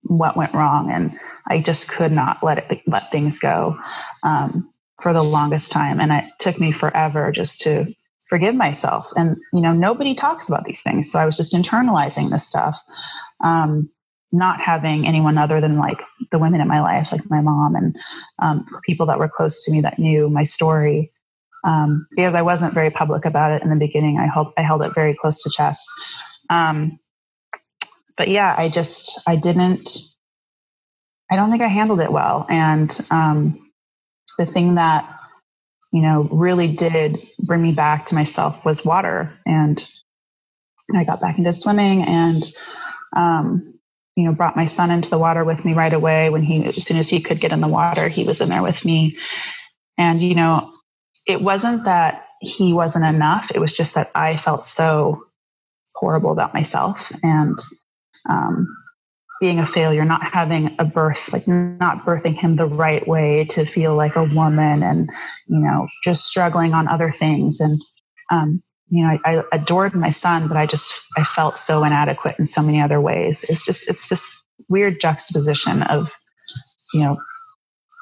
what 0.02 0.36
went 0.36 0.54
wrong. 0.54 0.90
And 0.90 1.12
I 1.48 1.60
just 1.60 1.88
could 1.88 2.12
not 2.12 2.42
let 2.42 2.70
it, 2.70 2.82
let 2.86 3.10
things 3.10 3.38
go 3.38 3.78
um, 4.22 4.68
for 5.00 5.12
the 5.12 5.24
longest 5.24 5.72
time. 5.72 6.00
And 6.00 6.12
it 6.12 6.24
took 6.38 6.60
me 6.60 6.72
forever 6.72 7.32
just 7.32 7.60
to 7.62 7.86
forgive 8.28 8.54
myself. 8.54 9.10
And, 9.16 9.36
you 9.52 9.60
know, 9.60 9.72
nobody 9.72 10.14
talks 10.14 10.48
about 10.48 10.64
these 10.64 10.82
things. 10.82 11.10
So 11.10 11.18
I 11.18 11.24
was 11.24 11.36
just 11.36 11.54
internalizing 11.54 12.30
this 12.30 12.46
stuff, 12.46 12.78
um, 13.42 13.88
not 14.32 14.60
having 14.60 15.06
anyone 15.06 15.38
other 15.38 15.60
than 15.60 15.78
like 15.78 15.98
the 16.30 16.38
women 16.38 16.60
in 16.60 16.68
my 16.68 16.82
life, 16.82 17.10
like 17.10 17.30
my 17.30 17.40
mom 17.40 17.74
and 17.74 17.96
um, 18.40 18.64
people 18.84 19.06
that 19.06 19.18
were 19.18 19.30
close 19.34 19.64
to 19.64 19.72
me 19.72 19.80
that 19.80 19.98
knew 19.98 20.28
my 20.28 20.42
story. 20.42 21.10
Um, 21.64 22.06
because 22.10 22.34
I 22.34 22.42
wasn't 22.42 22.74
very 22.74 22.90
public 22.90 23.24
about 23.24 23.52
it 23.52 23.62
in 23.62 23.70
the 23.70 23.76
beginning. 23.76 24.18
I 24.18 24.26
hope 24.26 24.52
I 24.56 24.62
held 24.62 24.82
it 24.82 24.94
very 24.94 25.14
close 25.14 25.42
to 25.42 25.50
chest. 25.50 25.88
Um, 26.50 27.00
but 28.16 28.28
yeah, 28.28 28.54
I 28.56 28.68
just, 28.68 29.20
I 29.26 29.36
didn't, 29.36 29.88
I 31.30 31.36
don't 31.36 31.50
think 31.50 31.62
I 31.62 31.68
handled 31.68 32.00
it 32.00 32.12
well. 32.12 32.46
And 32.48 32.96
um, 33.10 33.70
the 34.38 34.46
thing 34.46 34.76
that 34.76 35.18
you 35.92 36.02
know, 36.02 36.28
really 36.30 36.68
did 36.68 37.18
bring 37.38 37.62
me 37.62 37.72
back 37.72 38.06
to 38.06 38.14
myself 38.14 38.64
was 38.64 38.84
water. 38.84 39.38
And 39.46 39.82
I 40.94 41.04
got 41.04 41.20
back 41.20 41.38
into 41.38 41.52
swimming 41.52 42.02
and, 42.02 42.42
um, 43.16 43.74
you 44.16 44.24
know, 44.24 44.34
brought 44.34 44.56
my 44.56 44.66
son 44.66 44.90
into 44.90 45.08
the 45.08 45.18
water 45.18 45.44
with 45.44 45.64
me 45.64 45.74
right 45.74 45.92
away. 45.92 46.28
When 46.30 46.42
he, 46.42 46.64
as 46.64 46.82
soon 46.84 46.98
as 46.98 47.08
he 47.08 47.20
could 47.20 47.40
get 47.40 47.52
in 47.52 47.60
the 47.60 47.68
water, 47.68 48.08
he 48.08 48.24
was 48.24 48.40
in 48.40 48.48
there 48.48 48.62
with 48.62 48.84
me. 48.84 49.16
And, 49.96 50.20
you 50.20 50.34
know, 50.34 50.72
it 51.26 51.40
wasn't 51.40 51.84
that 51.84 52.26
he 52.40 52.72
wasn't 52.72 53.08
enough. 53.08 53.50
It 53.54 53.60
was 53.60 53.76
just 53.76 53.94
that 53.94 54.10
I 54.14 54.36
felt 54.36 54.66
so 54.66 55.24
horrible 55.94 56.32
about 56.32 56.54
myself. 56.54 57.12
And, 57.22 57.58
um, 58.28 58.66
being 59.40 59.58
a 59.58 59.66
failure, 59.66 60.04
not 60.04 60.22
having 60.22 60.74
a 60.78 60.84
birth, 60.84 61.32
like 61.32 61.46
not 61.46 62.04
birthing 62.04 62.36
him 62.36 62.54
the 62.54 62.66
right 62.66 63.06
way 63.06 63.44
to 63.50 63.64
feel 63.64 63.94
like 63.94 64.16
a 64.16 64.24
woman 64.24 64.82
and, 64.82 65.08
you 65.46 65.58
know, 65.58 65.86
just 66.02 66.26
struggling 66.26 66.74
on 66.74 66.88
other 66.88 67.10
things. 67.10 67.60
And, 67.60 67.78
um, 68.30 68.62
you 68.88 69.04
know, 69.04 69.18
I, 69.24 69.38
I 69.38 69.44
adored 69.52 69.94
my 69.94 70.10
son, 70.10 70.48
but 70.48 70.56
I 70.56 70.66
just, 70.66 70.92
I 71.16 71.24
felt 71.24 71.58
so 71.58 71.84
inadequate 71.84 72.36
in 72.38 72.46
so 72.46 72.62
many 72.62 72.80
other 72.80 73.00
ways. 73.00 73.44
It's 73.48 73.64
just, 73.64 73.88
it's 73.88 74.08
this 74.08 74.42
weird 74.68 75.00
juxtaposition 75.00 75.82
of, 75.84 76.10
you 76.92 77.00
know, 77.00 77.16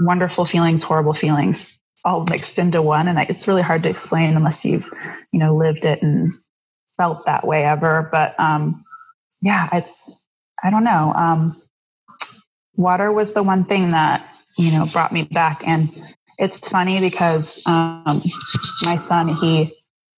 wonderful 0.00 0.44
feelings, 0.44 0.82
horrible 0.82 1.12
feelings, 1.12 1.78
all 2.04 2.24
mixed 2.30 2.58
into 2.58 2.80
one. 2.80 3.08
And 3.08 3.18
it's 3.18 3.48
really 3.48 3.62
hard 3.62 3.82
to 3.82 3.90
explain 3.90 4.36
unless 4.36 4.64
you've, 4.64 4.88
you 5.32 5.38
know, 5.40 5.56
lived 5.56 5.84
it 5.84 6.02
and 6.02 6.32
felt 6.96 7.26
that 7.26 7.46
way 7.46 7.64
ever. 7.64 8.08
But, 8.10 8.38
um, 8.40 8.84
yeah, 9.42 9.68
it's, 9.72 10.24
I 10.62 10.70
don't 10.70 10.84
know. 10.84 11.12
Um, 11.14 11.54
water 12.74 13.12
was 13.12 13.32
the 13.32 13.42
one 13.42 13.64
thing 13.64 13.92
that 13.92 14.28
you 14.58 14.72
know 14.72 14.86
brought 14.92 15.12
me 15.12 15.24
back, 15.24 15.62
and 15.66 15.90
it's 16.38 16.68
funny 16.68 17.00
because 17.00 17.66
um, 17.66 18.22
my 18.82 18.96
son 18.96 19.28
he 19.28 19.74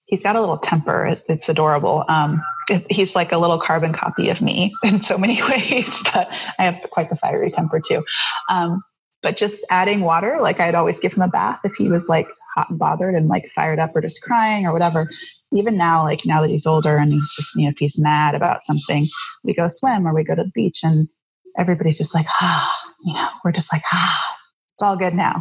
he's 0.07 0.23
got 0.23 0.37
a 0.37 0.41
little 0.41 0.59
temper. 0.59 1.07
it's 1.07 1.49
adorable. 1.49 2.05
Um, 2.09 2.43
he's 2.91 3.15
like 3.15 3.33
a 3.33 3.39
little 3.39 3.59
carbon 3.59 3.93
copy 3.93 4.31
of 4.31 4.41
me 4.41 4.75
in 4.85 5.01
so 5.01 5.17
many 5.17 5.41
ways, 5.49 6.03
but 6.13 6.29
I 6.59 6.65
have 6.65 6.83
quite 6.91 7.11
the 7.11 7.17
fiery 7.17 7.51
temper 7.51 7.81
too. 7.81 8.05
Um, 8.49 8.83
but 9.23 9.37
just 9.37 9.67
adding 9.71 10.01
water, 10.01 10.39
like 10.41 10.61
I'd 10.61 10.75
always 10.75 11.01
give 11.01 11.15
him 11.15 11.23
a 11.23 11.29
bath 11.29 11.61
if 11.65 11.75
he 11.75 11.89
was 11.89 12.09
like 12.09 12.29
hot 12.59 12.71
and 12.71 12.79
bothered 12.79 13.15
and 13.15 13.29
like 13.29 13.47
fired 13.47 13.79
up 13.79 13.95
or 13.95 14.01
just 14.01 14.23
crying 14.23 14.67
or 14.67 14.73
whatever 14.73 15.09
even 15.53 15.77
now, 15.77 16.05
like 16.05 16.21
now 16.27 16.43
that 16.43 16.51
he's 16.51 16.67
older 16.67 16.97
and 16.97 17.13
he's 17.13 17.35
just, 17.35 17.57
you 17.57 17.65
know, 17.65 17.71
if 17.71 17.79
he's 17.79 17.99
mad 17.99 18.35
about 18.35 18.63
something, 18.63 19.07
we 19.45 19.55
go 19.55 19.69
swim 19.69 20.07
or 20.07 20.15
we 20.15 20.25
go 20.25 20.35
to 20.35 20.45
the 20.45 20.51
beach 20.55 20.81
and 20.83 21.09
everybody's 21.59 21.97
just 21.97 22.15
like, 22.15 22.27
ah, 22.41 22.77
you 23.05 23.15
know, 23.15 23.29
we're 23.45 23.53
just 23.53 23.73
like, 23.73 23.83
ah, 23.93 24.37
it's 24.75 24.83
all 24.83 24.97
good 24.97 25.15
now. 25.15 25.41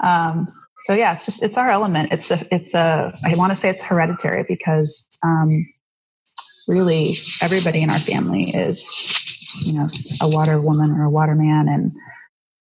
Um, 0.00 0.46
so 0.84 0.94
yeah, 0.94 1.14
it's 1.14 1.26
just, 1.26 1.42
it's 1.42 1.56
our 1.56 1.70
element. 1.70 2.12
It's 2.12 2.30
a, 2.30 2.46
it's 2.54 2.74
a, 2.74 3.14
I 3.24 3.34
want 3.36 3.50
to 3.50 3.56
say 3.56 3.70
it's 3.70 3.82
hereditary 3.82 4.44
because, 4.46 5.10
um, 5.24 5.48
really 6.68 7.08
everybody 7.40 7.80
in 7.80 7.88
our 7.88 7.98
family 7.98 8.50
is, 8.54 8.86
you 9.64 9.72
know, 9.72 9.86
a 10.20 10.28
water 10.28 10.60
woman 10.60 10.90
or 10.90 11.04
a 11.04 11.10
water 11.10 11.34
man. 11.34 11.68
And 11.68 11.92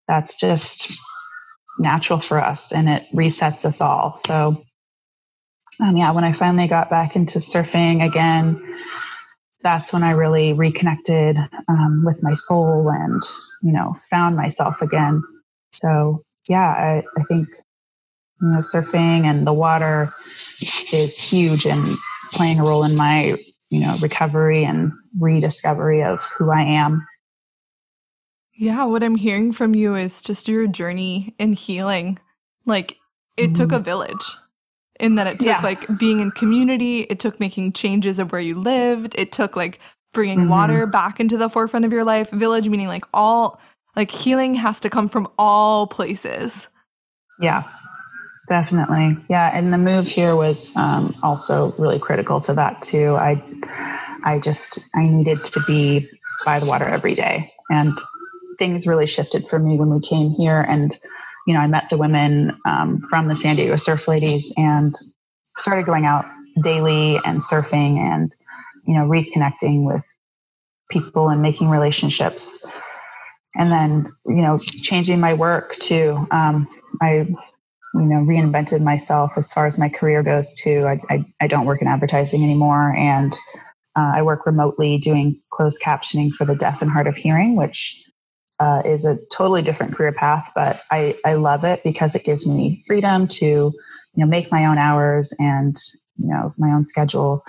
that's 0.07 0.37
just 0.39 0.97
natural 1.79 2.19
for 2.19 2.39
us 2.39 2.71
and 2.71 2.89
it 2.89 3.03
resets 3.13 3.65
us 3.65 3.81
all. 3.81 4.19
So, 4.25 4.63
um, 5.79 5.97
yeah, 5.97 6.11
when 6.11 6.23
I 6.23 6.31
finally 6.31 6.67
got 6.67 6.89
back 6.89 7.15
into 7.15 7.39
surfing 7.39 8.05
again, 8.05 8.77
that's 9.61 9.91
when 9.91 10.03
I 10.03 10.11
really 10.11 10.53
reconnected 10.53 11.37
um, 11.67 12.03
with 12.05 12.23
my 12.23 12.33
soul 12.33 12.89
and, 12.89 13.21
you 13.61 13.73
know, 13.73 13.93
found 14.09 14.35
myself 14.35 14.81
again. 14.81 15.21
So, 15.73 16.23
yeah, 16.47 16.67
I, 16.67 17.03
I 17.17 17.23
think, 17.23 17.47
you 18.41 18.49
know, 18.49 18.57
surfing 18.59 19.25
and 19.25 19.45
the 19.45 19.53
water 19.53 20.13
is 20.93 21.19
huge 21.19 21.65
in 21.65 21.95
playing 22.31 22.59
a 22.59 22.63
role 22.63 22.83
in 22.83 22.95
my, 22.95 23.37
you 23.69 23.81
know, 23.81 23.95
recovery 24.01 24.63
and 24.63 24.91
rediscovery 25.19 26.03
of 26.03 26.23
who 26.23 26.51
I 26.51 26.61
am. 26.61 27.05
Yeah, 28.57 28.85
what 28.85 29.03
I'm 29.03 29.15
hearing 29.15 29.51
from 29.51 29.75
you 29.75 29.95
is 29.95 30.21
just 30.21 30.47
your 30.47 30.65
journey 30.67 31.35
in 31.37 31.53
healing. 31.53 32.17
Like, 32.65 32.97
it 33.37 33.45
mm-hmm. 33.45 33.53
took 33.53 33.71
a 33.71 33.79
village 33.79 34.37
in 34.99 35.15
that 35.15 35.27
it 35.27 35.39
took 35.39 35.47
yeah. 35.47 35.61
like 35.61 35.79
being 35.99 36.19
in 36.19 36.31
community, 36.31 37.01
it 37.01 37.19
took 37.19 37.39
making 37.39 37.73
changes 37.73 38.19
of 38.19 38.31
where 38.31 38.41
you 38.41 38.55
lived, 38.55 39.13
it 39.15 39.31
took 39.31 39.55
like 39.55 39.79
bringing 40.13 40.39
mm-hmm. 40.39 40.49
water 40.49 40.87
back 40.87 41.19
into 41.19 41.37
the 41.37 41.49
forefront 41.49 41.85
of 41.85 41.93
your 41.93 42.03
life. 42.03 42.31
Village 42.31 42.67
meaning 42.67 42.87
like 42.87 43.05
all 43.13 43.59
like 43.95 44.11
healing 44.11 44.55
has 44.55 44.79
to 44.79 44.89
come 44.89 45.07
from 45.07 45.27
all 45.37 45.87
places. 45.87 46.67
Yeah. 47.39 47.63
Definitely. 48.49 49.17
Yeah. 49.29 49.51
And 49.53 49.73
the 49.73 49.77
move 49.77 50.07
here 50.07 50.35
was 50.35 50.75
um, 50.75 51.13
also 51.21 51.73
really 51.73 51.99
critical 51.99 52.39
to 52.41 52.53
that 52.53 52.81
too. 52.81 53.15
I, 53.15 53.43
I 54.23 54.39
just, 54.39 54.79
I 54.95 55.07
needed 55.07 55.37
to 55.37 55.61
be 55.67 56.07
by 56.45 56.59
the 56.59 56.65
water 56.65 56.85
every 56.85 57.13
day. 57.13 57.51
And 57.69 57.91
things 58.57 58.87
really 58.87 59.07
shifted 59.07 59.49
for 59.49 59.59
me 59.59 59.77
when 59.77 59.93
we 59.93 59.99
came 59.99 60.31
here. 60.31 60.65
And, 60.67 60.97
you 61.45 61.53
know, 61.53 61.59
I 61.59 61.67
met 61.67 61.89
the 61.89 61.97
women 61.97 62.57
um, 62.65 62.99
from 63.09 63.27
the 63.27 63.35
San 63.35 63.55
Diego 63.55 63.75
Surf 63.75 64.07
Ladies 64.07 64.53
and 64.57 64.93
started 65.57 65.85
going 65.85 66.05
out 66.05 66.25
daily 66.61 67.19
and 67.25 67.41
surfing 67.41 67.97
and, 67.97 68.33
you 68.85 68.93
know, 68.93 69.07
reconnecting 69.07 69.83
with 69.83 70.01
people 70.89 71.29
and 71.29 71.41
making 71.41 71.69
relationships. 71.69 72.65
And 73.55 73.71
then, 73.71 74.13
you 74.25 74.41
know, 74.41 74.57
changing 74.57 75.19
my 75.19 75.33
work 75.33 75.75
too. 75.77 76.27
Um, 76.31 76.67
I 77.01 77.27
you 77.93 78.05
know 78.05 78.17
reinvented 78.17 78.81
myself 78.81 79.37
as 79.37 79.51
far 79.51 79.65
as 79.65 79.77
my 79.77 79.89
career 79.89 80.21
goes 80.21 80.53
too 80.53 80.85
i, 80.85 80.99
I, 81.09 81.25
I 81.41 81.47
don't 81.47 81.65
work 81.65 81.81
in 81.81 81.87
advertising 81.87 82.43
anymore 82.43 82.93
and 82.95 83.33
uh, 83.95 84.11
i 84.15 84.21
work 84.21 84.45
remotely 84.45 84.97
doing 84.97 85.41
closed 85.51 85.81
captioning 85.81 86.31
for 86.31 86.45
the 86.45 86.55
deaf 86.55 86.81
and 86.81 86.91
hard 86.91 87.07
of 87.07 87.15
hearing 87.15 87.55
which 87.55 88.06
uh, 88.59 88.81
is 88.85 89.05
a 89.05 89.17
totally 89.31 89.61
different 89.61 89.95
career 89.95 90.11
path 90.11 90.51
but 90.55 90.81
I, 90.91 91.17
I 91.25 91.35
love 91.35 91.63
it 91.63 91.83
because 91.83 92.15
it 92.15 92.23
gives 92.23 92.47
me 92.47 92.83
freedom 92.87 93.27
to 93.27 93.45
you 93.45 93.73
know 94.15 94.25
make 94.25 94.51
my 94.51 94.65
own 94.65 94.77
hours 94.77 95.33
and 95.39 95.75
you 96.17 96.27
know 96.27 96.53
my 96.57 96.71
own 96.71 96.87
schedule 96.87 97.43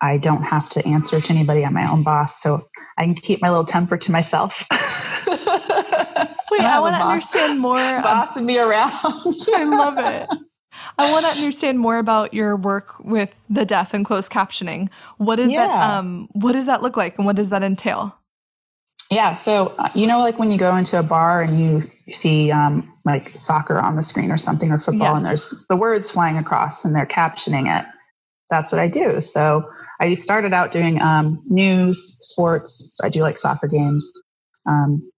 i 0.00 0.18
don't 0.18 0.42
have 0.42 0.68
to 0.70 0.86
answer 0.86 1.20
to 1.20 1.32
anybody 1.32 1.64
i'm 1.64 1.74
my 1.74 1.90
own 1.90 2.02
boss 2.02 2.42
so 2.42 2.68
i 2.96 3.04
can 3.04 3.14
keep 3.14 3.40
my 3.40 3.48
little 3.48 3.64
temper 3.64 3.96
to 3.96 4.10
myself 4.10 4.66
Wait, 6.50 6.60
I, 6.62 6.76
I 6.76 6.80
want 6.80 6.96
to 6.96 7.02
understand 7.02 7.60
more. 7.60 7.76
Bossing 8.02 8.46
me 8.46 8.58
around. 8.58 8.92
I 9.04 9.64
love 9.64 9.98
it. 9.98 10.28
I 10.98 11.10
want 11.10 11.26
to 11.26 11.32
understand 11.32 11.78
more 11.78 11.98
about 11.98 12.32
your 12.34 12.56
work 12.56 12.98
with 13.00 13.44
the 13.48 13.64
deaf 13.64 13.94
and 13.94 14.04
closed 14.04 14.32
captioning. 14.32 14.88
What 15.18 15.38
is 15.38 15.50
yeah. 15.50 15.66
that? 15.66 15.90
Um, 15.90 16.28
what 16.32 16.52
does 16.52 16.66
that 16.66 16.82
look 16.82 16.96
like, 16.96 17.18
and 17.18 17.26
what 17.26 17.36
does 17.36 17.50
that 17.50 17.62
entail? 17.62 18.18
Yeah, 19.10 19.32
so 19.32 19.74
uh, 19.78 19.88
you 19.94 20.06
know, 20.06 20.18
like 20.20 20.38
when 20.38 20.50
you 20.50 20.58
go 20.58 20.76
into 20.76 20.98
a 20.98 21.02
bar 21.02 21.40
and 21.40 21.58
you 21.58 22.12
see 22.12 22.50
um, 22.50 22.92
like 23.06 23.28
soccer 23.30 23.78
on 23.78 23.96
the 23.96 24.02
screen 24.02 24.30
or 24.30 24.36
something, 24.36 24.70
or 24.70 24.78
football, 24.78 25.12
yes. 25.12 25.16
and 25.16 25.26
there's 25.26 25.66
the 25.68 25.76
words 25.76 26.10
flying 26.10 26.36
across, 26.36 26.84
and 26.84 26.94
they're 26.94 27.06
captioning 27.06 27.74
it. 27.74 27.86
That's 28.50 28.70
what 28.70 28.80
I 28.80 28.88
do. 28.88 29.20
So 29.20 29.70
I 30.00 30.14
started 30.14 30.52
out 30.52 30.72
doing 30.72 31.00
um, 31.00 31.42
news, 31.48 32.16
sports. 32.20 32.90
So 32.92 33.06
I 33.06 33.08
do 33.08 33.20
like 33.20 33.36
soccer 33.38 33.66
games, 33.66 34.10
um, 34.66 35.10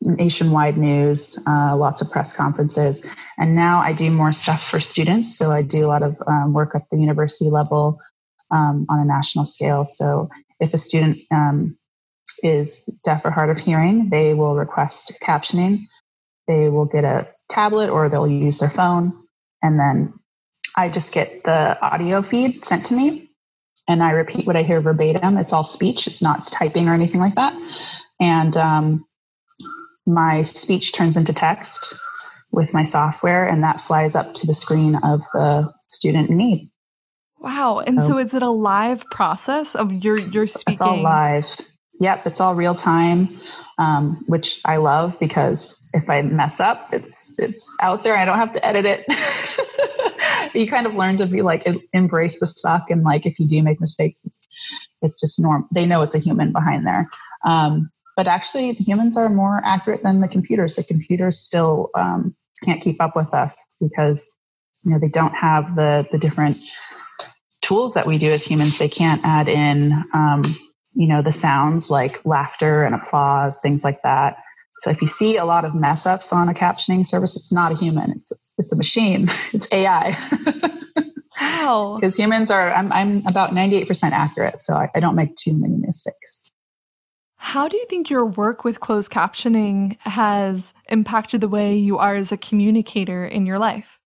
nationwide 0.00 0.76
news, 0.76 1.38
uh, 1.46 1.76
lots 1.76 2.02
of 2.02 2.10
press 2.10 2.36
conferences. 2.36 3.08
And 3.38 3.54
now 3.54 3.80
I 3.80 3.92
do 3.92 4.10
more 4.10 4.32
stuff 4.32 4.68
for 4.68 4.80
students. 4.80 5.36
So 5.36 5.50
I 5.50 5.62
do 5.62 5.84
a 5.84 5.88
lot 5.88 6.02
of 6.02 6.16
um, 6.26 6.52
work 6.52 6.74
at 6.74 6.82
the 6.90 6.98
university 6.98 7.50
level 7.50 8.00
um, 8.50 8.86
on 8.88 9.00
a 9.00 9.04
national 9.04 9.44
scale. 9.44 9.84
So 9.84 10.28
if 10.58 10.74
a 10.74 10.78
student 10.78 11.18
um, 11.30 11.76
is 12.42 12.84
deaf 13.04 13.24
or 13.24 13.30
hard 13.30 13.50
of 13.50 13.58
hearing, 13.58 14.10
they 14.10 14.34
will 14.34 14.54
request 14.54 15.12
captioning. 15.22 15.80
They 16.46 16.68
will 16.68 16.86
get 16.86 17.04
a 17.04 17.28
tablet 17.48 17.90
or 17.90 18.08
they'll 18.08 18.26
use 18.26 18.58
their 18.58 18.70
phone. 18.70 19.12
And 19.62 19.78
then 19.78 20.14
I 20.76 20.88
just 20.88 21.12
get 21.12 21.44
the 21.44 21.78
audio 21.80 22.22
feed 22.22 22.64
sent 22.64 22.86
to 22.86 22.94
me 22.94 23.30
and 23.88 24.02
I 24.02 24.12
repeat 24.12 24.46
what 24.46 24.56
I 24.56 24.62
hear 24.62 24.80
verbatim. 24.80 25.36
It's 25.36 25.52
all 25.52 25.64
speech, 25.64 26.06
it's 26.06 26.22
not 26.22 26.46
typing 26.46 26.88
or 26.88 26.94
anything 26.94 27.20
like 27.20 27.34
that. 27.34 27.54
And 28.20 28.56
um, 28.56 29.04
my 30.06 30.42
speech 30.42 30.92
turns 30.92 31.16
into 31.16 31.32
text 31.32 31.94
with 32.52 32.74
my 32.74 32.82
software 32.82 33.46
and 33.46 33.62
that 33.62 33.80
flies 33.80 34.14
up 34.14 34.34
to 34.34 34.46
the 34.46 34.54
screen 34.54 34.96
of 35.04 35.20
the 35.32 35.72
student 35.88 36.30
in 36.30 36.36
need. 36.36 36.70
Wow. 37.38 37.80
So, 37.80 37.90
and 37.90 38.02
so 38.02 38.18
is 38.18 38.34
it 38.34 38.42
a 38.42 38.50
live 38.50 39.04
process 39.10 39.74
of 39.74 40.04
your 40.04 40.18
your 40.18 40.46
speaking? 40.46 40.74
It's 40.74 40.82
all 40.82 41.00
live. 41.00 41.56
Yep, 42.00 42.26
it's 42.26 42.40
all 42.40 42.54
real 42.54 42.74
time, 42.74 43.28
um, 43.78 44.24
which 44.26 44.60
I 44.64 44.78
love 44.78 45.20
because 45.20 45.80
if 45.92 46.08
I 46.08 46.22
mess 46.22 46.58
up, 46.58 46.88
it's 46.92 47.38
it's 47.38 47.76
out 47.82 48.02
there. 48.02 48.16
I 48.16 48.24
don't 48.24 48.38
have 48.38 48.52
to 48.52 48.66
edit 48.66 48.86
it. 48.86 50.54
you 50.54 50.66
kind 50.66 50.86
of 50.86 50.94
learn 50.94 51.18
to 51.18 51.26
be 51.26 51.42
like 51.42 51.66
embrace 51.92 52.40
the 52.40 52.46
suck 52.46 52.90
and 52.90 53.02
like 53.02 53.26
if 53.26 53.38
you 53.38 53.46
do 53.46 53.62
make 53.62 53.80
mistakes, 53.80 54.24
it's 54.24 54.46
it's 55.02 55.20
just 55.20 55.38
normal. 55.38 55.68
They 55.74 55.86
know 55.86 56.00
it's 56.02 56.14
a 56.14 56.18
human 56.18 56.52
behind 56.52 56.86
there. 56.86 57.06
Um, 57.44 57.90
but 58.16 58.26
actually 58.26 58.72
the 58.72 58.84
humans 58.84 59.16
are 59.16 59.28
more 59.28 59.60
accurate 59.64 60.02
than 60.02 60.20
the 60.20 60.28
computers 60.28 60.76
the 60.76 60.84
computers 60.84 61.38
still 61.38 61.88
um, 61.94 62.34
can't 62.62 62.82
keep 62.82 63.00
up 63.00 63.16
with 63.16 63.32
us 63.32 63.76
because 63.80 64.36
you 64.84 64.92
know 64.92 64.98
they 64.98 65.08
don't 65.08 65.34
have 65.34 65.74
the 65.76 66.06
the 66.12 66.18
different 66.18 66.56
tools 67.62 67.94
that 67.94 68.06
we 68.06 68.18
do 68.18 68.30
as 68.30 68.44
humans 68.44 68.78
they 68.78 68.88
can't 68.88 69.22
add 69.24 69.48
in 69.48 69.92
um, 70.12 70.42
you 70.94 71.06
know 71.06 71.22
the 71.22 71.32
sounds 71.32 71.90
like 71.90 72.24
laughter 72.24 72.84
and 72.84 72.94
applause 72.94 73.58
things 73.60 73.84
like 73.84 74.02
that. 74.02 74.36
So 74.80 74.90
if 74.90 75.02
you 75.02 75.08
see 75.08 75.36
a 75.36 75.44
lot 75.44 75.64
of 75.64 75.74
mess 75.74 76.06
ups 76.06 76.32
on 76.32 76.48
a 76.48 76.54
captioning 76.54 77.06
service 77.06 77.36
it's 77.36 77.52
not 77.52 77.70
a 77.70 77.76
human 77.76 78.12
it's 78.12 78.32
it's 78.56 78.72
a 78.72 78.76
machine 78.76 79.26
it's 79.52 79.68
ai 79.72 80.16
wow. 81.40 81.96
Because 82.00 82.16
humans 82.16 82.50
are 82.50 82.70
I'm, 82.70 82.90
I'm 82.92 83.26
about 83.26 83.50
98% 83.50 84.12
accurate 84.12 84.60
so 84.60 84.74
I, 84.74 84.90
I 84.94 85.00
don't 85.00 85.16
make 85.16 85.36
too 85.36 85.52
many 85.52 85.76
mistakes. 85.76 86.54
How 87.36 87.68
do 87.68 87.76
you 87.76 87.86
think 87.86 88.10
your 88.10 88.26
work 88.26 88.64
with 88.64 88.80
closed 88.80 89.10
captioning 89.10 89.98
has 90.00 90.74
impacted 90.88 91.40
the 91.40 91.48
way 91.48 91.74
you 91.74 91.96
are 91.96 92.14
as 92.14 92.30
a 92.30 92.36
communicator 92.36 93.24
in 93.24 93.46
your 93.46 93.58
life? 93.58 94.02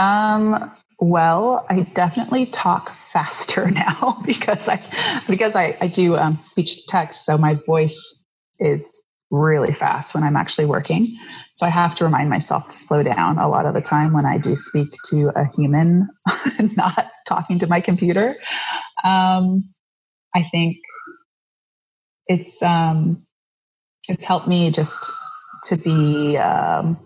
Um, 0.00 0.74
well, 1.00 1.66
I 1.70 1.82
definitely 1.94 2.46
talk 2.46 2.90
faster 2.92 3.70
now 3.72 4.18
because 4.26 4.68
I 4.68 4.80
because 5.28 5.56
I, 5.56 5.76
I 5.80 5.88
do 5.88 6.16
um, 6.16 6.36
speech 6.36 6.76
to 6.76 6.82
text, 6.88 7.26
so 7.26 7.38
my 7.38 7.56
voice 7.66 8.24
is 8.60 9.06
really 9.30 9.72
fast 9.74 10.14
when 10.14 10.24
I'm 10.24 10.36
actually 10.36 10.66
working. 10.66 11.18
So 11.54 11.66
I 11.66 11.70
have 11.70 11.96
to 11.96 12.04
remind 12.04 12.30
myself 12.30 12.68
to 12.68 12.76
slow 12.76 13.02
down 13.02 13.38
a 13.38 13.48
lot 13.48 13.66
of 13.66 13.74
the 13.74 13.82
time 13.82 14.12
when 14.14 14.26
I 14.26 14.38
do 14.38 14.56
speak 14.56 14.88
to 15.10 15.30
a 15.36 15.46
human, 15.56 16.08
not 16.76 17.10
talking 17.28 17.60
to 17.60 17.66
my 17.68 17.80
computer. 17.80 18.34
Um, 19.04 19.70
I 20.34 20.46
think 20.52 20.78
it's 22.28 22.62
um, 22.62 23.26
it's 24.08 24.26
helped 24.26 24.48
me 24.48 24.70
just 24.72 25.10
to 25.64 25.76
be 25.76 26.38
um, 26.38 26.96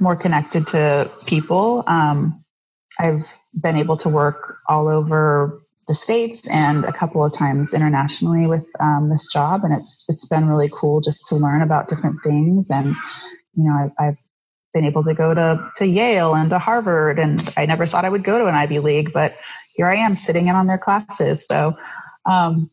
more 0.00 0.16
connected 0.16 0.68
to 0.68 1.10
people. 1.26 1.84
Um, 1.86 2.44
I've 2.98 3.24
been 3.60 3.76
able 3.76 3.96
to 3.98 4.08
work 4.08 4.58
all 4.68 4.88
over 4.88 5.58
the 5.88 5.94
states 5.94 6.48
and 6.48 6.84
a 6.84 6.92
couple 6.92 7.24
of 7.24 7.32
times 7.32 7.72
internationally 7.72 8.46
with 8.46 8.64
um, 8.80 9.08
this 9.08 9.28
job, 9.32 9.62
and 9.64 9.72
it's 9.72 10.04
it's 10.08 10.26
been 10.26 10.48
really 10.48 10.70
cool 10.72 11.00
just 11.00 11.26
to 11.26 11.36
learn 11.36 11.62
about 11.62 11.88
different 11.88 12.22
things. 12.24 12.70
And 12.70 12.88
you 13.56 13.64
know, 13.64 13.72
I've, 13.72 13.92
I've 13.98 14.18
been 14.74 14.84
able 14.84 15.04
to 15.04 15.14
go 15.14 15.32
to 15.32 15.70
to 15.76 15.86
Yale 15.86 16.34
and 16.34 16.50
to 16.50 16.58
Harvard, 16.58 17.18
and 17.18 17.48
I 17.56 17.66
never 17.66 17.86
thought 17.86 18.04
I 18.04 18.08
would 18.08 18.24
go 18.24 18.38
to 18.38 18.46
an 18.46 18.54
Ivy 18.54 18.80
League, 18.80 19.12
but 19.12 19.36
here 19.76 19.86
I 19.86 19.96
am 19.96 20.16
sitting 20.16 20.48
in 20.48 20.56
on 20.56 20.66
their 20.66 20.78
classes. 20.78 21.46
So 21.46 21.76
um, 22.24 22.70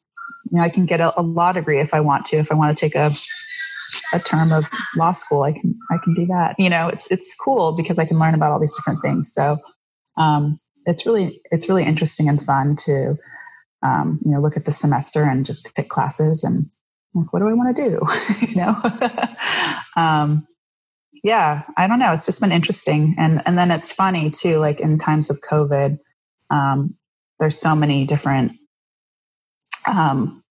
you 0.52 0.58
know, 0.58 0.64
I 0.64 0.70
can 0.70 0.86
get 0.86 1.00
a, 1.00 1.20
a 1.20 1.22
law 1.22 1.52
degree 1.52 1.80
if 1.80 1.94
I 1.94 2.02
want 2.02 2.26
to. 2.28 2.38
If 2.38 2.52
I 2.52 2.56
want 2.56 2.76
to 2.76 2.80
take 2.80 2.96
a 2.96 3.12
a 4.14 4.20
term 4.20 4.52
of 4.52 4.70
law 4.96 5.12
school, 5.12 5.44
I 5.44 5.52
can 5.52 5.78
I 5.92 5.98
can 6.04 6.14
do 6.14 6.26
that. 6.28 6.56
You 6.58 6.70
know, 6.70 6.88
it's 6.88 7.10
it's 7.12 7.36
cool 7.36 7.74
because 7.74 8.00
I 8.00 8.06
can 8.06 8.20
learn 8.20 8.34
about 8.34 8.52
all 8.52 8.60
these 8.60 8.76
different 8.76 9.02
things. 9.02 9.34
So 9.34 9.58
um, 10.18 10.60
it's 10.86 11.06
really 11.06 11.42
it's 11.52 11.70
really 11.70 11.84
interesting 11.84 12.30
and 12.30 12.42
fun 12.42 12.76
to 12.86 13.18
um, 13.82 14.20
you 14.26 14.32
know 14.32 14.42
look 14.42 14.58
at 14.58 14.66
the 14.66 14.72
semester 14.72 15.24
and 15.24 15.46
just 15.46 15.74
pick 15.76 15.90
classes 15.90 16.44
and 16.44 16.66
like 17.14 17.32
what 17.32 17.40
do 17.40 17.48
I 17.48 17.54
want 17.54 17.76
to 17.76 17.90
do? 17.90 18.02
you 18.48 18.56
know. 18.56 18.76
um, 19.96 20.48
yeah, 21.24 21.64
I 21.78 21.88
don't 21.88 22.00
know. 22.00 22.12
It's 22.14 22.26
just 22.26 22.42
been 22.42 22.52
interesting, 22.52 23.16
and 23.18 23.42
and 23.46 23.58
then 23.58 23.72
it's 23.72 23.94
funny 23.94 24.30
too. 24.30 24.58
Like 24.58 24.80
in 24.80 24.98
times 24.98 25.30
of 25.30 25.40
COVID, 25.42 25.98
um, 26.50 26.96
there's 27.40 27.58
so 27.58 27.76
many 27.76 28.06
different 28.06 28.54
um, 29.86 30.44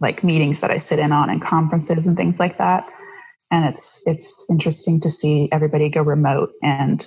like 0.00 0.24
meetings 0.24 0.60
that 0.60 0.70
I 0.70 0.78
sit 0.78 0.98
in 0.98 1.12
on 1.12 1.30
and 1.30 1.42
conferences 1.42 2.06
and 2.06 2.16
things 2.16 2.38
like 2.38 2.58
that. 2.58 2.88
And 3.50 3.72
it's 3.72 4.02
it's 4.06 4.44
interesting 4.48 5.00
to 5.00 5.10
see 5.10 5.48
everybody 5.50 5.88
go 5.88 6.02
remote 6.02 6.52
and 6.62 7.06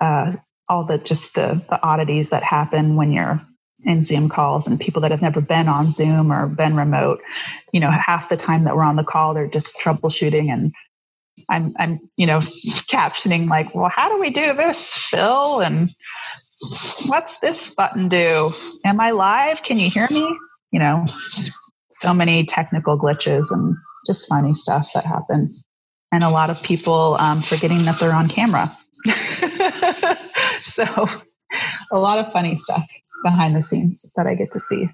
uh, 0.00 0.34
all 0.68 0.84
the 0.84 0.98
just 0.98 1.34
the 1.34 1.62
the 1.68 1.82
oddities 1.82 2.30
that 2.30 2.42
happen 2.42 2.96
when 2.96 3.12
you're 3.12 3.40
in 3.84 4.02
Zoom 4.02 4.28
calls 4.28 4.66
and 4.66 4.80
people 4.80 5.02
that 5.02 5.10
have 5.10 5.22
never 5.22 5.40
been 5.40 5.68
on 5.68 5.90
Zoom 5.90 6.32
or 6.32 6.48
been 6.48 6.76
remote. 6.76 7.20
You 7.72 7.80
know, 7.80 7.90
half 7.90 8.28
the 8.28 8.36
time 8.36 8.64
that 8.64 8.76
we're 8.76 8.82
on 8.82 8.96
the 8.96 9.04
call, 9.04 9.34
they're 9.34 9.50
just 9.50 9.78
troubleshooting 9.78 10.50
and 10.50 10.74
I'm 11.48 11.74
I'm 11.78 11.98
you 12.16 12.26
know 12.26 12.38
captioning 12.38 13.48
like, 13.48 13.74
well, 13.74 13.88
how 13.88 14.08
do 14.08 14.20
we 14.20 14.30
do 14.30 14.54
this, 14.54 14.94
Phil? 14.94 15.60
And 15.60 15.90
what's 17.06 17.38
this 17.40 17.74
button 17.74 18.08
do? 18.08 18.52
Am 18.84 19.00
I 19.00 19.10
live? 19.10 19.62
Can 19.62 19.78
you 19.78 19.90
hear 19.90 20.08
me? 20.10 20.38
you 20.74 20.80
know, 20.80 21.04
so 21.92 22.12
many 22.12 22.44
technical 22.44 22.98
glitches 22.98 23.52
and 23.52 23.76
just 24.08 24.28
funny 24.28 24.52
stuff 24.52 24.90
that 24.92 25.04
happens. 25.06 25.64
and 26.10 26.24
a 26.24 26.30
lot 26.30 26.50
of 26.50 26.60
people 26.64 27.16
um, 27.20 27.40
forgetting 27.40 27.84
that 27.84 27.98
they're 28.00 28.12
on 28.12 28.28
camera. 28.28 28.66
so, 30.58 31.06
a 31.92 31.98
lot 31.98 32.18
of 32.18 32.32
funny 32.32 32.56
stuff 32.56 32.86
behind 33.22 33.54
the 33.54 33.62
scenes 33.62 34.10
that 34.16 34.26
I 34.26 34.34
get 34.34 34.50
to 34.52 34.60
see. 34.60 34.88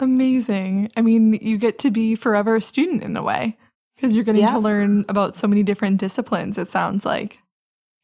Amazing. 0.00 0.90
I 0.96 1.02
mean, 1.02 1.34
you 1.34 1.58
get 1.58 1.78
to 1.80 1.90
be 1.90 2.14
forever 2.14 2.56
a 2.56 2.60
student 2.60 3.02
in 3.02 3.16
a 3.16 3.22
way 3.22 3.56
because 3.96 4.14
you're 4.14 4.24
getting 4.24 4.42
yeah. 4.42 4.52
to 4.52 4.58
learn 4.58 5.04
about 5.08 5.36
so 5.36 5.46
many 5.46 5.62
different 5.62 5.98
disciplines, 5.98 6.56
it 6.56 6.70
sounds 6.70 7.04
like. 7.04 7.40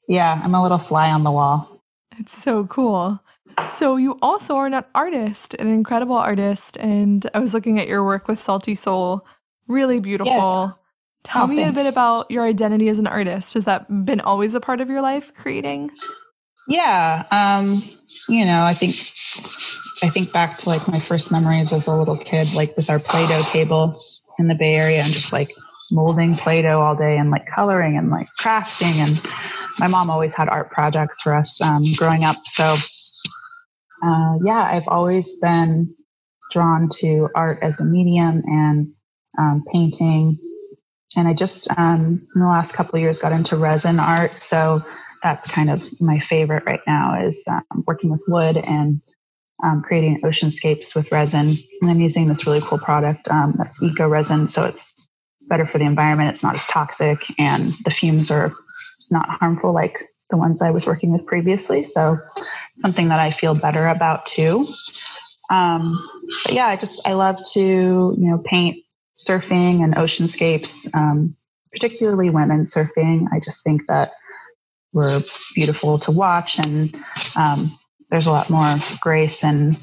Yeah, 0.08 0.40
I'm 0.42 0.54
a 0.54 0.62
little 0.62 0.78
fly 0.78 1.10
on 1.10 1.22
the 1.22 1.30
wall. 1.30 1.82
It's 2.18 2.36
so 2.36 2.66
cool. 2.66 3.20
So, 3.64 3.96
you 3.96 4.18
also 4.20 4.56
are 4.56 4.66
an 4.66 4.84
artist, 4.94 5.54
an 5.54 5.68
incredible 5.68 6.16
artist. 6.16 6.76
And 6.78 7.28
I 7.32 7.38
was 7.38 7.54
looking 7.54 7.78
at 7.78 7.86
your 7.86 8.04
work 8.04 8.26
with 8.26 8.40
Salty 8.40 8.74
Soul. 8.74 9.24
Really 9.68 10.00
beautiful. 10.00 10.72
Tell 11.24 11.44
oh, 11.44 11.46
me 11.46 11.56
thanks. 11.56 11.70
a 11.70 11.82
bit 11.82 11.92
about 11.92 12.30
your 12.30 12.44
identity 12.44 12.88
as 12.88 12.98
an 12.98 13.06
artist. 13.06 13.54
Has 13.54 13.64
that 13.64 13.86
been 14.04 14.20
always 14.20 14.54
a 14.54 14.60
part 14.60 14.80
of 14.80 14.88
your 14.90 15.00
life, 15.00 15.34
creating? 15.34 15.90
Yeah. 16.68 17.24
Um, 17.30 17.82
you 18.28 18.44
know, 18.44 18.62
I 18.62 18.74
think 18.74 18.92
I 20.02 20.12
think 20.12 20.32
back 20.32 20.58
to 20.58 20.68
like 20.68 20.86
my 20.86 20.98
first 20.98 21.32
memories 21.32 21.72
as 21.72 21.86
a 21.86 21.96
little 21.96 22.16
kid, 22.16 22.54
like 22.54 22.76
with 22.76 22.90
our 22.90 22.98
Play-Doh 22.98 23.42
table 23.42 23.94
in 24.38 24.48
the 24.48 24.54
Bay 24.54 24.76
Area 24.76 25.02
and 25.02 25.12
just 25.12 25.32
like 25.32 25.50
molding 25.90 26.34
Play-Doh 26.34 26.80
all 26.80 26.96
day 26.96 27.16
and 27.16 27.30
like 27.30 27.46
coloring 27.46 27.96
and 27.96 28.10
like 28.10 28.28
crafting. 28.38 28.94
And 28.96 29.22
my 29.78 29.88
mom 29.88 30.10
always 30.10 30.34
had 30.34 30.48
art 30.48 30.70
projects 30.70 31.22
for 31.22 31.34
us 31.34 31.60
um, 31.60 31.84
growing 31.96 32.24
up. 32.24 32.36
So 32.46 32.76
uh, 34.02 34.38
yeah, 34.44 34.68
I've 34.72 34.88
always 34.88 35.36
been 35.36 35.94
drawn 36.50 36.88
to 37.00 37.28
art 37.34 37.58
as 37.62 37.80
a 37.80 37.84
medium 37.84 38.42
and 38.46 38.92
um, 39.38 39.64
painting. 39.72 40.38
And 41.16 41.28
I 41.28 41.34
just 41.34 41.68
um, 41.76 42.26
in 42.34 42.40
the 42.40 42.46
last 42.46 42.72
couple 42.72 42.96
of 42.96 43.02
years 43.02 43.18
got 43.18 43.32
into 43.32 43.56
resin 43.56 44.00
art. 44.00 44.32
So 44.32 44.82
that's 45.22 45.50
kind 45.50 45.70
of 45.70 45.82
my 46.00 46.18
favorite 46.18 46.64
right 46.66 46.80
now 46.86 47.24
is 47.24 47.44
um, 47.48 47.84
working 47.86 48.10
with 48.10 48.22
wood 48.28 48.56
and 48.56 49.00
um, 49.62 49.82
creating 49.82 50.20
oceanscapes 50.22 50.94
with 50.94 51.10
resin. 51.12 51.56
And 51.80 51.90
I'm 51.90 52.00
using 52.00 52.28
this 52.28 52.46
really 52.46 52.60
cool 52.60 52.78
product 52.78 53.28
um, 53.28 53.54
that's 53.56 53.82
eco 53.82 54.08
resin. 54.08 54.46
So 54.46 54.64
it's 54.64 55.08
better 55.48 55.66
for 55.66 55.78
the 55.78 55.84
environment. 55.84 56.30
It's 56.30 56.42
not 56.42 56.54
as 56.54 56.66
toxic 56.66 57.18
and 57.38 57.72
the 57.84 57.90
fumes 57.90 58.30
are 58.30 58.52
not 59.10 59.28
harmful 59.28 59.72
like 59.72 60.10
the 60.30 60.36
ones 60.36 60.62
I 60.62 60.70
was 60.70 60.86
working 60.86 61.12
with 61.12 61.26
previously. 61.26 61.82
So 61.84 62.18
something 62.78 63.08
that 63.08 63.20
I 63.20 63.30
feel 63.30 63.54
better 63.54 63.86
about 63.86 64.26
too. 64.26 64.66
Um, 65.50 66.06
but 66.44 66.54
yeah, 66.54 66.66
I 66.66 66.76
just, 66.76 67.06
I 67.06 67.12
love 67.12 67.38
to, 67.52 67.60
you 67.60 68.14
know, 68.30 68.42
paint 68.44 68.83
surfing 69.14 69.82
and 69.82 69.94
oceanscapes, 69.94 70.92
um, 70.94 71.36
particularly 71.72 72.30
women 72.30 72.62
surfing. 72.62 73.26
I 73.32 73.40
just 73.44 73.62
think 73.62 73.86
that 73.88 74.12
we're 74.92 75.20
beautiful 75.54 75.98
to 75.98 76.10
watch 76.10 76.58
and 76.58 76.94
um, 77.36 77.76
there's 78.10 78.26
a 78.26 78.30
lot 78.30 78.50
more 78.50 78.76
grace 79.00 79.42
and 79.42 79.76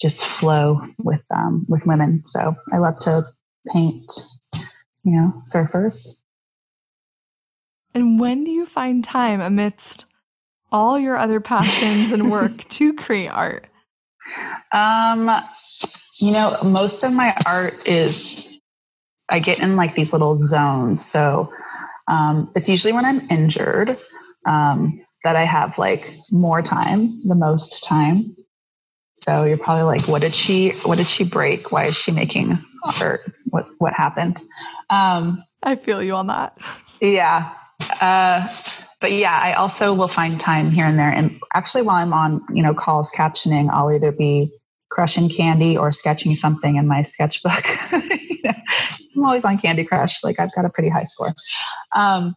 just 0.00 0.24
flow 0.24 0.82
with 0.98 1.22
um, 1.34 1.64
with 1.68 1.86
women. 1.86 2.22
So 2.24 2.54
I 2.72 2.78
love 2.78 2.98
to 3.00 3.22
paint, 3.72 4.12
you 5.04 5.12
know, 5.12 5.32
surfers. 5.50 6.20
And 7.94 8.20
when 8.20 8.44
do 8.44 8.50
you 8.50 8.66
find 8.66 9.02
time 9.02 9.40
amidst 9.40 10.04
all 10.70 10.98
your 10.98 11.16
other 11.16 11.40
passions 11.40 12.12
and 12.12 12.30
work 12.30 12.64
to 12.68 12.92
create 12.92 13.28
art? 13.28 13.68
Um, 14.72 15.30
you 16.20 16.32
know, 16.32 16.56
most 16.64 17.02
of 17.02 17.12
my 17.12 17.36
art 17.46 17.86
is 17.86 18.58
I 19.28 19.40
get 19.40 19.60
in 19.60 19.76
like 19.76 19.94
these 19.94 20.12
little 20.12 20.38
zones. 20.46 21.04
So 21.04 21.52
um, 22.08 22.50
it's 22.54 22.68
usually 22.68 22.92
when 22.92 23.04
I'm 23.04 23.20
injured 23.30 23.90
um, 24.46 25.04
that 25.24 25.36
I 25.36 25.42
have 25.42 25.78
like 25.78 26.14
more 26.30 26.62
time, 26.62 27.10
the 27.24 27.34
most 27.34 27.84
time. 27.84 28.18
So 29.14 29.44
you're 29.44 29.58
probably 29.58 29.84
like, 29.84 30.08
what 30.08 30.20
did 30.20 30.34
she? 30.34 30.70
What 30.84 30.98
did 30.98 31.06
she 31.06 31.24
break? 31.24 31.72
Why 31.72 31.86
is 31.86 31.96
she 31.96 32.12
making 32.12 32.58
art? 33.00 33.22
What 33.46 33.66
what 33.78 33.94
happened? 33.94 34.40
Um, 34.90 35.42
I 35.62 35.74
feel 35.74 36.02
you 36.02 36.14
on 36.14 36.26
that. 36.26 36.58
Yeah, 37.00 37.52
uh, 38.00 38.46
but 39.00 39.12
yeah, 39.12 39.38
I 39.42 39.54
also 39.54 39.94
will 39.94 40.08
find 40.08 40.38
time 40.38 40.70
here 40.70 40.84
and 40.84 40.98
there. 40.98 41.10
And 41.10 41.40
actually, 41.54 41.82
while 41.82 41.96
I'm 41.96 42.12
on, 42.12 42.42
you 42.52 42.62
know, 42.62 42.74
calls 42.74 43.10
captioning, 43.10 43.70
I'll 43.70 43.90
either 43.90 44.12
be 44.12 44.52
crushing 44.90 45.28
candy 45.28 45.76
or 45.76 45.92
sketching 45.92 46.34
something 46.34 46.76
in 46.76 46.86
my 46.86 47.02
sketchbook. 47.02 47.64
you 47.92 48.40
know, 48.44 48.54
I'm 49.16 49.24
always 49.24 49.44
on 49.44 49.58
Candy 49.58 49.84
Crush. 49.84 50.22
Like 50.22 50.40
I've 50.40 50.54
got 50.54 50.64
a 50.64 50.70
pretty 50.70 50.88
high 50.88 51.04
score. 51.04 51.32
Um, 51.94 52.34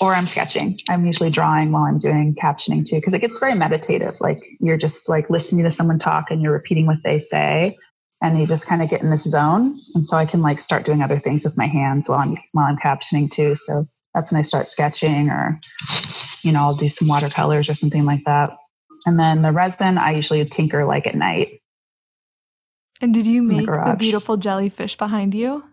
or 0.00 0.14
I'm 0.14 0.26
sketching. 0.26 0.78
I'm 0.88 1.04
usually 1.04 1.30
drawing 1.30 1.72
while 1.72 1.84
I'm 1.84 1.98
doing 1.98 2.34
captioning 2.40 2.84
too, 2.84 2.96
because 2.96 3.14
it 3.14 3.20
gets 3.20 3.38
very 3.38 3.54
meditative. 3.54 4.20
Like 4.20 4.38
you're 4.60 4.76
just 4.76 5.08
like 5.08 5.28
listening 5.30 5.64
to 5.64 5.70
someone 5.70 5.98
talk 5.98 6.26
and 6.30 6.40
you're 6.40 6.52
repeating 6.52 6.86
what 6.86 6.98
they 7.04 7.18
say, 7.18 7.76
and 8.22 8.38
you 8.38 8.46
just 8.46 8.66
kind 8.66 8.82
of 8.82 8.90
get 8.90 9.02
in 9.02 9.10
this 9.10 9.24
zone. 9.24 9.74
And 9.94 10.04
so 10.04 10.16
I 10.16 10.26
can 10.26 10.42
like 10.42 10.60
start 10.60 10.84
doing 10.84 11.02
other 11.02 11.18
things 11.18 11.44
with 11.44 11.56
my 11.56 11.66
hands 11.66 12.08
while 12.08 12.20
I'm 12.20 12.36
while 12.52 12.66
I'm 12.66 12.76
captioning 12.76 13.30
too. 13.30 13.54
So 13.54 13.86
that's 14.14 14.30
when 14.30 14.38
I 14.38 14.42
start 14.42 14.68
sketching, 14.68 15.30
or 15.30 15.58
you 16.42 16.52
know, 16.52 16.60
I'll 16.60 16.76
do 16.76 16.88
some 16.88 17.08
watercolors 17.08 17.68
or 17.68 17.74
something 17.74 18.04
like 18.04 18.24
that. 18.26 18.50
And 19.08 19.18
then 19.18 19.40
the 19.40 19.52
resin, 19.52 19.96
I 19.96 20.10
usually 20.10 20.44
tinker 20.44 20.84
like 20.84 21.06
at 21.06 21.14
night. 21.14 21.62
And 23.00 23.14
did 23.14 23.26
you 23.26 23.42
make 23.42 23.64
the, 23.64 23.84
the 23.86 23.96
beautiful 23.98 24.36
jellyfish 24.36 24.98
behind 24.98 25.34
you? 25.34 25.64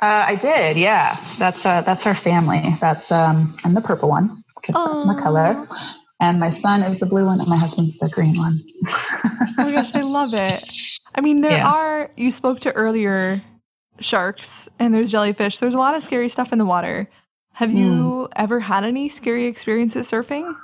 Uh, 0.00 0.26
I 0.28 0.36
did, 0.36 0.76
yeah. 0.76 1.16
That's 1.36 1.66
uh, 1.66 1.80
that's 1.80 2.06
our 2.06 2.14
family. 2.14 2.76
That's 2.80 3.10
um, 3.10 3.56
I'm 3.64 3.74
the 3.74 3.80
purple 3.80 4.08
one 4.08 4.44
because 4.54 4.76
that's 4.76 5.04
my 5.04 5.20
color, 5.20 5.66
and 6.20 6.38
my 6.38 6.50
son 6.50 6.82
is 6.82 7.00
the 7.00 7.06
blue 7.06 7.26
one, 7.26 7.40
and 7.40 7.48
my 7.48 7.56
husband's 7.58 7.98
the 7.98 8.08
green 8.14 8.36
one. 8.36 8.56
oh 8.86 9.54
my 9.58 9.72
gosh, 9.72 9.92
I 9.94 10.02
love 10.02 10.30
it. 10.32 10.64
I 11.16 11.20
mean, 11.20 11.40
there 11.40 11.50
yeah. 11.50 11.68
are. 11.68 12.10
You 12.16 12.30
spoke 12.30 12.60
to 12.60 12.72
earlier 12.72 13.40
sharks, 13.98 14.68
and 14.78 14.94
there's 14.94 15.10
jellyfish. 15.10 15.58
There's 15.58 15.74
a 15.74 15.78
lot 15.78 15.96
of 15.96 16.04
scary 16.04 16.28
stuff 16.28 16.52
in 16.52 16.58
the 16.58 16.66
water. 16.66 17.08
Have 17.54 17.72
you 17.72 17.90
mm. 17.90 18.32
ever 18.36 18.60
had 18.60 18.84
any 18.84 19.08
scary 19.08 19.46
experiences 19.46 20.08
surfing? 20.08 20.54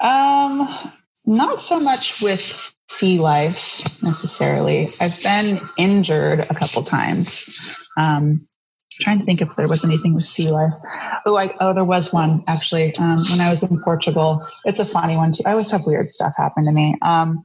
Um, 0.00 0.92
not 1.26 1.60
so 1.60 1.78
much 1.78 2.22
with 2.22 2.74
sea 2.88 3.18
life 3.18 4.02
necessarily. 4.02 4.88
I've 5.00 5.22
been 5.22 5.60
injured 5.76 6.40
a 6.40 6.54
couple 6.54 6.82
times. 6.82 7.76
Um, 7.96 8.48
trying 9.00 9.18
to 9.18 9.24
think 9.24 9.40
if 9.40 9.56
there 9.56 9.68
was 9.68 9.84
anything 9.84 10.14
with 10.14 10.24
sea 10.24 10.50
life. 10.50 10.72
Oh, 11.26 11.36
I, 11.36 11.54
oh, 11.60 11.72
there 11.72 11.84
was 11.84 12.12
one 12.12 12.42
actually 12.48 12.94
um, 12.96 13.18
when 13.30 13.40
I 13.40 13.50
was 13.50 13.62
in 13.62 13.80
Portugal. 13.82 14.46
It's 14.64 14.80
a 14.80 14.84
funny 14.84 15.16
one 15.16 15.32
too. 15.32 15.42
I 15.46 15.52
always 15.52 15.70
have 15.70 15.86
weird 15.86 16.10
stuff 16.10 16.34
happen 16.36 16.64
to 16.64 16.72
me. 16.72 16.96
Um, 17.02 17.44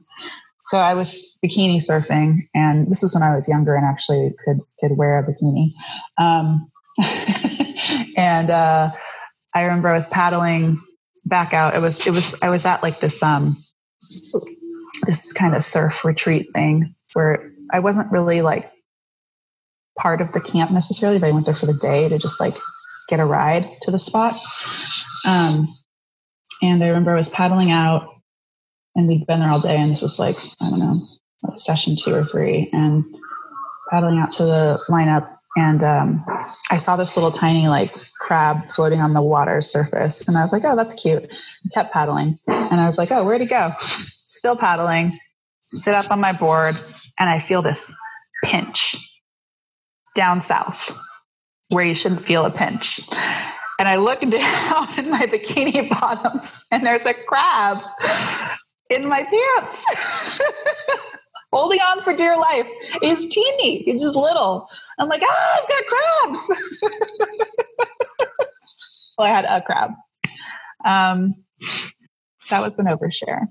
so 0.64 0.78
I 0.78 0.94
was 0.94 1.38
bikini 1.44 1.76
surfing, 1.76 2.48
and 2.54 2.88
this 2.88 3.00
was 3.00 3.14
when 3.14 3.22
I 3.22 3.34
was 3.34 3.48
younger 3.48 3.76
and 3.76 3.86
actually 3.86 4.34
could 4.44 4.58
could 4.80 4.96
wear 4.96 5.18
a 5.18 5.24
bikini. 5.24 5.68
Um, 6.18 6.70
and 8.16 8.50
uh, 8.50 8.90
I 9.54 9.62
remember 9.62 9.88
I 9.88 9.94
was 9.94 10.08
paddling 10.08 10.80
back 11.26 11.52
out. 11.52 11.74
It 11.74 11.82
was 11.82 12.06
it 12.06 12.10
was 12.10 12.34
I 12.42 12.48
was 12.48 12.64
at 12.64 12.82
like 12.82 13.00
this 13.00 13.22
um 13.22 13.56
this 15.06 15.32
kind 15.32 15.54
of 15.54 15.62
surf 15.62 16.04
retreat 16.04 16.50
thing 16.54 16.94
where 17.12 17.52
I 17.70 17.80
wasn't 17.80 18.12
really 18.12 18.42
like 18.42 18.70
part 19.98 20.20
of 20.20 20.32
the 20.32 20.40
camp 20.40 20.70
necessarily, 20.70 21.18
but 21.18 21.28
I 21.28 21.32
went 21.32 21.46
there 21.46 21.54
for 21.54 21.66
the 21.66 21.74
day 21.74 22.08
to 22.08 22.18
just 22.18 22.40
like 22.40 22.56
get 23.08 23.20
a 23.20 23.24
ride 23.24 23.68
to 23.82 23.90
the 23.90 23.98
spot. 23.98 24.34
Um, 25.26 25.74
and 26.62 26.82
I 26.82 26.88
remember 26.88 27.12
I 27.12 27.16
was 27.16 27.28
paddling 27.28 27.70
out 27.70 28.08
and 28.94 29.08
we'd 29.08 29.26
been 29.26 29.40
there 29.40 29.50
all 29.50 29.60
day 29.60 29.76
and 29.76 29.90
this 29.90 30.02
was 30.02 30.18
like, 30.18 30.36
I 30.60 30.70
don't 30.70 30.78
know, 30.78 31.06
session 31.54 31.96
two 31.96 32.14
or 32.14 32.24
three 32.24 32.70
and 32.72 33.04
paddling 33.90 34.18
out 34.18 34.32
to 34.32 34.44
the 34.44 34.80
lineup. 34.88 35.35
And 35.56 35.82
um, 35.82 36.24
I 36.70 36.76
saw 36.76 36.96
this 36.96 37.16
little 37.16 37.30
tiny 37.30 37.66
like 37.68 37.92
crab 38.20 38.68
floating 38.68 39.00
on 39.00 39.14
the 39.14 39.22
water 39.22 39.60
surface. 39.62 40.26
And 40.28 40.36
I 40.36 40.42
was 40.42 40.52
like, 40.52 40.62
oh, 40.64 40.76
that's 40.76 40.94
cute. 40.94 41.24
I 41.24 41.68
kept 41.72 41.92
paddling. 41.92 42.38
And 42.46 42.80
I 42.80 42.86
was 42.86 42.98
like, 42.98 43.10
oh, 43.10 43.24
where'd 43.24 43.40
he 43.40 43.46
go? 43.46 43.72
Still 43.80 44.56
paddling, 44.56 45.18
sit 45.68 45.94
up 45.94 46.10
on 46.10 46.20
my 46.20 46.32
board, 46.32 46.74
and 47.18 47.30
I 47.30 47.40
feel 47.48 47.62
this 47.62 47.90
pinch 48.44 48.96
down 50.14 50.40
south 50.40 50.96
where 51.70 51.84
you 51.84 51.94
shouldn't 51.94 52.22
feel 52.22 52.44
a 52.44 52.50
pinch. 52.50 53.00
And 53.78 53.88
I 53.88 53.96
look 53.96 54.20
down 54.30 54.98
in 54.98 55.10
my 55.10 55.26
bikini 55.26 55.88
bottoms 56.00 56.64
and 56.70 56.84
there's 56.84 57.06
a 57.06 57.14
crab 57.14 57.78
in 58.90 59.08
my 59.08 59.22
pants. 59.22 59.84
Holding 61.56 61.80
on 61.80 62.02
for 62.02 62.12
dear 62.12 62.36
life. 62.36 62.70
He's 63.00 63.32
teeny. 63.32 63.82
He's 63.84 64.02
just 64.02 64.14
little. 64.14 64.68
I'm 64.98 65.08
like, 65.08 65.22
ah, 65.24 65.58
I've 65.58 65.66
got 65.66 65.86
crabs. 65.86 66.38
so 68.60 69.22
I 69.22 69.28
had 69.28 69.46
a 69.46 69.62
crab. 69.62 69.92
Um, 70.84 71.32
that 72.50 72.60
was 72.60 72.78
an 72.78 72.84
overshare. 72.84 73.46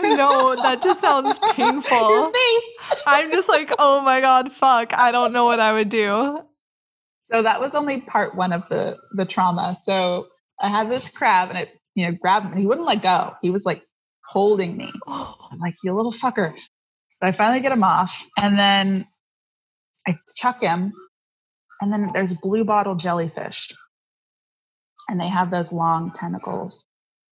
no, 0.00 0.54
that 0.54 0.84
just 0.84 1.00
sounds 1.00 1.36
painful. 1.40 2.32
I'm 3.08 3.32
just 3.32 3.48
like, 3.48 3.72
oh 3.76 4.00
my 4.02 4.20
god, 4.20 4.52
fuck. 4.52 4.94
I 4.94 5.10
don't 5.10 5.32
know 5.32 5.44
what 5.44 5.58
I 5.58 5.72
would 5.72 5.88
do. 5.88 6.44
so 7.24 7.42
that 7.42 7.60
was 7.60 7.74
only 7.74 8.02
part 8.02 8.36
one 8.36 8.52
of 8.52 8.68
the 8.68 8.98
the 9.14 9.24
trauma. 9.24 9.76
So 9.82 10.28
I 10.60 10.68
had 10.68 10.88
this 10.88 11.10
crab 11.10 11.48
and 11.48 11.58
it, 11.58 11.70
you 11.96 12.06
know, 12.06 12.16
grabbed 12.22 12.46
me 12.46 12.52
and 12.52 12.60
he 12.60 12.68
wouldn't 12.68 12.86
let 12.86 13.02
go. 13.02 13.34
He 13.42 13.50
was 13.50 13.66
like 13.66 13.82
holding 14.24 14.76
me. 14.76 14.92
I 15.08 15.34
was 15.50 15.60
like, 15.60 15.74
you 15.82 15.92
little 15.92 16.12
fucker. 16.12 16.54
But 17.22 17.28
I 17.28 17.32
finally 17.32 17.60
get 17.60 17.70
him 17.70 17.84
off 17.84 18.28
and 18.36 18.58
then 18.58 19.06
I 20.06 20.18
chuck 20.34 20.60
him. 20.60 20.92
And 21.80 21.92
then 21.92 22.10
there's 22.12 22.34
blue 22.34 22.64
bottle 22.64 22.96
jellyfish. 22.96 23.70
And 25.08 25.20
they 25.20 25.28
have 25.28 25.48
those 25.52 25.72
long 25.72 26.10
tentacles. 26.10 26.84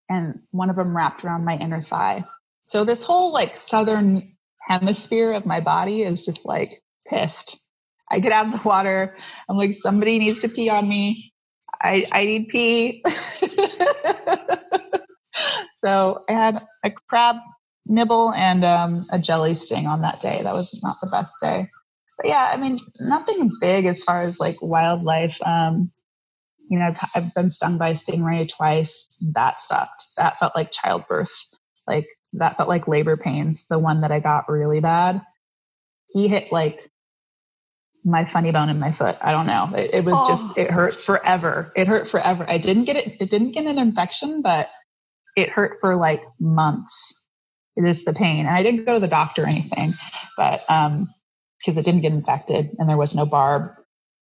And 0.09 0.43
one 0.53 0.71
of 0.71 0.77
them 0.77 0.97
wrapped 0.97 1.25
around 1.25 1.45
my 1.45 1.57
inner 1.57 1.83
thigh. 1.83 2.25
So 2.63 2.85
this 2.85 3.03
whole 3.03 3.33
like 3.33 3.57
southern 3.57 4.37
hemisphere 4.61 5.33
of 5.33 5.45
my 5.45 5.59
body 5.61 6.03
is 6.03 6.25
just 6.25 6.47
like 6.47 6.71
pissed. 7.09 7.59
I 8.09 8.21
get 8.21 8.31
out 8.31 8.47
of 8.47 8.53
the 8.53 8.69
water. 8.69 9.17
I'm 9.49 9.57
like, 9.57 9.73
somebody 9.73 10.21
needs 10.21 10.39
to 10.41 10.49
pee 10.49 10.71
on 10.71 10.89
me. 10.89 11.33
I, 11.83 12.05
I 12.13 12.27
need 12.27 12.49
pee. 12.49 13.03
so 15.85 16.23
I 16.29 16.33
had 16.33 16.65
a 16.85 16.93
crab 17.09 17.39
nibble 17.91 18.33
and 18.33 18.65
um, 18.65 19.05
a 19.13 19.19
jelly 19.19 19.55
sting 19.55 19.87
on 19.87 20.03
that 20.03 20.21
day. 20.21 20.41
That 20.43 20.55
was 20.55 20.81
not 20.83 20.97
the 21.03 21.11
best 21.11 21.35
day. 21.41 21.67
But 22.17 22.29
yeah, 22.29 22.51
I 22.53 22.57
mean, 22.57 22.79
nothing 23.01 23.51
big 23.61 23.87
as 23.87 24.03
far 24.03 24.23
as 24.23 24.39
like 24.39 24.57
wildlife. 24.63 25.39
Um, 25.45 25.91
you 26.71 26.79
know, 26.79 26.87
I've, 26.87 27.11
I've 27.15 27.35
been 27.35 27.51
stung 27.51 27.79
by 27.79 27.91
a 27.91 27.95
stingray 27.95 28.49
twice. 28.49 29.09
That 29.33 29.61
sucked. 29.61 30.05
That 30.17 30.39
felt 30.39 30.55
like 30.55 30.71
childbirth. 30.71 31.33
Like 31.87 32.07
that 32.35 32.57
felt 32.57 32.69
like 32.69 32.87
labor 32.87 33.17
pains. 33.17 33.67
The 33.69 33.79
one 33.79 34.03
that 34.03 34.13
I 34.13 34.21
got 34.21 34.49
really 34.49 34.81
bad. 34.81 35.23
He 36.09 36.29
hit 36.29 36.53
like 36.53 36.91
my 38.05 38.25
funny 38.25 38.53
bone 38.53 38.71
in 38.71 38.79
my 38.79 38.93
foot. 38.93 39.19
I 39.21 39.33
don't 39.33 39.47
know. 39.47 39.71
It, 39.77 39.95
it 39.95 40.05
was 40.05 40.15
oh. 40.17 40.29
just 40.29 40.57
it 40.57 40.71
hurt 40.71 40.95
forever. 40.95 41.73
It 41.75 41.89
hurt 41.89 42.07
forever. 42.07 42.45
I 42.49 42.59
didn't 42.59 42.85
get 42.85 42.97
it. 42.97 43.21
It 43.21 43.31
didn't 43.31 43.53
get 43.53 43.67
an 43.67 43.79
infection, 43.79 44.43
but 44.43 44.71
it 45.37 45.49
hurt 45.49 45.79
for 45.81 45.97
like 45.97 46.23
months. 46.39 47.20
It 47.77 47.87
is 47.87 48.05
the 48.05 48.13
pain, 48.13 48.47
and 48.47 48.55
I 48.55 48.63
didn't 48.63 48.85
go 48.85 48.95
to 48.95 49.01
the 49.01 49.09
doctor 49.09 49.45
or 49.45 49.47
anything, 49.47 49.93
but 50.37 50.63
um, 50.69 51.09
because 51.61 51.77
it 51.77 51.85
didn't 51.85 52.01
get 52.01 52.13
infected 52.13 52.71
and 52.79 52.89
there 52.89 52.97
was 52.97 53.15
no 53.15 53.27
barb, 53.27 53.73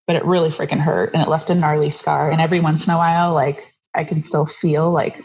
but 0.07 0.15
it 0.15 0.25
really 0.25 0.49
freaking 0.49 0.79
hurt 0.79 1.13
and 1.13 1.21
it 1.23 1.29
left 1.29 1.49
a 1.49 1.55
gnarly 1.55 1.89
scar. 1.89 2.29
And 2.29 2.41
every 2.41 2.59
once 2.59 2.85
in 2.85 2.93
a 2.93 2.97
while, 2.97 3.33
like 3.33 3.73
I 3.95 4.03
can 4.03 4.21
still 4.21 4.45
feel 4.45 4.91
like 4.91 5.17
I 5.17 5.21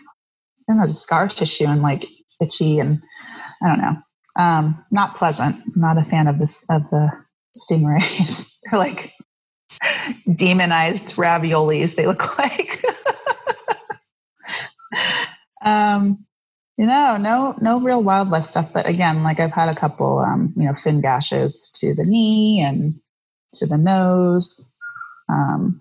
don't 0.69 0.79
know, 0.79 0.87
scar 0.87 1.29
tissue 1.29 1.67
and 1.67 1.83
like 1.83 2.07
itchy 2.41 2.79
and 2.79 3.01
I 3.63 3.69
don't 3.69 3.81
know. 3.81 3.97
Um, 4.37 4.85
not 4.91 5.17
pleasant. 5.17 5.57
not 5.77 5.99
a 5.99 6.05
fan 6.05 6.27
of 6.27 6.39
this 6.39 6.65
of 6.71 6.83
the 6.91 7.11
stingrays. 7.57 8.53
They're 8.71 8.79
like 8.79 9.13
demonized 10.37 11.17
raviolis, 11.17 11.97
they 11.97 12.07
look 12.07 12.39
like. 12.39 12.83
um, 15.65 16.25
you 16.77 16.87
know, 16.87 17.17
no, 17.21 17.55
no 17.61 17.81
real 17.81 18.03
wildlife 18.03 18.45
stuff. 18.45 18.73
But 18.73 18.87
again, 18.87 19.23
like 19.23 19.41
I've 19.41 19.53
had 19.53 19.69
a 19.69 19.75
couple, 19.75 20.19
um, 20.19 20.53
you 20.57 20.65
know, 20.65 20.75
fin 20.75 21.01
gashes 21.01 21.69
to 21.77 21.95
the 21.95 22.05
knee 22.05 22.61
and 22.61 22.95
to 23.55 23.67
the 23.67 23.79
nose, 23.79 24.73
um, 25.29 25.81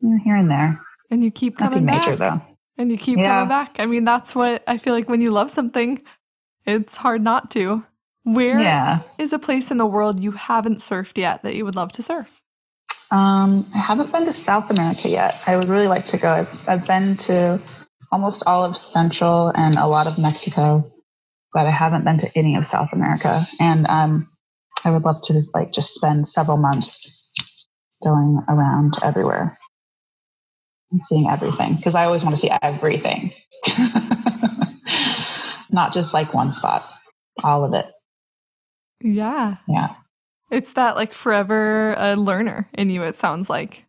you 0.00 0.10
know, 0.10 0.18
here 0.24 0.36
and 0.36 0.50
there. 0.50 0.80
And 1.10 1.22
you 1.22 1.30
keep 1.30 1.58
coming 1.58 1.84
Nothing 1.84 1.98
back. 2.00 2.08
Major, 2.08 2.16
though. 2.16 2.42
And 2.78 2.90
you 2.90 2.98
keep 2.98 3.18
yeah. 3.18 3.28
coming 3.28 3.48
back. 3.48 3.76
I 3.78 3.86
mean, 3.86 4.04
that's 4.04 4.34
what 4.34 4.64
I 4.66 4.78
feel 4.78 4.94
like 4.94 5.08
when 5.08 5.20
you 5.20 5.30
love 5.30 5.50
something, 5.50 6.02
it's 6.64 6.96
hard 6.96 7.22
not 7.22 7.50
to. 7.52 7.86
Where 8.24 8.58
yeah. 8.58 9.00
is 9.18 9.34
a 9.34 9.38
place 9.38 9.70
in 9.70 9.76
the 9.76 9.86
world 9.86 10.22
you 10.22 10.32
haven't 10.32 10.78
surfed 10.78 11.18
yet 11.18 11.42
that 11.42 11.54
you 11.54 11.66
would 11.66 11.76
love 11.76 11.92
to 11.92 12.02
surf? 12.02 12.40
Um, 13.10 13.70
I 13.74 13.78
haven't 13.78 14.10
been 14.10 14.24
to 14.24 14.32
South 14.32 14.70
America 14.70 15.10
yet. 15.10 15.40
I 15.46 15.56
would 15.56 15.68
really 15.68 15.88
like 15.88 16.06
to 16.06 16.16
go. 16.16 16.32
I've, 16.32 16.68
I've 16.68 16.86
been 16.86 17.18
to 17.18 17.60
almost 18.14 18.44
all 18.46 18.64
of 18.64 18.76
Central 18.76 19.50
and 19.56 19.76
a 19.76 19.88
lot 19.88 20.06
of 20.06 20.20
Mexico, 20.20 20.88
but 21.52 21.66
I 21.66 21.70
haven't 21.70 22.04
been 22.04 22.18
to 22.18 22.30
any 22.38 22.54
of 22.54 22.64
South 22.64 22.92
America. 22.92 23.40
And 23.60 23.88
um, 23.88 24.28
I 24.84 24.92
would 24.92 25.02
love 25.02 25.20
to 25.22 25.42
like 25.52 25.72
just 25.72 25.94
spend 25.94 26.28
several 26.28 26.56
months 26.56 27.66
going 28.04 28.40
around 28.48 28.94
everywhere 29.02 29.58
and 30.92 31.04
seeing 31.04 31.28
everything 31.28 31.74
because 31.74 31.96
I 31.96 32.04
always 32.04 32.22
want 32.22 32.36
to 32.36 32.40
see 32.40 32.52
everything, 32.62 33.32
not 35.72 35.92
just 35.92 36.14
like 36.14 36.32
one 36.32 36.52
spot, 36.52 36.88
all 37.42 37.64
of 37.64 37.74
it. 37.74 37.86
Yeah. 39.02 39.56
Yeah. 39.66 39.88
It's 40.52 40.74
that 40.74 40.94
like 40.94 41.12
forever 41.12 41.98
uh, 41.98 42.14
learner 42.14 42.68
in 42.74 42.90
you, 42.90 43.02
it 43.02 43.18
sounds 43.18 43.50
like. 43.50 43.86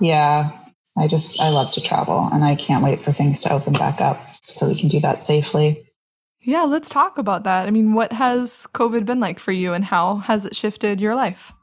Yeah. 0.00 0.50
I 0.96 1.06
just, 1.08 1.40
I 1.40 1.50
love 1.50 1.72
to 1.72 1.80
travel 1.80 2.28
and 2.32 2.44
I 2.44 2.54
can't 2.54 2.84
wait 2.84 3.04
for 3.04 3.12
things 3.12 3.40
to 3.40 3.52
open 3.52 3.72
back 3.72 4.00
up 4.00 4.20
so 4.42 4.68
we 4.68 4.74
can 4.74 4.88
do 4.88 5.00
that 5.00 5.22
safely. 5.22 5.78
Yeah, 6.40 6.64
let's 6.64 6.90
talk 6.90 7.16
about 7.18 7.44
that. 7.44 7.66
I 7.66 7.70
mean, 7.70 7.94
what 7.94 8.12
has 8.12 8.66
COVID 8.74 9.06
been 9.06 9.18
like 9.18 9.38
for 9.38 9.52
you 9.52 9.72
and 9.72 9.86
how 9.86 10.16
has 10.16 10.44
it 10.44 10.54
shifted 10.54 11.00
your 11.00 11.14
life? 11.14 11.54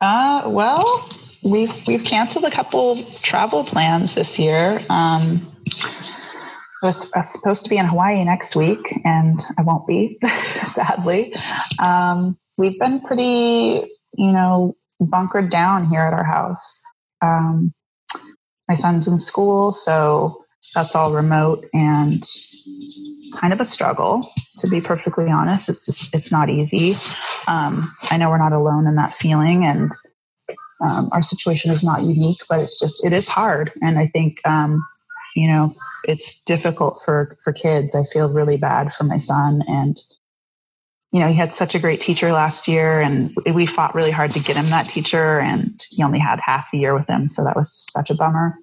Uh, 0.00 0.44
well, 0.46 1.08
we've 1.42 1.86
we've 1.86 2.04
canceled 2.04 2.44
a 2.44 2.50
couple 2.50 3.02
travel 3.22 3.64
plans 3.64 4.14
this 4.14 4.38
year. 4.38 4.78
Um, 4.88 5.40
I 6.82 6.86
was, 6.86 7.32
supposed 7.32 7.64
to 7.64 7.70
be 7.70 7.76
in 7.76 7.84
Hawaii 7.84 8.24
next 8.24 8.56
week, 8.56 8.80
and 9.04 9.44
I 9.58 9.62
won't 9.62 9.86
be, 9.86 10.18
sadly. 10.64 11.34
Um, 11.84 12.38
we've 12.56 12.78
been 12.78 13.00
pretty, 13.00 13.84
you 14.16 14.32
know, 14.32 14.76
bunkered 14.98 15.50
down 15.50 15.88
here 15.88 16.00
at 16.00 16.14
our 16.14 16.24
house. 16.24 16.80
Um, 17.20 17.74
my 18.70 18.76
son's 18.76 19.08
in 19.08 19.18
school, 19.18 19.72
so 19.72 20.44
that's 20.76 20.94
all 20.94 21.12
remote 21.12 21.64
and 21.74 22.22
kind 23.40 23.52
of 23.52 23.60
a 23.60 23.64
struggle, 23.64 24.24
to 24.58 24.68
be 24.68 24.80
perfectly 24.80 25.28
honest. 25.28 25.68
It's 25.68 25.86
just, 25.86 26.14
it's 26.14 26.30
not 26.30 26.48
easy. 26.48 26.94
Um, 27.48 27.90
I 28.12 28.16
know 28.16 28.30
we're 28.30 28.38
not 28.38 28.52
alone 28.52 28.86
in 28.86 28.94
that 28.94 29.16
feeling, 29.16 29.64
and 29.64 29.90
um, 30.88 31.08
our 31.10 31.20
situation 31.20 31.72
is 31.72 31.82
not 31.82 32.04
unique, 32.04 32.42
but 32.48 32.60
it's 32.60 32.78
just, 32.78 33.04
it 33.04 33.12
is 33.12 33.28
hard. 33.28 33.72
And 33.82 33.98
I 33.98 34.06
think, 34.06 34.38
um, 34.46 34.86
you 35.36 35.46
know 35.46 35.72
it's 36.02 36.42
difficult 36.42 37.00
for 37.04 37.38
for 37.42 37.52
kids 37.52 37.94
i 37.94 38.02
feel 38.12 38.32
really 38.32 38.56
bad 38.56 38.92
for 38.92 39.04
my 39.04 39.16
son 39.16 39.62
and 39.68 39.96
you 41.12 41.20
know 41.20 41.28
he 41.28 41.34
had 41.34 41.52
such 41.52 41.74
a 41.74 41.78
great 41.78 42.00
teacher 42.00 42.32
last 42.32 42.68
year 42.68 43.00
and 43.00 43.34
we 43.52 43.66
fought 43.66 43.94
really 43.94 44.10
hard 44.10 44.30
to 44.32 44.40
get 44.40 44.56
him 44.56 44.66
that 44.66 44.88
teacher 44.88 45.40
and 45.40 45.84
he 45.90 46.02
only 46.02 46.18
had 46.18 46.40
half 46.44 46.70
the 46.70 46.78
year 46.78 46.94
with 46.94 47.08
him 47.08 47.28
so 47.28 47.44
that 47.44 47.56
was 47.56 47.70
just 47.70 47.92
such 47.92 48.10
a 48.10 48.14
bummer. 48.14 48.54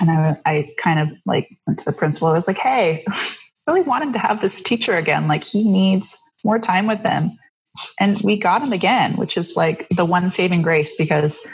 And 0.00 0.10
i 0.10 0.36
i 0.46 0.70
kind 0.82 1.00
of 1.00 1.08
like 1.26 1.48
went 1.66 1.78
to 1.80 1.84
the 1.84 1.92
principal 1.92 2.28
i 2.28 2.32
was 2.32 2.48
like 2.48 2.58
hey 2.58 3.04
really 3.66 3.82
wanted 3.82 4.12
to 4.14 4.18
have 4.18 4.40
this 4.40 4.62
teacher 4.62 4.94
again 4.94 5.28
like 5.28 5.44
he 5.44 5.70
needs 5.70 6.18
more 6.44 6.58
time 6.58 6.86
with 6.86 7.02
them. 7.02 7.36
And 8.00 8.18
we 8.24 8.38
got 8.38 8.62
him 8.62 8.72
again 8.72 9.16
which 9.16 9.36
is 9.36 9.54
like 9.56 9.88
the 9.90 10.04
one 10.04 10.30
saving 10.30 10.62
grace 10.62 10.94
because 10.96 11.46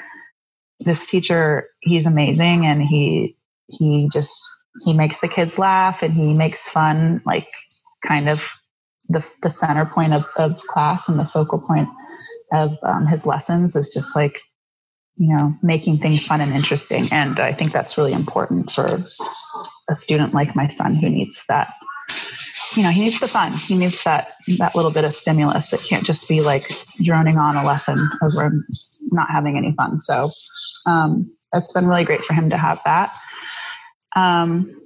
this 0.81 1.09
teacher 1.09 1.69
he's 1.81 2.07
amazing 2.07 2.65
and 2.65 2.83
he 2.83 3.37
he 3.69 4.09
just 4.13 4.39
he 4.85 4.93
makes 4.93 5.21
the 5.21 5.29
kids 5.29 5.59
laugh 5.59 6.03
and 6.03 6.15
he 6.15 6.33
makes 6.35 6.71
fun 6.71 7.21
like 7.25 7.49
kind 8.07 8.29
of 8.29 8.49
the, 9.09 9.29
the 9.43 9.51
center 9.51 9.87
point 9.87 10.15
of, 10.15 10.27
of 10.37 10.61
class 10.67 11.09
and 11.09 11.19
the 11.19 11.25
focal 11.25 11.59
point 11.59 11.89
of 12.53 12.77
um, 12.83 13.07
his 13.07 13.27
lessons 13.27 13.75
is 13.75 13.89
just 13.93 14.15
like 14.15 14.41
you 15.17 15.35
know 15.35 15.55
making 15.63 15.99
things 15.99 16.27
fun 16.27 16.41
and 16.41 16.53
interesting. 16.53 17.05
And 17.11 17.39
i 17.39 17.53
think 17.53 17.73
that's 17.73 17.99
really 17.99 18.13
important 18.13 18.71
for 18.71 18.99
a 19.89 19.95
student 19.95 20.35
like 20.35 20.57
my 20.57 20.67
son 20.67 20.95
who 20.95 21.09
needs 21.09 21.45
that 21.49 21.73
you 22.77 22.83
know 22.83 22.91
he 22.91 23.03
needs 23.03 23.21
the 23.21 23.29
fun. 23.29 23.53
He 23.53 23.77
needs 23.77 24.05
that 24.05 24.35
that 24.59 24.75
little 24.75 24.93
bit 24.93 25.05
of 25.05 25.13
stimulus. 25.13 25.73
It 25.73 25.81
can't 25.89 26.05
just 26.05 26.29
be 26.29 26.41
like 26.41 26.71
droning 27.03 27.39
on 27.39 27.57
a 27.57 27.65
lesson 27.65 27.99
over 28.23 28.53
not 29.11 29.31
having 29.31 29.57
any 29.57 29.73
fun. 29.73 30.01
So 30.03 30.31
um, 30.87 31.31
it's 31.55 31.73
been 31.73 31.87
really 31.87 32.05
great 32.05 32.25
for 32.25 32.35
him 32.35 32.51
to 32.51 32.57
have 32.57 32.81
that. 32.85 33.11
Um, 34.15 34.86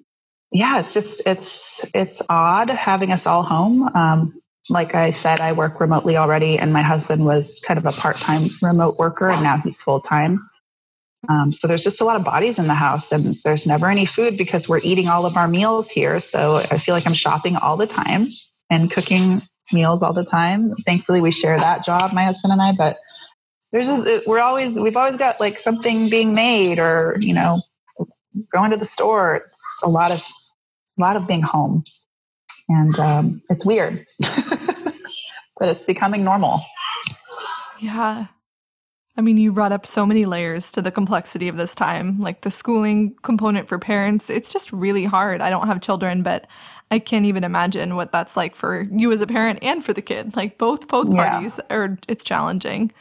yeah, 0.52 0.80
it's 0.80 0.92
just 0.92 1.22
it's 1.26 1.88
it's 1.94 2.22
odd 2.28 2.70
having 2.70 3.12
us 3.12 3.26
all 3.26 3.42
home. 3.42 3.88
Um, 3.94 4.40
like 4.68 4.94
I 4.94 5.10
said, 5.10 5.40
I 5.40 5.52
work 5.52 5.80
remotely 5.80 6.16
already, 6.16 6.58
and 6.58 6.72
my 6.72 6.82
husband 6.82 7.24
was 7.24 7.60
kind 7.66 7.78
of 7.78 7.86
a 7.86 7.92
part 7.92 8.16
time 8.16 8.42
remote 8.62 8.96
worker, 8.98 9.30
and 9.30 9.42
now 9.42 9.58
he's 9.58 9.80
full 9.80 10.00
time. 10.00 10.48
Um, 11.28 11.52
so 11.52 11.68
there's 11.68 11.84
just 11.84 12.00
a 12.00 12.04
lot 12.04 12.16
of 12.16 12.24
bodies 12.24 12.58
in 12.58 12.66
the 12.66 12.74
house, 12.74 13.12
and 13.12 13.24
there's 13.44 13.66
never 13.66 13.88
any 13.88 14.06
food 14.06 14.36
because 14.36 14.68
we're 14.68 14.80
eating 14.82 15.08
all 15.08 15.24
of 15.24 15.36
our 15.36 15.46
meals 15.46 15.90
here. 15.90 16.18
So 16.18 16.56
I 16.56 16.78
feel 16.78 16.94
like 16.94 17.06
I'm 17.06 17.14
shopping 17.14 17.56
all 17.56 17.76
the 17.76 17.86
time 17.86 18.28
and 18.70 18.90
cooking 18.90 19.42
meals 19.72 20.02
all 20.02 20.12
the 20.12 20.24
time. 20.24 20.74
Thankfully, 20.84 21.20
we 21.20 21.30
share 21.30 21.58
that 21.58 21.84
job, 21.84 22.12
my 22.12 22.24
husband 22.24 22.52
and 22.52 22.62
I. 22.62 22.72
But 22.72 22.98
there's 23.70 23.88
a, 23.88 24.22
we're 24.26 24.40
always 24.40 24.78
we've 24.78 24.96
always 24.96 25.16
got 25.16 25.38
like 25.38 25.56
something 25.56 26.10
being 26.10 26.34
made, 26.34 26.80
or 26.80 27.16
you 27.20 27.34
know, 27.34 27.58
going 28.52 28.72
to 28.72 28.76
the 28.76 28.84
store. 28.84 29.36
It's 29.36 29.80
a 29.84 29.88
lot 29.88 30.10
of 30.10 30.26
a 31.00 31.04
lot 31.04 31.16
of 31.16 31.26
being 31.26 31.42
home, 31.42 31.82
and 32.68 32.98
um, 32.98 33.42
it's 33.50 33.64
weird, 33.64 34.04
but 35.58 35.68
it's 35.68 35.84
becoming 35.84 36.24
normal. 36.24 36.62
Yeah. 37.80 38.26
I 39.16 39.22
mean, 39.22 39.36
you 39.36 39.52
brought 39.52 39.72
up 39.72 39.84
so 39.86 40.06
many 40.06 40.24
layers 40.24 40.70
to 40.72 40.80
the 40.82 40.90
complexity 40.90 41.48
of 41.48 41.56
this 41.56 41.74
time, 41.74 42.20
like 42.20 42.42
the 42.42 42.50
schooling 42.50 43.16
component 43.22 43.68
for 43.68 43.78
parents. 43.78 44.30
It's 44.30 44.52
just 44.52 44.72
really 44.72 45.04
hard. 45.04 45.40
I 45.40 45.50
don't 45.50 45.66
have 45.66 45.80
children, 45.80 46.22
but 46.22 46.46
I 46.90 47.00
can't 47.00 47.26
even 47.26 47.44
imagine 47.44 47.96
what 47.96 48.12
that's 48.12 48.36
like 48.36 48.54
for 48.54 48.86
you 48.90 49.12
as 49.12 49.20
a 49.20 49.26
parent 49.26 49.58
and 49.62 49.84
for 49.84 49.92
the 49.92 50.00
kid. 50.02 50.36
Like 50.36 50.58
both 50.58 50.88
both 50.88 51.12
Yeah. 51.12 51.30
parties 51.30 51.60
are 51.70 51.98
it's 52.08 52.24
challenging. 52.24 52.92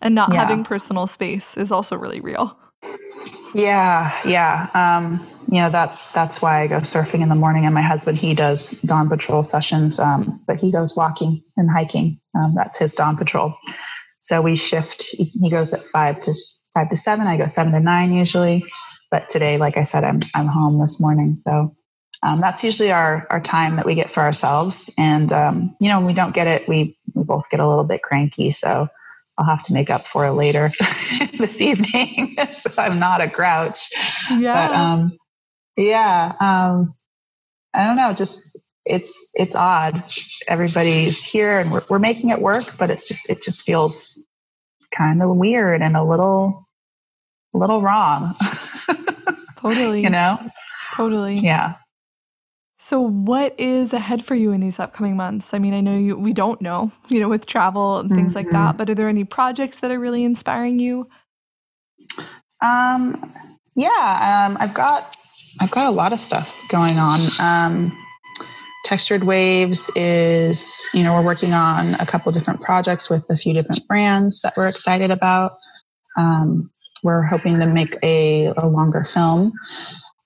And 0.00 0.14
not 0.14 0.32
Yeah. 0.32 0.38
having 0.40 0.64
personal 0.64 1.06
space 1.06 1.56
is 1.58 1.70
also 1.70 1.94
really 1.96 2.20
real. 2.20 2.58
Yeah, 3.54 4.18
yeah. 4.24 4.68
Um, 4.74 5.20
you 5.50 5.60
know, 5.60 5.68
that's 5.68 6.10
that's 6.12 6.40
why 6.40 6.60
I 6.60 6.68
go 6.68 6.76
surfing 6.76 7.22
in 7.22 7.28
the 7.28 7.34
morning, 7.34 7.64
and 7.64 7.74
my 7.74 7.82
husband 7.82 8.16
he 8.16 8.34
does 8.34 8.70
dawn 8.82 9.08
patrol 9.08 9.42
sessions, 9.42 9.98
um, 9.98 10.40
but 10.46 10.60
he 10.60 10.70
goes 10.70 10.96
walking 10.96 11.42
and 11.56 11.68
hiking. 11.68 12.20
Um, 12.40 12.54
that's 12.54 12.78
his 12.78 12.94
dawn 12.94 13.16
patrol. 13.16 13.56
So 14.20 14.42
we 14.42 14.54
shift. 14.54 15.02
He 15.02 15.50
goes 15.50 15.72
at 15.72 15.82
five 15.82 16.20
to 16.20 16.34
five 16.72 16.88
to 16.90 16.96
seven. 16.96 17.26
I 17.26 17.36
go 17.36 17.48
seven 17.48 17.72
to 17.72 17.80
nine 17.80 18.12
usually. 18.12 18.64
But 19.10 19.28
today, 19.28 19.58
like 19.58 19.76
I 19.76 19.82
said, 19.82 20.04
I'm 20.04 20.20
I'm 20.36 20.46
home 20.46 20.80
this 20.80 21.00
morning, 21.00 21.34
so 21.34 21.74
um, 22.22 22.40
that's 22.40 22.62
usually 22.62 22.92
our 22.92 23.26
our 23.28 23.40
time 23.40 23.74
that 23.74 23.86
we 23.86 23.96
get 23.96 24.08
for 24.08 24.20
ourselves. 24.20 24.88
And 24.96 25.32
um, 25.32 25.74
you 25.80 25.88
know, 25.88 25.98
when 25.98 26.06
we 26.06 26.14
don't 26.14 26.34
get 26.34 26.46
it, 26.46 26.68
we 26.68 26.96
we 27.14 27.24
both 27.24 27.50
get 27.50 27.58
a 27.58 27.68
little 27.68 27.82
bit 27.82 28.02
cranky. 28.02 28.52
So 28.52 28.86
I'll 29.36 29.46
have 29.46 29.64
to 29.64 29.72
make 29.72 29.90
up 29.90 30.02
for 30.02 30.26
it 30.26 30.32
later 30.32 30.70
this 31.38 31.60
evening. 31.60 32.36
so 32.52 32.70
I'm 32.78 33.00
not 33.00 33.20
a 33.20 33.26
grouch. 33.26 33.88
Yeah. 34.30 34.68
But 34.68 34.76
um, 34.76 35.18
yeah, 35.80 36.34
um, 36.40 36.94
I 37.74 37.86
don't 37.86 37.96
know. 37.96 38.12
Just 38.12 38.58
it's 38.84 39.30
it's 39.34 39.54
odd. 39.54 40.02
Everybody's 40.48 41.24
here 41.24 41.58
and 41.58 41.70
we're 41.72 41.84
we're 41.88 41.98
making 41.98 42.30
it 42.30 42.40
work, 42.40 42.64
but 42.78 42.90
it's 42.90 43.06
just 43.08 43.28
it 43.30 43.42
just 43.42 43.62
feels 43.64 44.24
kind 44.96 45.22
of 45.22 45.36
weird 45.36 45.82
and 45.82 45.96
a 45.96 46.02
little 46.02 46.66
a 47.54 47.58
little 47.58 47.80
wrong. 47.82 48.34
totally. 49.56 50.02
you 50.02 50.10
know? 50.10 50.38
Totally. 50.94 51.36
Yeah. 51.36 51.74
So, 52.82 52.98
what 52.98 53.54
is 53.60 53.92
ahead 53.92 54.24
for 54.24 54.34
you 54.34 54.52
in 54.52 54.60
these 54.62 54.80
upcoming 54.80 55.14
months? 55.16 55.52
I 55.52 55.58
mean, 55.58 55.74
I 55.74 55.82
know 55.82 55.98
you, 55.98 56.16
we 56.16 56.32
don't 56.32 56.62
know, 56.62 56.90
you 57.10 57.20
know, 57.20 57.28
with 57.28 57.44
travel 57.44 57.98
and 57.98 58.08
things 58.08 58.34
like 58.34 58.46
Mhm. 58.46 58.52
that, 58.52 58.76
but 58.78 58.88
are 58.88 58.94
there 58.94 59.08
any 59.08 59.22
projects 59.24 59.80
that 59.80 59.90
are 59.90 59.98
really 59.98 60.24
inspiring 60.24 60.78
you? 60.78 61.06
Um, 62.62 63.32
yeah, 63.74 64.46
um, 64.48 64.56
I've 64.60 64.72
got 64.74 65.14
I've 65.58 65.70
got 65.70 65.86
a 65.86 65.90
lot 65.90 66.12
of 66.12 66.20
stuff 66.20 66.66
going 66.68 66.98
on. 66.98 67.20
Um, 67.40 68.06
Textured 68.84 69.24
Waves 69.24 69.90
is, 69.94 70.88
you 70.94 71.02
know, 71.02 71.14
we're 71.14 71.24
working 71.24 71.52
on 71.52 71.94
a 71.94 72.06
couple 72.06 72.32
different 72.32 72.60
projects 72.60 73.10
with 73.10 73.24
a 73.30 73.36
few 73.36 73.52
different 73.52 73.86
brands 73.86 74.40
that 74.42 74.56
we're 74.56 74.68
excited 74.68 75.10
about. 75.10 75.52
Um, 76.16 76.70
we're 77.02 77.22
hoping 77.22 77.60
to 77.60 77.66
make 77.66 77.96
a, 78.02 78.46
a 78.56 78.66
longer 78.66 79.04
film 79.04 79.52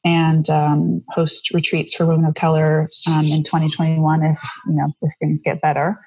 and 0.04 0.48
um, 0.50 1.02
host 1.08 1.52
retreats 1.52 1.94
for 1.94 2.06
women 2.06 2.26
of 2.26 2.34
color 2.34 2.88
um, 3.08 3.24
in 3.24 3.42
2021 3.42 4.22
if 4.22 4.38
you 4.66 4.74
know 4.74 4.92
if 5.02 5.12
things 5.18 5.42
get 5.42 5.60
better. 5.60 5.98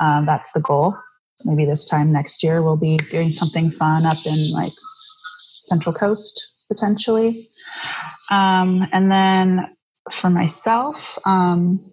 Um, 0.00 0.26
that's 0.26 0.52
the 0.52 0.60
goal. 0.60 0.96
Maybe 1.44 1.66
this 1.66 1.84
time 1.84 2.12
next 2.12 2.42
year 2.42 2.62
we'll 2.62 2.76
be 2.76 2.96
doing 2.96 3.30
something 3.30 3.70
fun 3.70 4.06
up 4.06 4.18
in 4.26 4.52
like 4.52 4.72
Central 5.38 5.94
Coast 5.94 6.64
potentially. 6.68 7.46
Um, 8.30 8.86
and 8.92 9.10
then 9.10 9.76
for 10.10 10.30
myself, 10.30 11.18
um, 11.26 11.92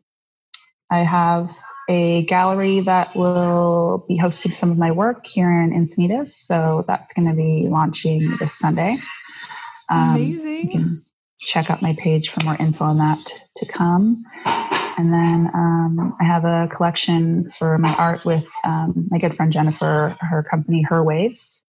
I 0.89 0.99
have 0.99 1.51
a 1.89 2.23
gallery 2.25 2.81
that 2.81 3.15
will 3.15 4.05
be 4.07 4.15
hosting 4.17 4.51
some 4.53 4.71
of 4.71 4.77
my 4.77 4.91
work 4.91 5.25
here 5.25 5.49
in 5.49 5.71
Encinitas. 5.71 6.27
So 6.27 6.85
that's 6.87 7.13
going 7.13 7.27
to 7.27 7.35
be 7.35 7.67
launching 7.67 8.37
this 8.39 8.57
Sunday. 8.57 8.97
Um, 9.89 10.15
you 10.15 10.39
Amazing. 10.39 10.69
can 10.69 11.05
check 11.39 11.69
out 11.69 11.81
my 11.81 11.93
page 11.93 12.29
for 12.29 12.43
more 12.43 12.55
info 12.57 12.85
on 12.85 12.97
that 12.99 13.19
to 13.57 13.65
come. 13.65 14.23
And 14.45 15.11
then 15.11 15.49
um, 15.53 16.15
I 16.21 16.23
have 16.23 16.45
a 16.45 16.69
collection 16.73 17.49
for 17.49 17.77
my 17.77 17.93
art 17.93 18.23
with 18.25 18.47
um, 18.63 19.07
my 19.09 19.17
good 19.17 19.33
friend 19.33 19.51
Jennifer, 19.51 20.15
her 20.19 20.43
company, 20.43 20.83
Her 20.83 21.03
Waves. 21.03 21.65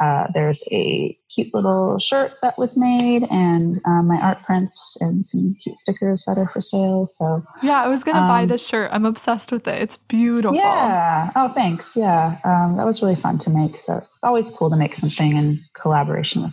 Uh, 0.00 0.26
there's 0.34 0.64
a 0.72 1.16
cute 1.32 1.54
little 1.54 1.98
shirt 2.00 2.32
that 2.42 2.58
was 2.58 2.76
made, 2.76 3.22
and 3.30 3.76
um, 3.86 4.08
my 4.08 4.18
art 4.20 4.42
prints 4.42 4.96
and 5.00 5.24
some 5.24 5.54
cute 5.62 5.78
stickers 5.78 6.24
that 6.26 6.36
are 6.36 6.48
for 6.48 6.60
sale. 6.60 7.06
So, 7.06 7.44
Yeah, 7.62 7.80
I 7.82 7.86
was 7.88 8.02
going 8.02 8.16
to 8.16 8.22
buy 8.22 8.42
Um, 8.42 8.48
this 8.48 8.66
shirt. 8.66 8.90
I'm 8.92 9.06
obsessed 9.06 9.52
with 9.52 9.68
it. 9.68 9.80
It's 9.80 9.96
beautiful. 9.96 10.56
yeah. 10.56 11.30
Oh, 11.36 11.48
thanks. 11.48 11.96
Yeah. 11.96 12.38
Um, 12.44 12.76
that 12.76 12.84
was 12.86 13.02
really 13.02 13.14
fun 13.14 13.38
to 13.38 13.50
make. 13.50 13.76
So, 13.76 13.98
it's 13.98 14.18
always 14.24 14.50
cool 14.50 14.68
to 14.70 14.76
make 14.76 14.94
something 14.96 15.36
in 15.36 15.60
collaboration 15.80 16.42
with 16.42 16.52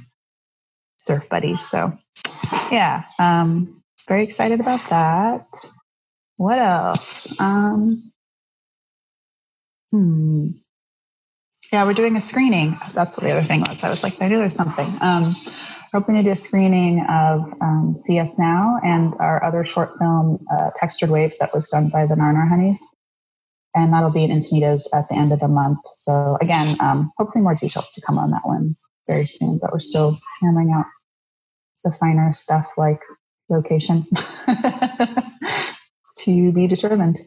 surf 0.97 1.27
buddies. 1.27 1.61
So, 1.67 1.97
yeah. 2.71 3.05
Um, 3.17 3.81
very 4.07 4.23
excited 4.23 4.59
about 4.59 4.87
that. 4.89 5.47
What 6.37 6.59
else? 6.59 7.39
Um, 7.39 8.01
hmm. 9.91 10.49
Yeah, 11.71 11.85
we're 11.85 11.93
doing 11.93 12.17
a 12.17 12.21
screening. 12.21 12.77
That's 12.93 13.15
what 13.17 13.25
the 13.25 13.31
other 13.31 13.43
thing 13.43 13.61
was. 13.61 13.81
I 13.81 13.89
was 13.89 14.03
like, 14.03 14.21
I 14.21 14.27
knew 14.27 14.39
there's 14.39 14.55
something. 14.55 14.87
Um, 14.99 15.23
we're 15.23 16.01
hoping 16.01 16.15
to 16.15 16.23
do 16.23 16.31
a 16.31 16.35
screening 16.35 16.99
of 17.07 17.41
um, 17.61 17.95
See 17.97 18.19
Us 18.19 18.37
Now 18.37 18.77
and 18.83 19.13
our 19.21 19.41
other 19.41 19.63
short 19.63 19.97
film, 19.97 20.45
uh, 20.51 20.71
Textured 20.75 21.09
Waves, 21.09 21.37
that 21.37 21.53
was 21.53 21.69
done 21.69 21.87
by 21.87 22.05
the 22.05 22.15
Narnar 22.15 22.49
Honeys. 22.49 22.85
And 23.73 23.93
that'll 23.93 24.11
be 24.11 24.25
in 24.25 24.31
Encinitas 24.31 24.87
at 24.93 25.07
the 25.07 25.15
end 25.15 25.31
of 25.31 25.39
the 25.39 25.47
month. 25.47 25.79
So, 25.93 26.37
again, 26.41 26.75
um, 26.81 27.13
hopefully 27.17 27.41
more 27.41 27.55
details 27.55 27.93
to 27.93 28.01
come 28.01 28.17
on 28.17 28.31
that 28.31 28.45
one 28.45 28.75
very 29.09 29.23
soon, 29.23 29.57
but 29.57 29.71
we're 29.71 29.79
still 29.79 30.17
hammering 30.41 30.73
out 30.73 30.87
the 31.85 31.93
finer 31.93 32.33
stuff 32.33 32.73
like 32.77 32.99
location 33.47 34.05
to 36.17 36.51
be 36.51 36.67
determined. 36.67 37.19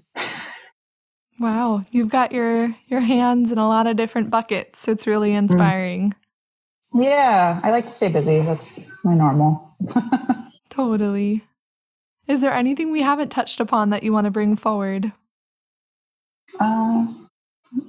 Wow, 1.45 1.82
you've 1.90 2.09
got 2.09 2.32
your 2.32 2.74
your 2.86 3.01
hands 3.01 3.53
in 3.53 3.59
a 3.59 3.68
lot 3.68 3.86
of 3.86 3.99
different 3.99 4.30
buckets. 4.30 4.88
It's 4.88 5.07
really 5.07 5.32
Mm. 5.32 5.38
inspiring. 5.40 6.14
Yeah, 6.95 7.61
I 7.62 7.70
like 7.70 7.84
to 7.84 7.92
stay 7.92 8.11
busy. 8.11 8.40
That's 8.40 8.80
my 9.05 9.14
normal. 9.14 9.76
Totally. 10.70 11.45
Is 12.26 12.40
there 12.40 12.55
anything 12.55 12.90
we 12.90 13.03
haven't 13.03 13.28
touched 13.28 13.61
upon 13.61 13.90
that 13.90 14.03
you 14.03 14.11
want 14.11 14.24
to 14.24 14.30
bring 14.30 14.57
forward? 14.57 15.12
Uh, 16.59 17.07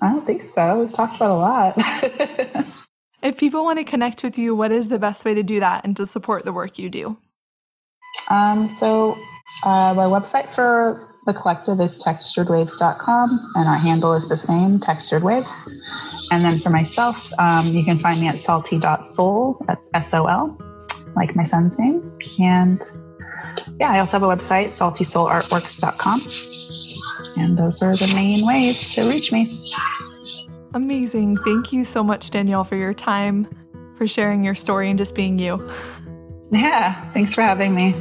I 0.02 0.10
don't 0.10 0.26
think 0.26 0.42
so. 0.54 0.80
We've 0.82 0.92
talked 0.92 1.16
about 1.16 1.30
a 1.30 1.36
lot. 1.36 2.66
If 3.24 3.38
people 3.40 3.64
want 3.64 3.80
to 3.80 3.86
connect 3.86 4.22
with 4.22 4.38
you, 4.38 4.54
what 4.54 4.72
is 4.74 4.90
the 4.90 5.00
best 5.00 5.24
way 5.26 5.34
to 5.34 5.42
do 5.44 5.60
that 5.62 5.84
and 5.86 5.96
to 5.98 6.06
support 6.06 6.44
the 6.46 6.52
work 6.54 6.78
you 6.78 6.90
do? 6.90 7.18
um, 8.30 8.68
so, 8.68 9.14
uh, 9.64 9.94
my 9.96 10.06
website 10.06 10.48
for 10.50 11.15
the 11.26 11.34
collective 11.34 11.80
is 11.80 11.98
texturedwaves.com, 11.98 13.30
and 13.56 13.68
our 13.68 13.78
handle 13.78 14.14
is 14.14 14.30
the 14.30 14.38
same, 14.38 14.80
Textured 14.80 15.24
Waves. 15.24 15.68
And 16.32 16.44
then 16.44 16.60
for 16.60 16.70
myself, 16.70 17.32
um, 17.40 17.66
you 17.68 17.84
can 17.84 17.98
find 17.98 18.22
me 18.22 18.28
at 18.28 18.40
salty.sol. 18.40 19.64
That's 19.68 19.90
S 19.94 20.14
O 20.14 20.28
L, 20.28 20.58
like 21.16 21.36
my 21.36 21.44
son's 21.44 21.80
name. 21.80 22.16
And 22.40 22.80
yeah, 23.80 23.92
I 23.92 24.00
also 24.00 24.20
have 24.20 24.24
a 24.24 24.28
website, 24.28 24.70
saltysoulartworks.com. 24.70 27.44
And 27.44 27.58
those 27.58 27.82
are 27.82 27.96
the 27.96 28.12
main 28.14 28.46
ways 28.46 28.94
to 28.94 29.10
reach 29.10 29.32
me. 29.32 29.50
Amazing. 30.74 31.38
Thank 31.38 31.74
you 31.74 31.86
so 31.86 32.04
much, 32.04 32.30
Danielle, 32.30 32.64
for 32.64 32.76
your 32.76 32.94
time, 32.94 33.48
for 33.96 34.06
sharing 34.06 34.44
your 34.44 34.56
story, 34.56 34.90
and 34.90 34.98
just 34.98 35.16
being 35.16 35.40
you. 35.40 35.68
Yeah, 36.52 37.12
thanks 37.12 37.34
for 37.34 37.42
having 37.42 37.74
me. 37.74 37.96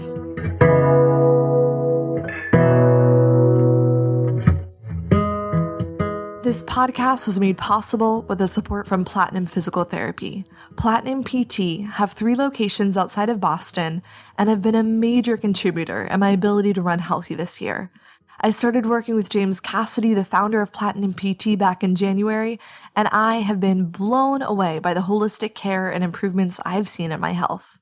This 6.55 6.63
podcast 6.63 7.27
was 7.27 7.41
made 7.41 7.59
possible 7.59 8.23
with 8.29 8.39
the 8.39 8.47
support 8.47 8.87
from 8.87 9.05
Platinum 9.05 9.45
Physical 9.45 9.83
Therapy. 9.83 10.45
Platinum 10.77 11.25
PT 11.25 11.85
have 11.95 12.13
three 12.13 12.37
locations 12.37 12.97
outside 12.97 13.29
of 13.29 13.41
Boston 13.41 14.05
and 14.39 14.49
have 14.49 14.63
been 14.63 14.77
a 14.77 14.85
major 14.85 15.37
contributor 15.37 16.05
in 16.05 16.21
my 16.21 16.31
ability 16.31 16.73
to 16.75 16.81
run 16.81 17.01
healthy 17.01 17.35
this 17.35 17.61
year. 17.61 17.91
I 18.41 18.53
started 18.53 18.87
working 18.87 19.17
with 19.17 19.31
James 19.31 19.59
Cassidy, 19.59 20.15
the 20.15 20.25
founder 20.25 20.63
of 20.63 20.73
Platinum 20.73 21.13
PT, 21.13 21.59
back 21.59 21.83
in 21.83 21.97
January, 21.97 22.61
and 22.95 23.09
I 23.09 23.39
have 23.39 23.59
been 23.59 23.87
blown 23.87 24.41
away 24.41 24.79
by 24.79 24.95
the 24.95 25.01
holistic 25.01 25.57
care 25.57 25.91
and 25.91 26.05
improvements 26.05 26.61
I've 26.65 26.89
seen 26.89 27.11
in 27.11 27.19
my 27.19 27.33
health. 27.33 27.81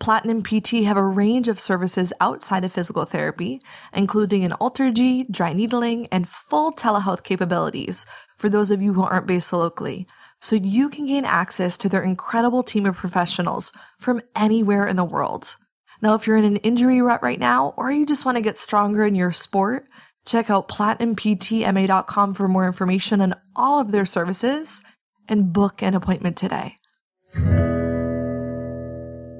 Platinum 0.00 0.42
PT 0.42 0.84
have 0.84 0.96
a 0.96 1.06
range 1.06 1.46
of 1.48 1.60
services 1.60 2.10
outside 2.20 2.64
of 2.64 2.72
physical 2.72 3.04
therapy, 3.04 3.60
including 3.92 4.44
an 4.44 4.52
AlterG, 4.52 5.30
dry 5.30 5.52
needling, 5.52 6.06
and 6.06 6.26
full 6.26 6.72
telehealth 6.72 7.22
capabilities 7.22 8.06
for 8.38 8.48
those 8.48 8.70
of 8.70 8.80
you 8.80 8.94
who 8.94 9.02
aren't 9.02 9.26
based 9.26 9.52
locally, 9.52 10.06
so 10.40 10.56
you 10.56 10.88
can 10.88 11.06
gain 11.06 11.26
access 11.26 11.76
to 11.76 11.88
their 11.88 12.02
incredible 12.02 12.62
team 12.62 12.86
of 12.86 12.96
professionals 12.96 13.72
from 13.98 14.22
anywhere 14.34 14.86
in 14.86 14.96
the 14.96 15.04
world. 15.04 15.54
Now, 16.00 16.14
if 16.14 16.26
you're 16.26 16.38
in 16.38 16.46
an 16.46 16.56
injury 16.56 17.02
rut 17.02 17.22
right 17.22 17.38
now, 17.38 17.74
or 17.76 17.92
you 17.92 18.06
just 18.06 18.24
want 18.24 18.36
to 18.36 18.42
get 18.42 18.58
stronger 18.58 19.04
in 19.04 19.14
your 19.14 19.32
sport, 19.32 19.86
check 20.26 20.48
out 20.48 20.68
platinumptma.com 20.68 22.34
for 22.34 22.48
more 22.48 22.66
information 22.66 23.20
on 23.20 23.34
all 23.54 23.78
of 23.78 23.92
their 23.92 24.06
services 24.06 24.82
and 25.28 25.52
book 25.52 25.82
an 25.82 25.94
appointment 25.94 26.38
today. 26.38 26.76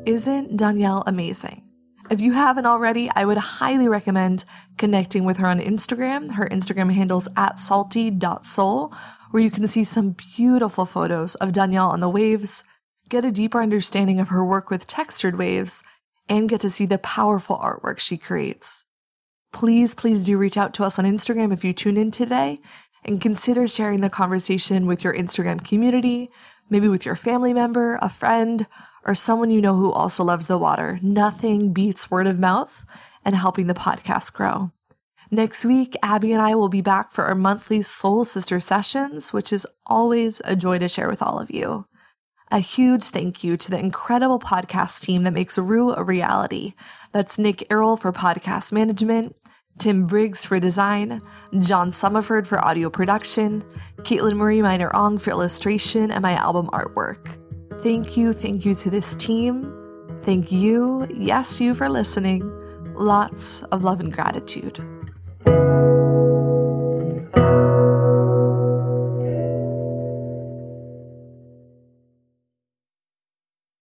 Isn't 0.06 0.56
Danielle 0.56 1.04
amazing? 1.06 1.68
If 2.10 2.22
you 2.22 2.32
haven't 2.32 2.64
already, 2.64 3.10
I 3.14 3.26
would 3.26 3.36
highly 3.36 3.86
recommend 3.86 4.46
connecting 4.78 5.24
with 5.24 5.36
her 5.36 5.46
on 5.46 5.60
Instagram. 5.60 6.30
Her 6.32 6.48
Instagram 6.48 6.90
handle's 6.90 7.28
at 7.36 7.58
salty.sol, 7.58 8.94
where 9.30 9.42
you 9.42 9.50
can 9.50 9.66
see 9.66 9.84
some 9.84 10.16
beautiful 10.36 10.86
photos 10.86 11.34
of 11.36 11.52
Danielle 11.52 11.90
on 11.90 12.00
the 12.00 12.08
waves, 12.08 12.64
get 13.10 13.26
a 13.26 13.30
deeper 13.30 13.60
understanding 13.60 14.20
of 14.20 14.28
her 14.28 14.44
work 14.44 14.70
with 14.70 14.86
textured 14.86 15.36
waves, 15.36 15.82
and 16.30 16.48
get 16.48 16.62
to 16.62 16.70
see 16.70 16.86
the 16.86 16.98
powerful 16.98 17.58
artwork 17.58 17.98
she 17.98 18.16
creates. 18.16 18.86
Please, 19.52 19.94
please 19.94 20.24
do 20.24 20.38
reach 20.38 20.56
out 20.56 20.72
to 20.74 20.84
us 20.84 20.98
on 20.98 21.04
Instagram 21.04 21.52
if 21.52 21.62
you 21.62 21.74
tune 21.74 21.98
in 21.98 22.10
today 22.10 22.58
and 23.04 23.20
consider 23.20 23.68
sharing 23.68 24.00
the 24.00 24.10
conversation 24.10 24.86
with 24.86 25.04
your 25.04 25.14
Instagram 25.14 25.62
community, 25.62 26.30
maybe 26.70 26.88
with 26.88 27.04
your 27.04 27.16
family 27.16 27.52
member, 27.52 27.98
a 28.00 28.08
friend, 28.08 28.66
or 29.04 29.14
someone 29.14 29.50
you 29.50 29.60
know 29.60 29.76
who 29.76 29.92
also 29.92 30.24
loves 30.24 30.46
the 30.46 30.58
water. 30.58 30.98
Nothing 31.02 31.72
beats 31.72 32.10
word 32.10 32.26
of 32.26 32.38
mouth 32.38 32.84
and 33.24 33.34
helping 33.34 33.66
the 33.66 33.74
podcast 33.74 34.32
grow. 34.32 34.70
Next 35.30 35.64
week, 35.64 35.96
Abby 36.02 36.32
and 36.32 36.42
I 36.42 36.56
will 36.56 36.68
be 36.68 36.80
back 36.80 37.12
for 37.12 37.24
our 37.24 37.36
monthly 37.36 37.82
Soul 37.82 38.24
Sister 38.24 38.58
sessions, 38.58 39.32
which 39.32 39.52
is 39.52 39.66
always 39.86 40.42
a 40.44 40.56
joy 40.56 40.78
to 40.78 40.88
share 40.88 41.08
with 41.08 41.22
all 41.22 41.38
of 41.38 41.50
you. 41.50 41.86
A 42.50 42.58
huge 42.58 43.04
thank 43.04 43.44
you 43.44 43.56
to 43.56 43.70
the 43.70 43.78
incredible 43.78 44.40
podcast 44.40 45.02
team 45.02 45.22
that 45.22 45.32
makes 45.32 45.56
Rue 45.56 45.94
a 45.94 46.02
reality. 46.02 46.74
That's 47.12 47.38
Nick 47.38 47.64
Errol 47.70 47.96
for 47.96 48.10
podcast 48.12 48.72
management, 48.72 49.36
Tim 49.78 50.06
Briggs 50.06 50.44
for 50.44 50.58
design, 50.58 51.20
John 51.60 51.92
Summerford 51.92 52.48
for 52.48 52.62
audio 52.64 52.90
production, 52.90 53.62
Caitlin 53.98 54.34
Marie 54.34 54.62
Miner 54.62 54.94
Ong 54.96 55.16
for 55.16 55.30
illustration 55.30 56.10
and 56.10 56.22
my 56.22 56.32
album 56.32 56.66
artwork. 56.72 57.38
Thank 57.82 58.16
you, 58.16 58.34
thank 58.34 58.66
you 58.66 58.74
to 58.74 58.90
this 58.90 59.14
team. 59.14 59.72
Thank 60.22 60.52
you, 60.52 61.06
yes, 61.14 61.60
you 61.60 61.74
for 61.74 61.88
listening. 61.88 62.42
Lots 62.94 63.62
of 63.64 63.84
love 63.84 64.00
and 64.00 64.12
gratitude. 64.12 64.78